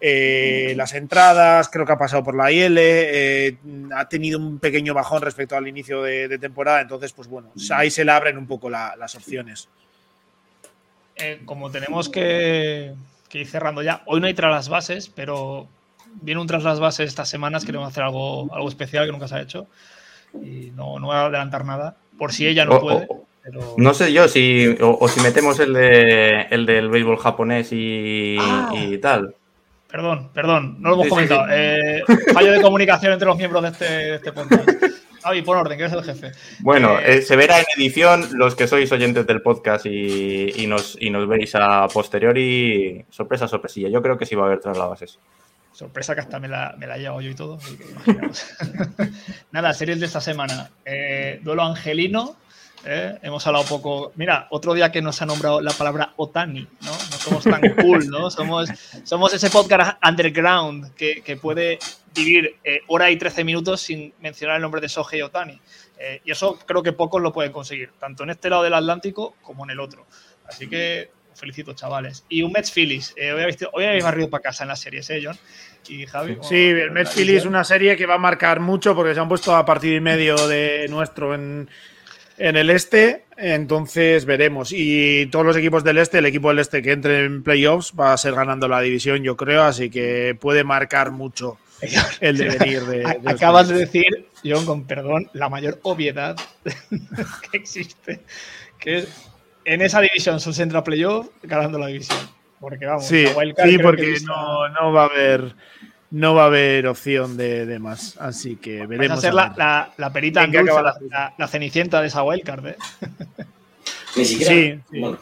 [0.00, 3.56] eh, las entradas, creo que ha pasado por la IL, eh,
[3.94, 8.04] ha tenido un pequeño bajón respecto al inicio de, temporada, entonces, pues bueno, ahí se
[8.04, 9.68] le abren un poco la, las opciones.
[11.46, 12.92] Como tenemos que,
[13.34, 15.66] que, ir cerrando ya, hoy no hay tras las bases, pero
[16.22, 19.34] viene un tras las bases estas semanas, queremos hacer algo, algo especial que nunca se
[19.34, 19.66] ha hecho
[20.34, 23.08] y no, no voy a adelantar nada, por si ella no puede.
[23.42, 23.74] Pero...
[23.76, 28.38] No sé yo si o, o, si metemos el de el del béisbol japonés y,
[28.40, 28.72] ah.
[28.74, 29.34] y tal.
[29.90, 31.44] Perdón, perdón, no lo hemos sí, comentado.
[31.44, 31.56] Sí, sí.
[31.56, 34.68] Eh, fallo de comunicación entre los miembros de este, de este podcast.
[35.24, 36.32] Javi, pon orden, que eres el jefe.
[36.58, 40.66] Bueno, eh, eh, se verá en edición los que sois oyentes del podcast y, y,
[40.66, 43.02] nos, y nos veis a posteriori.
[43.08, 43.88] Sorpresa, sorpresilla.
[43.88, 45.18] Yo creo que sí va a haber traslados.
[45.72, 47.58] Sorpresa que hasta me la, me la he llevado yo y todo.
[49.50, 50.70] Nada, series de esta semana.
[50.84, 52.36] Eh, duelo angelino,
[52.84, 53.18] ¿eh?
[53.22, 54.12] Hemos hablado poco.
[54.16, 56.90] Mira, otro día que nos ha nombrado la palabra Otani, ¿no?
[56.90, 58.30] No somos tan cool, ¿no?
[58.30, 58.68] Somos,
[59.04, 61.78] somos ese podcast underground que, que puede
[62.14, 65.60] vivir eh, hora y 13 minutos sin mencionar el nombre de Sohei Otani.
[65.98, 69.36] Eh, y eso creo que pocos lo pueden conseguir, tanto en este lado del Atlántico
[69.42, 70.06] como en el otro.
[70.46, 72.24] Así que felicito, chavales.
[72.28, 73.14] Y un Mets Phillies.
[73.16, 75.36] Eh, hoy, habéis, hoy habéis barrido para casa en las series, ¿eh, John?
[75.88, 76.38] Y Javi.
[76.42, 79.28] Sí, el Mets Phillies es una serie que va a marcar mucho porque se han
[79.28, 81.68] puesto a partir y medio de nuestro en
[82.38, 84.72] en el este, entonces veremos.
[84.72, 88.12] Y todos los equipos del este, el equipo del este que entre en playoffs va
[88.12, 91.58] a ser ganando la división, yo creo, así que puede marcar mucho
[92.20, 92.98] el devenir de.
[93.20, 96.36] de Acabas de decir, John, con perdón, la mayor obviedad
[97.50, 98.20] que existe,
[98.78, 99.06] que
[99.64, 102.18] en esa división se entra playoff ganando la división.
[102.60, 105.54] Porque vamos, Sí, la sí porque no, no va a haber
[106.14, 108.16] no va a haber opción de, de más.
[108.18, 109.18] Así que vais veremos.
[109.18, 109.58] a ser a la, ver.
[109.58, 112.76] la, la perita ¿En qué dulce, acaba la, la- cenicienta de esa wildcard, ¿eh?
[114.16, 114.52] Ni siquiera.
[114.52, 115.00] Sí, sí.
[115.00, 115.18] Bueno.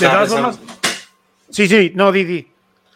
[0.00, 0.58] De todas formas.
[1.50, 2.48] Sí, sí, no, Didi.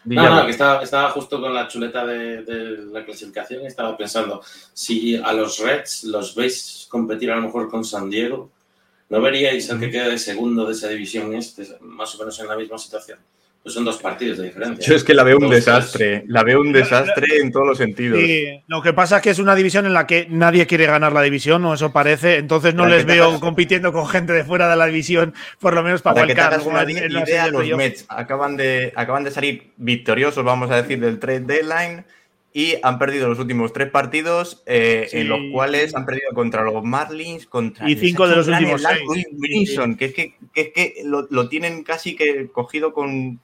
[0.05, 3.95] No, no, que estaba, estaba justo con la chuleta de, de la clasificación y estaba
[3.95, 4.41] pensando,
[4.73, 8.49] si a los Reds los veis competir a lo mejor con San Diego,
[9.09, 12.47] ¿no veríais al que queda de segundo de esa división este, más o menos en
[12.47, 13.19] la misma situación?
[13.61, 14.87] Pues son dos partidos de diferencia.
[14.87, 16.23] Yo es que la veo un Dos, desastre.
[16.27, 18.17] La veo un desastre en todos los sentidos.
[18.19, 21.11] Sí, lo que pasa es que es una división en la que nadie quiere ganar
[21.11, 22.37] la división, o eso parece.
[22.37, 25.73] Entonces no Para les veo hagas- compitiendo con gente de fuera de la división, por
[25.73, 27.67] lo menos para, Para hagas una en- idea, los.
[27.77, 32.05] Mets acaban de, acaban de salir victoriosos, vamos a decir, del trade deadline
[32.51, 35.17] y han perdido los últimos tres partidos, eh, Sí.
[35.19, 38.99] en los cuales han perdido contra los Marlins, contra Y cinco de los últimos seis.
[39.37, 43.39] Luis que es que, que, es que lo, lo tienen casi que cogido con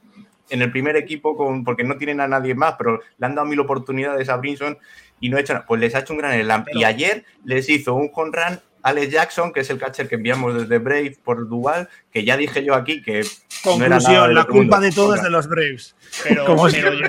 [0.49, 3.47] en el primer equipo con, porque no tienen a nadie más, pero le han dado
[3.47, 4.77] mil oportunidades a Brinson
[5.19, 5.65] y no ha hecho nada.
[5.65, 6.65] Pues les ha hecho un gran slam.
[6.73, 10.53] Y ayer les hizo un home run Alex Jackson, que es el catcher que enviamos
[10.53, 13.21] desde Brave por Duval, que ya dije yo aquí que
[13.65, 14.79] no era nada Conclusión, la culpa mundo.
[14.81, 15.95] de todo es Home de los Braves.
[16.23, 17.07] Pero, yo.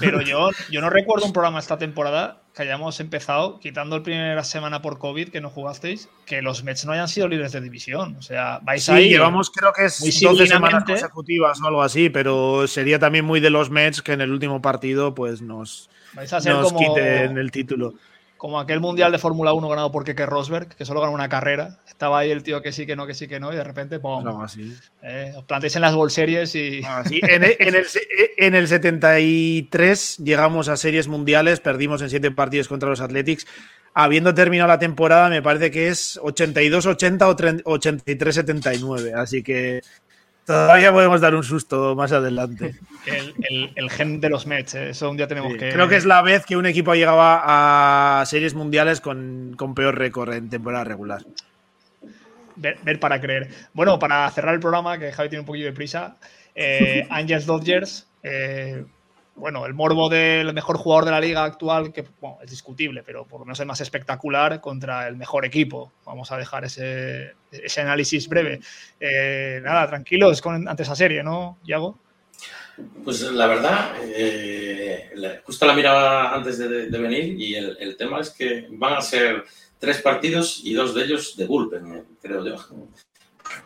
[0.00, 4.42] Pero yo, yo no recuerdo un programa esta temporada que hayamos empezado, quitando el primera
[4.44, 8.16] semana por COVID que no jugasteis, que los Mets no hayan sido líderes de división.
[8.18, 9.08] O sea, vais Sí, ahí.
[9.10, 10.92] llevamos creo que es muy 12 semanas sibilamente.
[10.92, 14.60] consecutivas o algo así, pero sería también muy de los Mets que en el último
[14.60, 17.94] partido pues nos, Vais a ser nos como, quiten el título.
[18.38, 21.80] Como aquel mundial de Fórmula 1 ganado por Keke Rosberg, que solo ganó una carrera.
[21.88, 23.98] Estaba ahí el tío que sí, que no, que sí, que no, y de repente,
[23.98, 24.26] ¡pum!
[24.26, 24.74] Algo así.
[25.02, 26.80] Eh, os plantéis en las World Series y.
[26.84, 27.86] Así, en, el, en el
[28.38, 33.46] en el 73 llegamos a series mundiales, perdimos en 7 partidos contra los Athletics.
[33.92, 39.14] Habiendo terminado la temporada, me parece que es 82-80 o 30 83-79.
[39.14, 39.82] Así que
[40.48, 42.74] todavía podemos dar un susto más adelante.
[43.06, 45.70] El, el- el gen de los Mets, eh, eso un día tenemos Sí, que.
[45.70, 49.96] Creo que es la vez que un equipo llegaba a series mundiales con, con peor
[49.96, 51.24] récord en temporada regular.
[52.56, 53.48] ver, ver para creer.
[53.72, 56.16] Bueno, para cerrar el programa, que Javi tiene un poquillo de prisa,
[56.54, 58.84] eh, Angels Dodgers, eh,
[59.38, 62.04] bueno, el morbo del mejor jugador de la liga actual, que
[62.42, 65.92] es discutible, pero por lo menos el más espectacular contra el mejor equipo.
[66.04, 67.34] Vamos a dejar ese,
[67.78, 68.60] análisis breve.
[69.00, 71.98] Eh, nada, tranquilos con, ante esa serie, ¿no, Yago?
[73.04, 78.68] Pues la verdad, eh, justo la miraba antes de, venir y el, tema es que
[78.70, 79.44] van a ser
[79.78, 82.56] tres partidos y dos de ellos de bullpen, eh, creo yo.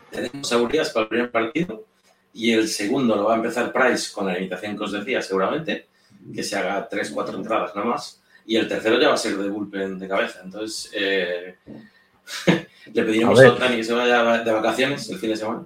[0.09, 1.85] Tenemos Urias para el primer partido
[2.33, 5.87] y el segundo lo va a empezar Price con la limitación que os decía seguramente,
[6.33, 8.21] que se haga tres, cuatro entradas nada más.
[8.45, 10.41] Y el tercero ya va a ser de bullpen de cabeza.
[10.43, 11.57] Entonces, eh,
[12.93, 13.51] le pediremos A a.
[13.51, 15.65] Otani que se vaya de vacaciones el fin de semana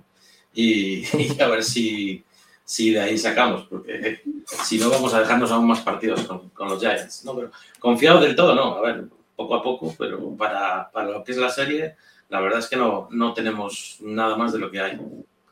[0.54, 2.24] y, y a ver si,
[2.66, 6.50] si de ahí sacamos, porque eh, si no vamos a dejarnos aún más partidos con,
[6.50, 7.24] con los Giants.
[7.24, 8.76] No, pero confiado del todo, no.
[8.76, 11.96] A ver, poco a poco, pero para, para lo que es la serie,
[12.30, 15.00] la verdad es que no, no tenemos nada más de lo que hay,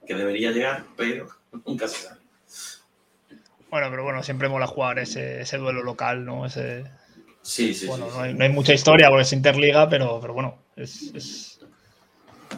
[0.06, 1.28] que debería llegar, pero
[1.66, 2.20] nunca se sabe.
[3.70, 6.46] Bueno, pero bueno, siempre mola jugar ese, ese duelo local, ¿no?
[6.46, 6.86] Ese,
[7.42, 10.34] Sí, sí, bueno, sí, no hay, no hay mucha historia porque es Interliga, pero, pero
[10.34, 11.60] bueno, es, es-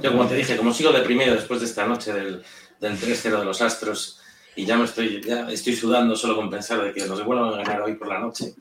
[0.01, 2.41] Yo, como te dije, como sigo deprimido después de esta noche del,
[2.79, 4.21] del 3-0 de los Astros
[4.55, 7.57] y ya me estoy, ya estoy sudando solo con pensar de que nos vuelvan a
[7.57, 8.53] ganar hoy por la noche.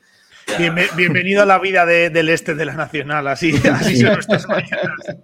[0.47, 4.47] ya- bienvenido a la vida de- del este de la Nacional, así, así son nuestras
[4.49, 5.15] mañanas.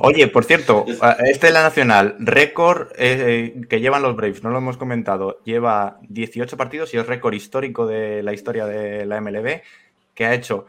[0.00, 0.84] Oye, por cierto,
[1.24, 5.98] este de la Nacional, récord eh, que llevan los Braves, no lo hemos comentado, lleva
[6.08, 9.62] 18 partidos y es récord histórico de la historia de la MLB,
[10.14, 10.66] que ha hecho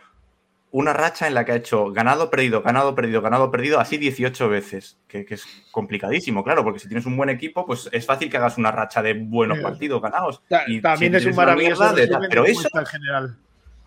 [0.72, 4.50] una racha en la que ha hecho ganado, perdido, ganado, perdido, ganado, perdido, así 18
[4.50, 8.30] veces, que, que es complicadísimo, claro, porque si tienes un buen equipo, pues es fácil
[8.30, 9.64] que hagas una racha de buenos Sí.
[9.64, 10.44] partidos ganados.
[10.48, 13.36] Ta- Y También si es un maravilloso mierda de- pero eso, general.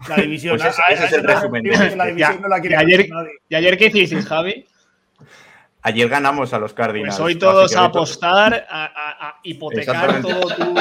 [0.09, 0.57] La división.
[0.59, 1.65] Pues ese- ese es el resumen.
[1.97, 3.39] La división Ya, no la quiere y ayer- ganar nadie.
[3.49, 4.67] ¿Y ayer qué hicisteis, Javi?
[5.85, 7.17] ayer ganamos a los Cardinals.
[7.17, 10.75] Pues hoy todos a apostar, a, a- a hipotecar todo tu,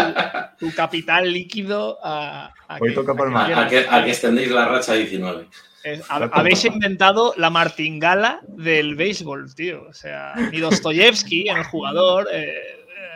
[0.60, 3.94] tu capital líquido a, a Hoy que- toca que a, a que, quieras.
[3.94, 5.48] a que extendéis la racha a 19.
[5.84, 9.86] Es- ha- habéis inventado la martingala del béisbol, tío.
[9.90, 12.54] O sea, ni Dostoyevsky en el jugador, eh,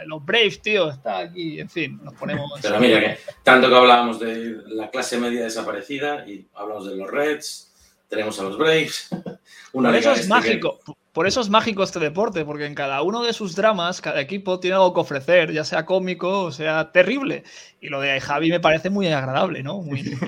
[0.05, 1.59] los Braves, tío, está aquí.
[1.59, 2.51] En fin, nos ponemos.
[2.61, 7.09] Pero mira que tanto que hablábamos de la clase media desaparecida y hablamos de los
[7.09, 7.73] Reds,
[8.07, 9.09] tenemos a los Braves.
[9.73, 10.79] Una Por eso es este mágico.
[11.11, 14.59] Por eso es mágico este deporte, porque en cada uno de sus dramas, cada equipo
[14.59, 17.43] tiene algo que ofrecer, ya sea cómico o sea terrible.
[17.79, 19.81] Y lo de Javi me parece muy agradable, ¿no?
[19.81, 20.03] Muy...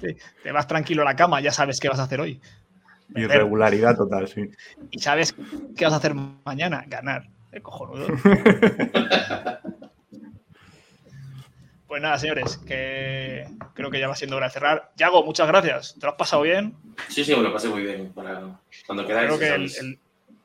[0.00, 2.40] Sí, te vas tranquilo a la cama, ya sabes qué vas a hacer hoy.
[3.14, 4.50] Irregularidad total, sí.
[4.90, 5.34] ¿Y sabes
[5.76, 6.84] qué vas a hacer mañana?
[6.86, 7.28] Ganar.
[7.52, 8.06] El cojonudo.
[11.86, 14.92] pues nada, señores, que creo que ya va siendo hora de cerrar.
[14.96, 15.94] Yago, muchas gracias.
[15.94, 16.74] ¿Te lo has pasado bien?
[17.08, 18.12] Sí, sí, me lo pasé muy bien.
[18.12, 19.26] Para cuando queráis.
[19.28, 19.98] Creo que el, el,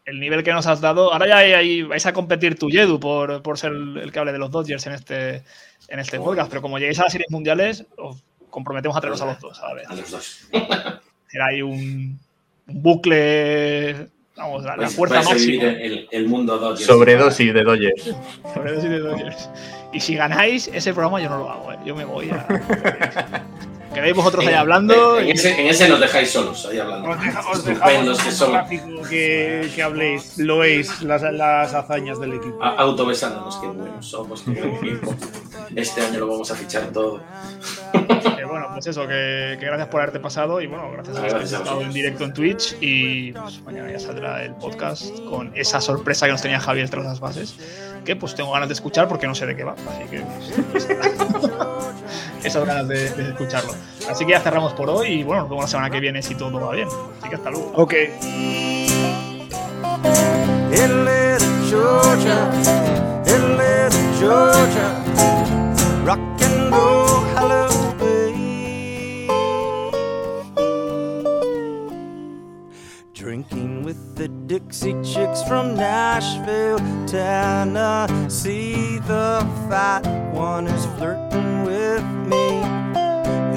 [0.06, 1.12] el, nivel que nos has dado.
[1.12, 4.20] Ahora ya hay, hay, vais a competir tú, Yedu, por, por ser el, el, que
[4.20, 5.44] hable de los Dodgers en este,
[5.90, 6.24] en este oh.
[6.24, 6.50] podcast.
[6.50, 9.68] Pero como lleguéis a las series mundiales, os comprometemos a traeros a los dos a
[9.68, 9.90] la vez.
[9.90, 10.48] A los dos.
[11.34, 12.20] Era ahí un,
[12.68, 15.36] un bucle Vamos, la, la Vais- fuerza máxima.
[15.38, 16.86] vivir el, el mundo Dodgers.
[16.86, 18.16] Sobredosis de Dodgers.
[18.54, 19.50] Sobredosis de Dodgers.
[19.94, 21.78] Y si ganáis ese programa, yo no lo hago, ¿eh?
[21.86, 23.44] Yo me voy a.
[24.14, 25.20] Quedáis vosotros ahí En- hablando.
[25.20, 27.10] En, y- ese, en ese nos dejáis solos, ahí hablando.
[27.10, 28.54] Os, deja- os dejamos que son.
[29.10, 32.64] que, que habléis, lo veis, las, las hazañas del equipo.
[32.64, 35.16] Autobesándonos, qué buenos somos, qué buen equipo.
[35.76, 37.22] Este año lo vamos a fichar todo.
[37.92, 41.58] que bueno, pues eso, que, que gracias por haberte pasado y bueno, gracias has a
[41.58, 46.26] estado en directo en Twitch y pues, mañana ya saldrá el podcast con esa sorpresa
[46.26, 47.56] que nos tenía Javier tras las bases,
[48.06, 50.22] que pues tengo ganas de escuchar porque no sé de qué va, así que
[50.72, 50.88] pues,
[52.44, 53.74] esas ganas de, de escucharlo.
[54.10, 56.36] Así que ya cerramos por hoy y bueno, nos vemos la semana que viene si
[56.36, 56.88] todo va bien.
[57.20, 57.72] Así que hasta luego.
[57.76, 57.94] Ok.
[60.74, 61.38] Atlanta,
[61.70, 62.50] Georgia,
[63.22, 63.90] Atlanta,
[64.20, 64.88] Georgia,
[66.06, 67.13] rock and roll
[74.24, 79.00] the Dixie Chicks from Nashville, Tennessee.
[79.00, 82.62] The fat one is flirting with me.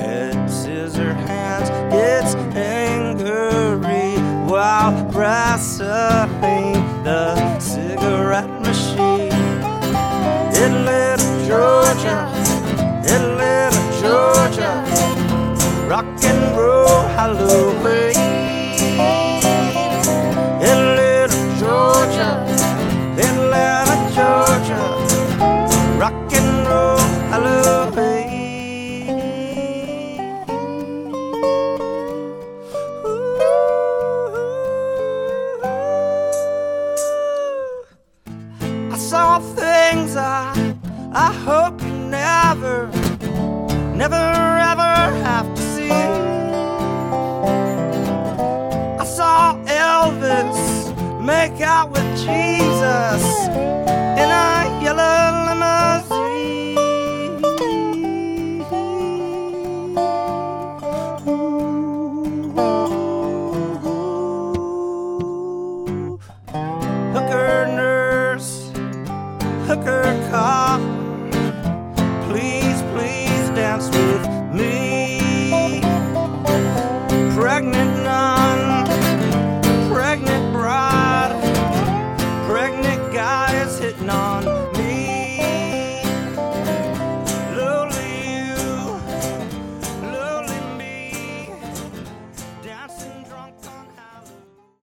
[0.00, 4.18] Head, scissor hands, gets angry
[4.50, 6.72] while wrestling
[7.04, 9.30] the cigarette machine.
[10.64, 12.18] Atlanta, Georgia,
[13.14, 14.72] Atlanta, Georgia,
[15.88, 18.35] rock and roll Halloween.
[41.18, 42.88] I hope you never,
[43.96, 44.14] never
[44.72, 45.90] ever have to see.
[49.00, 50.92] I saw Elvis
[51.24, 53.24] make out with Jesus